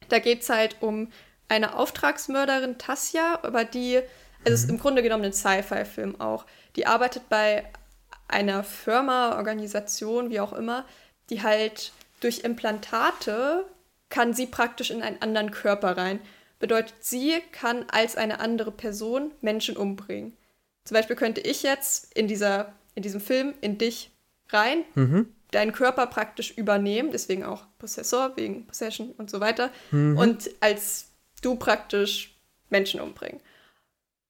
[0.10, 1.12] da geht es halt um
[1.48, 4.02] eine Auftragsmörderin, Tassia, aber die
[4.46, 6.46] also es ist im Grunde genommen ein Sci-Fi-Film auch.
[6.76, 7.66] Die arbeitet bei
[8.28, 10.86] einer Firma, Organisation, wie auch immer,
[11.30, 11.92] die halt
[12.22, 13.66] durch Implantate
[14.10, 16.20] kann sie praktisch in einen anderen Körper rein.
[16.60, 20.36] Bedeutet, sie kann als eine andere Person Menschen umbringen.
[20.84, 24.12] Zum Beispiel könnte ich jetzt in, dieser, in diesem Film in dich
[24.50, 25.34] rein, mhm.
[25.52, 30.18] deinen Körper praktisch übernehmen, deswegen auch Possessor, wegen Possession und so weiter, mhm.
[30.18, 31.12] und als
[31.42, 32.36] du praktisch
[32.70, 33.40] Menschen umbringen.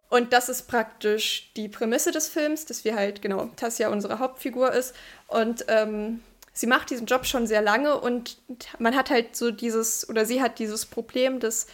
[0.09, 4.71] Und das ist praktisch die Prämisse des Films, dass wir halt, genau, Tassia unsere Hauptfigur
[4.71, 4.95] ist.
[5.27, 6.21] Und ähm,
[6.51, 8.37] sie macht diesen Job schon sehr lange und
[8.79, 11.67] man hat halt so dieses, oder sie hat dieses Problem, dass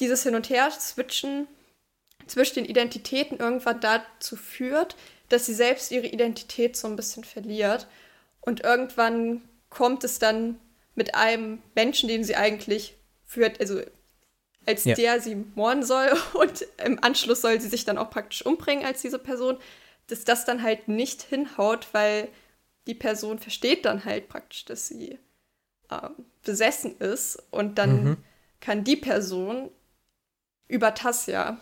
[0.00, 1.46] dieses Hin- und Her-Switchen
[2.26, 4.96] zwischen den Identitäten irgendwann dazu führt,
[5.28, 7.86] dass sie selbst ihre Identität so ein bisschen verliert.
[8.40, 10.58] Und irgendwann kommt es dann
[10.94, 13.80] mit einem Menschen, den sie eigentlich führt, also
[14.66, 14.94] als ja.
[14.94, 19.02] der sie morden soll und im Anschluss soll sie sich dann auch praktisch umbringen als
[19.02, 19.58] diese Person,
[20.06, 22.28] dass das dann halt nicht hinhaut, weil
[22.86, 25.18] die Person versteht dann halt praktisch, dass sie
[25.90, 28.16] ähm, besessen ist und dann mhm.
[28.60, 29.70] kann die Person
[30.68, 31.58] über Tassia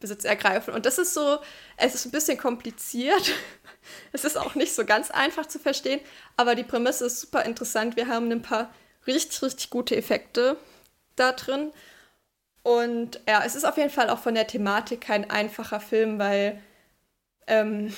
[0.00, 0.74] Besitz ergreifen.
[0.74, 1.38] Und das ist so,
[1.76, 3.32] es ist ein bisschen kompliziert.
[4.12, 6.00] es ist auch nicht so ganz einfach zu verstehen,
[6.36, 7.96] aber die Prämisse ist super interessant.
[7.96, 8.72] Wir haben ein paar
[9.06, 10.56] richtig, richtig gute Effekte
[11.16, 11.72] da drin.
[12.62, 16.60] Und ja, es ist auf jeden Fall auch von der Thematik kein einfacher Film, weil
[17.46, 17.94] ähm,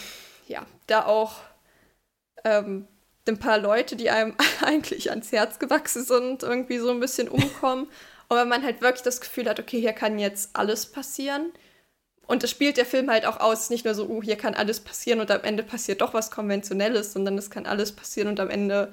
[0.47, 1.37] ja, da auch
[2.45, 2.87] ähm,
[3.29, 7.89] ein paar Leute, die einem eigentlich ans Herz gewachsen sind, irgendwie so ein bisschen umkommen.
[8.29, 11.53] Und wenn man halt wirklich das Gefühl hat, okay, hier kann jetzt alles passieren.
[12.27, 14.79] Und das spielt der Film halt auch aus, nicht nur so, oh, hier kann alles
[14.79, 18.51] passieren und am Ende passiert doch was Konventionelles, sondern es kann alles passieren und am
[18.51, 18.93] Ende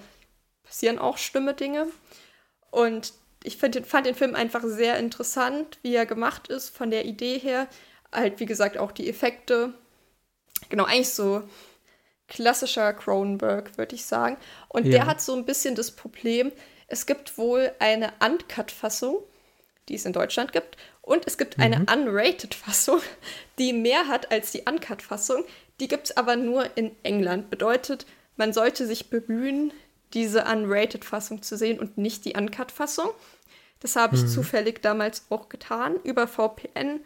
[0.64, 1.86] passieren auch schlimme Dinge.
[2.72, 3.14] Und
[3.48, 7.40] ich find, fand den Film einfach sehr interessant, wie er gemacht ist, von der Idee
[7.40, 7.68] her.
[8.12, 9.74] Halt, wie gesagt, auch die Effekte.
[10.70, 11.44] Genau, eigentlich so
[12.28, 14.38] klassischer Cronenberg, würde ich sagen.
[14.68, 14.92] Und ja.
[14.92, 16.52] der hat so ein bisschen das Problem,
[16.88, 19.20] es gibt wohl eine Uncut-Fassung,
[19.88, 21.64] die es in Deutschland gibt, und es gibt mhm.
[21.64, 23.02] eine Unrated-Fassung,
[23.60, 25.46] die mehr hat als die Uncut-Fassung.
[25.80, 27.50] Die gibt es aber nur in England.
[27.50, 28.06] Bedeutet,
[28.36, 29.72] man sollte sich bemühen,
[30.14, 33.10] diese Unrated-Fassung zu sehen und nicht die Uncut-Fassung.
[33.80, 34.28] Das habe ich mhm.
[34.28, 35.98] zufällig damals auch getan.
[36.04, 37.02] Über VPN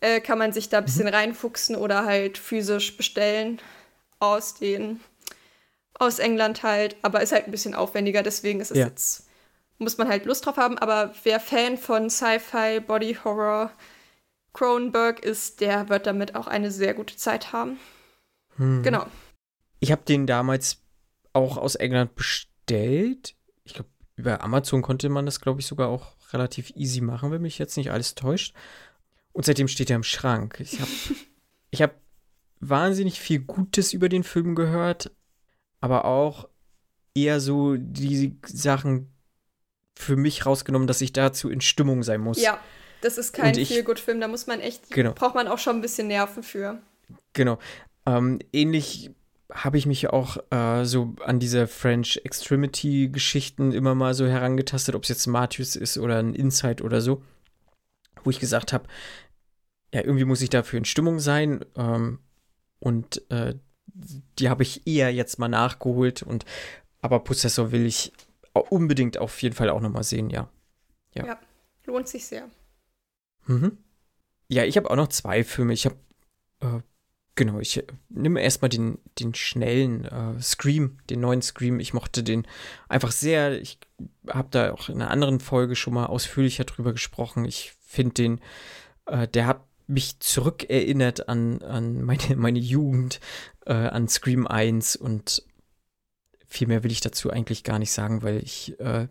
[0.00, 1.14] äh, kann man sich da ein bisschen mhm.
[1.14, 3.60] reinfuchsen oder halt physisch bestellen
[4.18, 5.00] aus den
[6.00, 8.86] aus England halt, aber ist halt ein bisschen aufwendiger, deswegen ist es ja.
[8.86, 9.28] jetzt
[9.78, 13.70] muss man halt Lust drauf haben, aber wer Fan von Sci-Fi, Body Horror,
[14.52, 17.78] Cronenberg ist, der wird damit auch eine sehr gute Zeit haben.
[18.56, 18.82] Hm.
[18.82, 19.06] Genau.
[19.78, 20.78] Ich habe den damals
[21.32, 23.36] auch aus England bestellt.
[23.62, 27.40] Ich glaube, über Amazon konnte man das, glaube ich, sogar auch relativ easy machen, wenn
[27.40, 28.54] mich jetzt nicht alles täuscht.
[29.32, 30.58] Und seitdem steht er im Schrank.
[30.60, 30.90] Ich habe
[31.70, 31.94] ich hab
[32.60, 35.12] wahnsinnig viel Gutes über den Film gehört,
[35.80, 36.48] aber auch
[37.14, 39.12] eher so die Sachen
[39.94, 42.40] für mich rausgenommen, dass ich dazu in Stimmung sein muss.
[42.40, 42.60] Ja,
[43.00, 45.12] das ist kein Feel-Good-Film, da muss man echt, genau.
[45.12, 46.80] braucht man auch schon ein bisschen Nerven für.
[47.32, 47.58] Genau.
[48.06, 49.10] Ähm, ähnlich
[49.52, 55.04] habe ich mich auch äh, so an diese French Extremity-Geschichten immer mal so herangetastet, ob
[55.04, 57.22] es jetzt Matthews ist oder ein Insight oder so,
[58.24, 58.86] wo ich gesagt habe,
[59.92, 62.18] ja, irgendwie muss ich dafür in Stimmung sein ähm,
[62.78, 63.54] und äh,
[64.38, 66.44] die habe ich eher jetzt mal nachgeholt und
[67.00, 68.12] aber Possessor will ich
[68.52, 70.50] unbedingt auf jeden Fall auch noch mal sehen, ja.
[71.14, 71.38] Ja, ja
[71.86, 72.48] lohnt sich sehr.
[73.46, 73.78] Mhm.
[74.48, 75.72] Ja, ich habe auch noch zwei Filme.
[75.72, 75.96] Ich habe
[76.60, 76.80] äh,
[77.38, 81.78] Genau, ich äh, nehme erstmal den, den schnellen äh, Scream, den neuen Scream.
[81.78, 82.48] Ich mochte den
[82.88, 83.60] einfach sehr.
[83.62, 83.78] Ich
[84.28, 87.44] habe da auch in einer anderen Folge schon mal ausführlicher drüber gesprochen.
[87.44, 88.40] Ich finde den,
[89.06, 93.20] äh, der hat mich zurückerinnert an, an meine, meine Jugend,
[93.66, 95.44] äh, an Scream 1 und
[96.44, 99.06] viel mehr will ich dazu eigentlich gar nicht sagen, weil ich äh,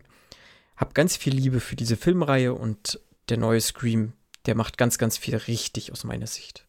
[0.76, 3.00] habe ganz viel Liebe für diese Filmreihe und
[3.30, 4.12] der neue Scream,
[4.44, 6.67] der macht ganz, ganz viel richtig aus meiner Sicht.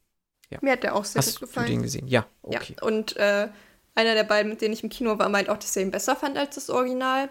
[0.50, 0.60] Ja.
[0.62, 1.68] Mir hat der auch sehr Hast gut gefallen.
[1.68, 2.08] du den gesehen?
[2.08, 2.76] Ja, okay.
[2.78, 3.50] Ja, und äh,
[3.96, 6.16] einer der beiden, mit denen ich im Kino war, meint auch, dass er ihn besser
[6.16, 7.30] fand als das Original.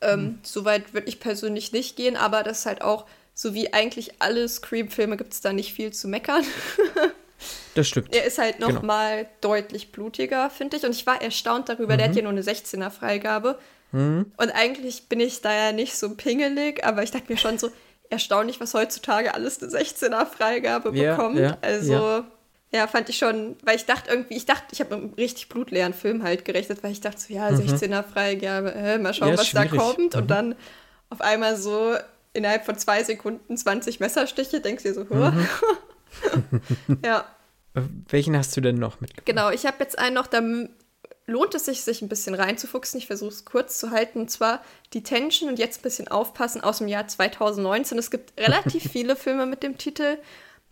[0.00, 0.38] Ähm, mhm.
[0.42, 4.48] Soweit würde ich persönlich nicht gehen, aber das ist halt auch, so wie eigentlich alle
[4.48, 6.44] Scream-Filme, gibt es da nicht viel zu meckern.
[7.74, 8.14] das stimmt.
[8.14, 8.82] Er ist halt noch genau.
[8.82, 10.84] mal deutlich blutiger, finde ich.
[10.84, 11.98] Und ich war erstaunt darüber, mhm.
[11.98, 13.58] der hat hier nur eine 16er-Freigabe.
[13.92, 14.32] Mhm.
[14.36, 17.70] Und eigentlich bin ich da ja nicht so pingelig, aber ich dachte mir schon so,
[18.10, 21.38] erstaunlich, was heutzutage alles eine 16er-Freigabe ja, bekommt.
[21.38, 22.24] Ja, also ja.
[22.72, 25.94] Ja, fand ich schon, weil ich dachte irgendwie, ich dachte, ich habe einen richtig blutleeren
[25.94, 28.12] Film halt gerechnet, weil ich dachte so, ja, 16er mhm.
[28.12, 29.70] Freigabe, äh, mal schauen, ja, was schwierig.
[29.70, 30.14] da kommt.
[30.14, 30.20] Mhm.
[30.20, 30.54] Und dann
[31.08, 31.94] auf einmal so
[32.32, 35.48] innerhalb von zwei Sekunden 20 Messerstiche, denkst du dir so, mhm.
[37.04, 37.24] ja.
[38.08, 39.26] Welchen hast du denn noch mitgebracht?
[39.26, 40.40] Genau, ich habe jetzt einen noch, da
[41.26, 42.98] lohnt es sich, sich ein bisschen reinzufuchsen.
[42.98, 44.20] Ich versuche es kurz zu halten.
[44.20, 44.62] Und zwar
[44.94, 47.98] Detention und jetzt ein bisschen aufpassen aus dem Jahr 2019.
[47.98, 50.18] Es gibt relativ viele Filme mit dem Titel.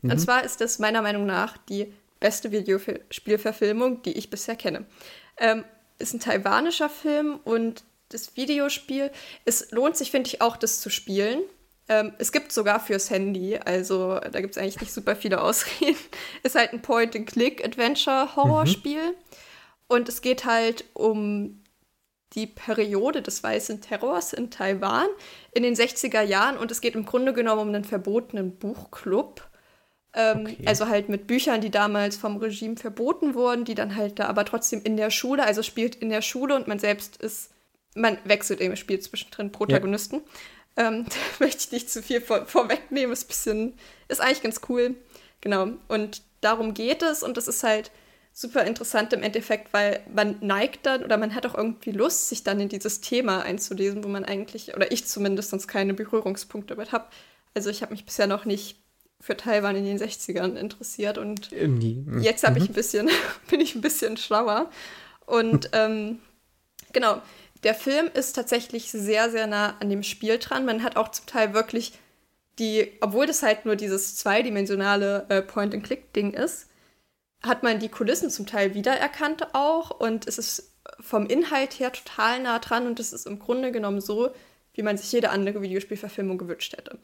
[0.05, 0.11] Mhm.
[0.11, 4.87] Und zwar ist das meiner Meinung nach die beste Videospielverfilmung, die ich bisher kenne.
[5.37, 5.65] Ähm,
[5.99, 9.11] ist ein taiwanischer Film und das Videospiel,
[9.45, 11.41] es lohnt sich, finde ich, auch, das zu spielen.
[11.89, 15.99] Ähm, es gibt sogar fürs Handy, also da gibt es eigentlich nicht super viele Ausreden.
[16.43, 19.11] ist halt ein Point-and-Click-Adventure-Horrorspiel.
[19.11, 19.15] Mhm.
[19.89, 21.63] Und es geht halt um
[22.33, 25.09] die Periode des weißen Terrors in Taiwan
[25.53, 29.47] in den 60er Jahren und es geht im Grunde genommen um einen verbotenen Buchclub.
[30.15, 30.63] Ähm, okay.
[30.65, 34.45] Also halt mit Büchern, die damals vom Regime verboten wurden, die dann halt da aber
[34.45, 37.51] trotzdem in der Schule, also spielt in der Schule und man selbst ist,
[37.95, 40.23] man wechselt eben, spielt zwischendrin Protagonisten.
[40.77, 40.89] Ja.
[40.89, 43.75] Ähm, da möchte ich nicht zu viel vor, vorwegnehmen, ist bisschen,
[44.09, 44.95] ist eigentlich ganz cool.
[45.41, 45.69] Genau.
[45.89, 47.91] Und darum geht es und das ist halt
[48.33, 52.45] super interessant im Endeffekt, weil man neigt dann oder man hat auch irgendwie Lust, sich
[52.45, 56.93] dann in dieses Thema einzulesen, wo man eigentlich, oder ich zumindest sonst keine Berührungspunkte damit
[56.93, 57.07] habe.
[57.55, 58.84] Also ich habe mich bisher noch nicht
[59.25, 62.05] für Taiwan in den 60ern interessiert und Nie.
[62.21, 62.71] jetzt habe ich mhm.
[62.71, 63.11] ein bisschen,
[63.51, 64.69] bin ich ein bisschen schlauer.
[65.25, 66.19] Und ähm,
[66.93, 67.23] genau,
[67.63, 70.67] der Film ist tatsächlich sehr, sehr nah an dem Spiel dran.
[70.67, 71.95] Man hat auch zum Teil wirklich
[72.59, 76.69] die, obwohl das halt nur dieses zweidimensionale äh, Point-and-Click-Ding ist,
[77.43, 82.43] hat man die Kulissen zum Teil wiedererkannt auch und es ist vom Inhalt her total
[82.43, 84.33] nah dran und es ist im Grunde genommen so,
[84.75, 86.99] wie man sich jede andere Videospielverfilmung gewünscht hätte.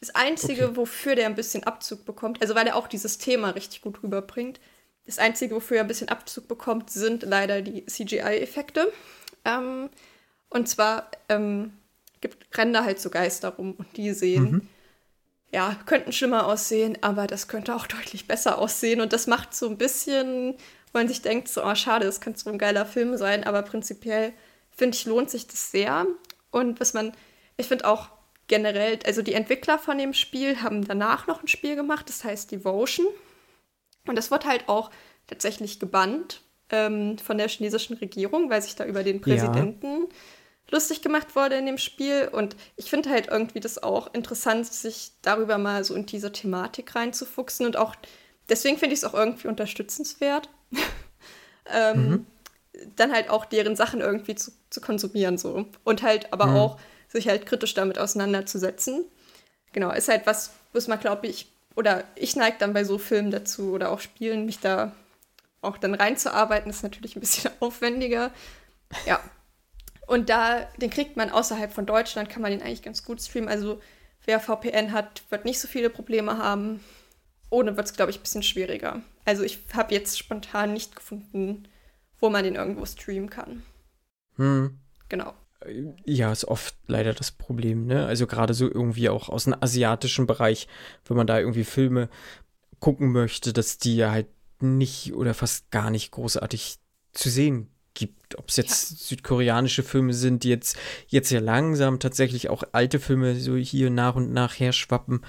[0.00, 0.76] Das Einzige, okay.
[0.76, 4.60] wofür der ein bisschen Abzug bekommt, also weil er auch dieses Thema richtig gut rüberbringt,
[5.08, 8.92] das Einzige, wofür er ein bisschen Abzug bekommt, sind leider die CGI-Effekte.
[9.46, 9.88] Ähm,
[10.50, 11.72] und zwar ähm,
[12.20, 14.68] gibt Ränder halt so Geister rum und die sehen, mhm.
[15.50, 19.00] ja, könnten schlimmer aussehen, aber das könnte auch deutlich besser aussehen.
[19.00, 20.52] Und das macht so ein bisschen,
[20.92, 23.62] wo man sich denkt, so, oh, schade, das könnte so ein geiler Film sein, aber
[23.62, 24.34] prinzipiell
[24.70, 26.06] finde ich, lohnt sich das sehr.
[26.50, 27.12] Und was man,
[27.56, 28.10] ich finde auch,
[28.48, 32.50] generell, also die Entwickler von dem Spiel haben danach noch ein Spiel gemacht, das heißt
[32.50, 33.06] Devotion.
[34.06, 34.90] Und das wird halt auch
[35.26, 40.08] tatsächlich gebannt ähm, von der chinesischen Regierung, weil sich da über den Präsidenten ja.
[40.70, 42.28] lustig gemacht wurde in dem Spiel.
[42.32, 46.94] Und ich finde halt irgendwie das auch interessant, sich darüber mal so in diese Thematik
[46.94, 47.66] reinzufuchsen.
[47.66, 47.94] Und auch
[48.48, 50.48] deswegen finde ich es auch irgendwie unterstützenswert.
[51.72, 52.26] ähm, mhm.
[52.96, 55.66] Dann halt auch deren Sachen irgendwie zu, zu konsumieren so.
[55.84, 56.56] Und halt aber mhm.
[56.56, 59.04] auch sich halt kritisch damit auseinanderzusetzen.
[59.72, 63.30] Genau, ist halt was, was man, glaube ich, oder ich neige dann bei so Filmen
[63.30, 64.92] dazu oder auch Spielen, mich da
[65.60, 68.30] auch dann reinzuarbeiten, ist natürlich ein bisschen aufwendiger.
[69.06, 69.20] Ja.
[70.06, 73.48] Und da, den kriegt man außerhalb von Deutschland, kann man den eigentlich ganz gut streamen.
[73.48, 73.80] Also
[74.24, 76.80] wer VPN hat, wird nicht so viele Probleme haben.
[77.50, 79.02] Ohne wird es, glaube ich, ein bisschen schwieriger.
[79.24, 81.68] Also ich habe jetzt spontan nicht gefunden,
[82.20, 83.62] wo man den irgendwo streamen kann.
[84.36, 84.78] Hm.
[85.08, 85.34] Genau.
[86.04, 88.06] Ja, ist oft leider das Problem, ne?
[88.06, 90.68] Also gerade so irgendwie auch aus dem asiatischen Bereich,
[91.06, 92.08] wenn man da irgendwie Filme
[92.80, 94.28] gucken möchte, dass die ja halt
[94.60, 96.78] nicht oder fast gar nicht großartig
[97.12, 98.38] zu sehen gibt.
[98.38, 98.96] Ob es jetzt ja.
[98.98, 100.76] südkoreanische Filme sind, die jetzt,
[101.08, 105.22] jetzt ja langsam tatsächlich auch alte Filme so hier nach und nach her schwappen.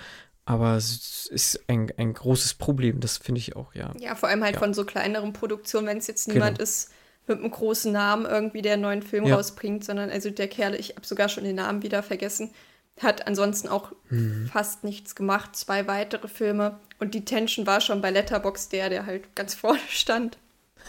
[0.45, 3.93] Aber es ist ein, ein großes Problem, das finde ich auch, ja.
[3.99, 4.59] Ja, vor allem halt ja.
[4.59, 6.63] von so kleineren Produktionen, wenn es jetzt niemand genau.
[6.63, 6.89] ist,
[7.29, 9.35] mit einem großen Namen irgendwie der einen neuen Film ja.
[9.35, 12.51] rausbringt, sondern also der Kerl, ich habe sogar schon den Namen wieder vergessen.
[12.99, 14.49] Hat ansonsten auch mhm.
[14.51, 15.55] fast nichts gemacht.
[15.55, 16.79] Zwei weitere Filme.
[16.99, 20.37] Und die Tension war schon bei Letterbox der, der halt ganz vorne stand.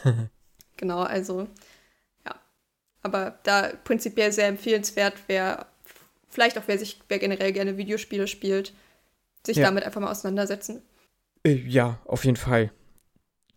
[0.76, 1.46] genau, also
[2.26, 2.34] ja.
[3.02, 5.66] Aber da prinzipiell sehr empfehlenswert, wer
[6.28, 8.72] vielleicht auch wer sich, wer generell gerne Videospiele spielt,
[9.44, 9.66] sich ja.
[9.66, 10.82] damit einfach mal auseinandersetzen.
[11.44, 12.70] Äh, ja, auf jeden Fall.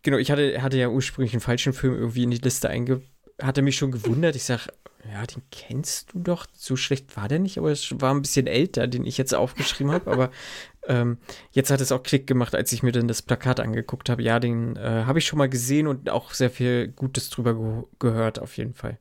[0.04, 3.02] Genau, ich hatte, hatte ja ursprünglich einen falschen Film irgendwie in die Liste einge...
[3.42, 4.36] Hatte mich schon gewundert.
[4.36, 4.68] Ich sag,
[5.10, 6.46] ja, den kennst du doch.
[6.52, 9.92] So schlecht war der nicht, aber es war ein bisschen älter, den ich jetzt aufgeschrieben
[9.92, 10.12] habe.
[10.12, 10.30] Aber
[10.86, 11.18] ähm,
[11.50, 14.22] jetzt hat es auch Klick gemacht, als ich mir dann das Plakat angeguckt habe.
[14.22, 17.82] Ja, den äh, habe ich schon mal gesehen und auch sehr viel Gutes drüber ge
[17.98, 18.98] gehört, auf jeden Fall.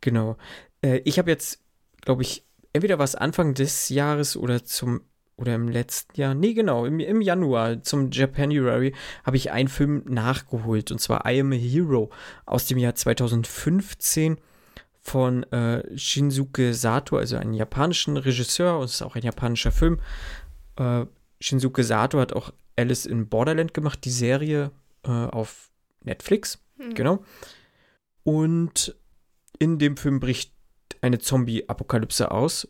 [0.00, 0.36] Genau.
[0.82, 1.60] Äh, ich habe jetzt,
[2.00, 5.02] glaube ich, entweder was Anfang des Jahres oder zum
[5.36, 8.94] oder im letzten Jahr, nee, genau, im, im Januar zum Japanuary
[9.24, 12.10] habe ich einen Film nachgeholt und zwar I Am a Hero
[12.46, 14.38] aus dem Jahr 2015
[15.00, 20.00] von äh, Shinsuke Sato, also einem japanischen Regisseur, und es ist auch ein japanischer Film.
[20.76, 21.04] Äh,
[21.40, 24.70] Shinsuke Sato hat auch Alice in Borderland gemacht, die Serie
[25.04, 25.70] äh, auf
[26.02, 26.94] Netflix, mhm.
[26.94, 27.24] genau.
[28.22, 28.96] Und
[29.58, 30.52] in dem Film bricht
[31.02, 32.66] eine Zombie-Apokalypse aus,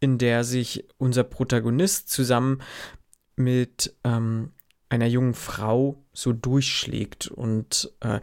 [0.00, 2.62] in der sich unser Protagonist zusammen
[3.36, 4.52] mit ähm,
[4.88, 8.20] einer jungen Frau so durchschlägt und äh,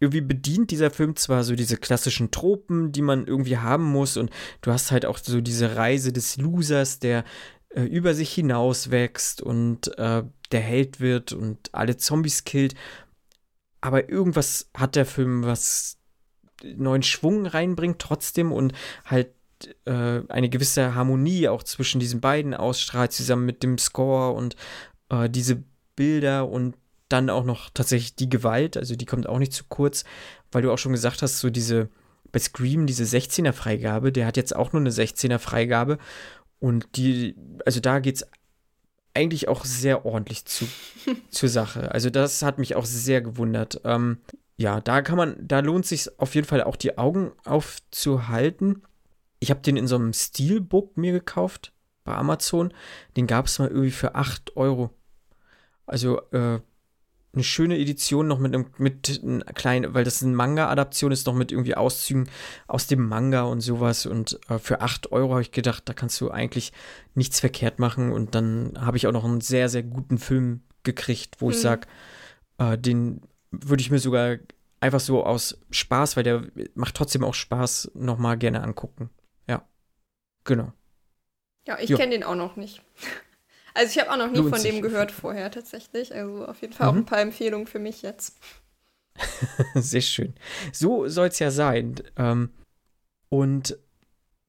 [0.00, 4.30] irgendwie bedient dieser Film zwar so diese klassischen Tropen, die man irgendwie haben muss und
[4.62, 7.24] du hast halt auch so diese Reise des Losers, der
[7.68, 12.74] äh, über sich hinaus wächst und äh, der Held wird und alle Zombies killt.
[13.82, 15.98] Aber irgendwas hat der Film, was
[16.62, 18.72] neuen Schwung reinbringt trotzdem und
[19.04, 19.34] halt
[19.84, 24.56] äh, eine gewisse Harmonie auch zwischen diesen beiden ausstrahlt, zusammen mit dem Score und
[25.08, 25.62] äh, diese
[25.96, 26.76] Bilder und
[27.08, 30.04] dann auch noch tatsächlich die Gewalt, also die kommt auch nicht zu kurz,
[30.52, 31.88] weil du auch schon gesagt hast, so diese
[32.32, 35.98] bei Scream diese 16er Freigabe, der hat jetzt auch nur eine 16er Freigabe
[36.60, 37.34] und die,
[37.66, 38.26] also da geht es
[39.14, 40.66] eigentlich auch sehr ordentlich zu,
[41.30, 41.92] zur Sache.
[41.92, 43.80] Also das hat mich auch sehr gewundert.
[43.84, 44.18] Ähm,
[44.56, 48.82] ja, da kann man, da lohnt sich auf jeden Fall auch die Augen aufzuhalten.
[49.40, 51.72] Ich habe den in so einem Steelbook mir gekauft
[52.04, 52.72] bei Amazon.
[53.16, 54.90] Den gab es mal irgendwie für 8 Euro.
[55.86, 56.60] Also äh,
[57.32, 61.34] eine schöne Edition noch mit einem, mit einem kleinen, weil das eine Manga-Adaption ist, noch
[61.34, 62.28] mit irgendwie Auszügen
[62.66, 64.06] aus dem Manga und sowas.
[64.06, 66.72] Und äh, für 8 Euro habe ich gedacht, da kannst du eigentlich
[67.14, 68.12] nichts verkehrt machen.
[68.12, 71.52] Und dann habe ich auch noch einen sehr, sehr guten Film gekriegt, wo mhm.
[71.52, 71.86] ich sage,
[72.58, 74.38] äh, den würde ich mir sogar
[74.80, 76.44] einfach so aus Spaß, weil der
[76.74, 79.10] macht trotzdem auch Spaß, nochmal gerne angucken.
[80.44, 80.72] Genau.
[81.66, 82.82] Ja, ich kenne den auch noch nicht.
[83.72, 86.12] Also ich habe auch noch nie Lohnt von dem gehört vorher tatsächlich.
[86.12, 86.92] Also auf jeden Fall mhm.
[86.92, 88.36] auch ein paar Empfehlungen für mich jetzt.
[89.74, 90.34] Sehr schön.
[90.72, 91.94] So soll es ja sein.
[92.16, 92.50] Ähm,
[93.28, 93.78] und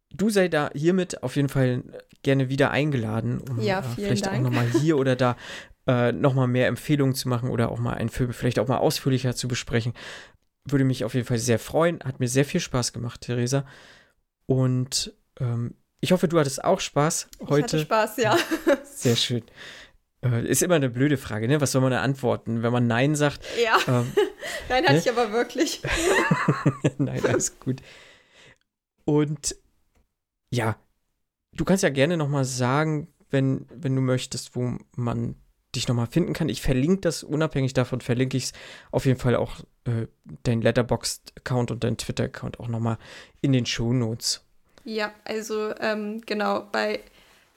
[0.10, 1.84] du sei da hiermit auf jeden Fall
[2.24, 4.38] gerne wieder eingeladen, um ja, äh, vielleicht Dank.
[4.38, 5.38] auch nochmal hier oder da
[5.88, 9.36] äh, nochmal mehr Empfehlungen zu machen oder auch mal einen Film vielleicht auch mal ausführlicher
[9.36, 9.94] zu besprechen.
[10.66, 12.00] Würde mich auf jeden Fall sehr freuen.
[12.04, 13.66] Hat mir sehr viel Spaß gemacht, Theresa.
[14.46, 17.57] Und ähm, ich hoffe, du hattest auch Spaß heute.
[17.60, 18.38] Ich hatte Spaß, ja.
[18.84, 19.44] Sehr schön.
[20.23, 21.61] Äh, ist immer eine blöde Frage, ne?
[21.61, 22.64] Was soll man da antworten?
[22.64, 23.45] Wenn man Nein sagt.
[23.64, 23.78] Ja.
[23.88, 24.11] Ähm,
[24.69, 24.99] Nein, hatte ne?
[24.99, 25.82] ich aber wirklich.
[26.98, 27.82] Nein, alles gut.
[29.06, 29.56] Und
[30.52, 30.76] ja,
[31.53, 35.36] du kannst ja gerne nochmal sagen, wenn, wenn du möchtest, wo man
[35.76, 36.49] dich nochmal finden kann.
[36.49, 38.53] Ich verlinke das, unabhängig davon verlinke ich es
[38.91, 40.07] auf jeden Fall auch äh,
[40.44, 42.98] dein Letterboxd-Account und dein Twitter-Account auch nochmal
[43.41, 44.45] in den Show Notes.
[44.84, 47.02] Ja, also ähm, genau, bei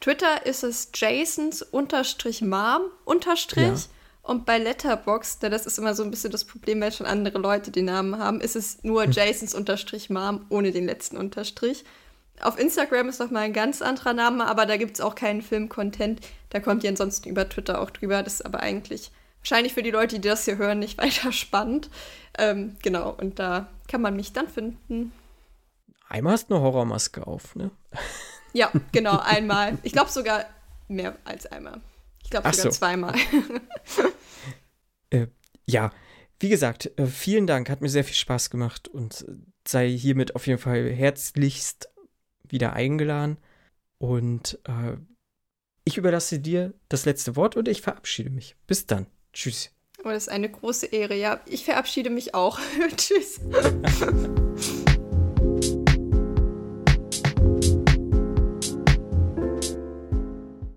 [0.01, 3.65] Twitter ist es Jasons unterstrich Mom unterstrich.
[3.65, 3.95] Ja.
[4.23, 7.71] Und bei Letterboxd, das ist immer so ein bisschen das Problem, weil schon andere Leute
[7.71, 9.13] den Namen haben, ist es nur hm.
[9.13, 11.85] Jasons unterstrich Mom ohne den letzten Unterstrich.
[12.41, 16.21] Auf Instagram ist nochmal ein ganz anderer Name, aber da gibt es auch keinen Film-Content.
[16.51, 18.23] Da kommt ihr ansonsten über Twitter auch drüber.
[18.23, 19.11] Das ist aber eigentlich
[19.41, 21.91] wahrscheinlich für die Leute, die das hier hören, nicht weiter spannend.
[22.37, 25.13] Ähm, genau, und da kann man mich dann finden.
[26.09, 27.71] Einmal hast du eine Horrormaske auf, ne?
[28.57, 29.79] Ja, genau, einmal.
[29.83, 30.45] Ich glaube sogar
[30.87, 31.81] mehr als einmal.
[32.23, 32.79] Ich glaube sogar so.
[32.79, 33.13] zweimal.
[35.11, 35.27] äh,
[35.67, 35.91] ja,
[36.39, 39.27] wie gesagt, äh, vielen Dank, hat mir sehr viel Spaß gemacht und
[39.67, 41.89] sei hiermit auf jeden Fall herzlichst
[42.45, 43.39] wieder eingeladen.
[43.99, 44.99] Und äh,
[45.85, 48.57] ich überlasse dir das letzte Wort und ich verabschiede mich.
[48.67, 49.07] Bis dann.
[49.33, 49.71] Tschüss.
[50.05, 51.17] Oh, das ist eine große Ehre.
[51.17, 52.59] Ja, ich verabschiede mich auch.
[52.97, 53.41] Tschüss.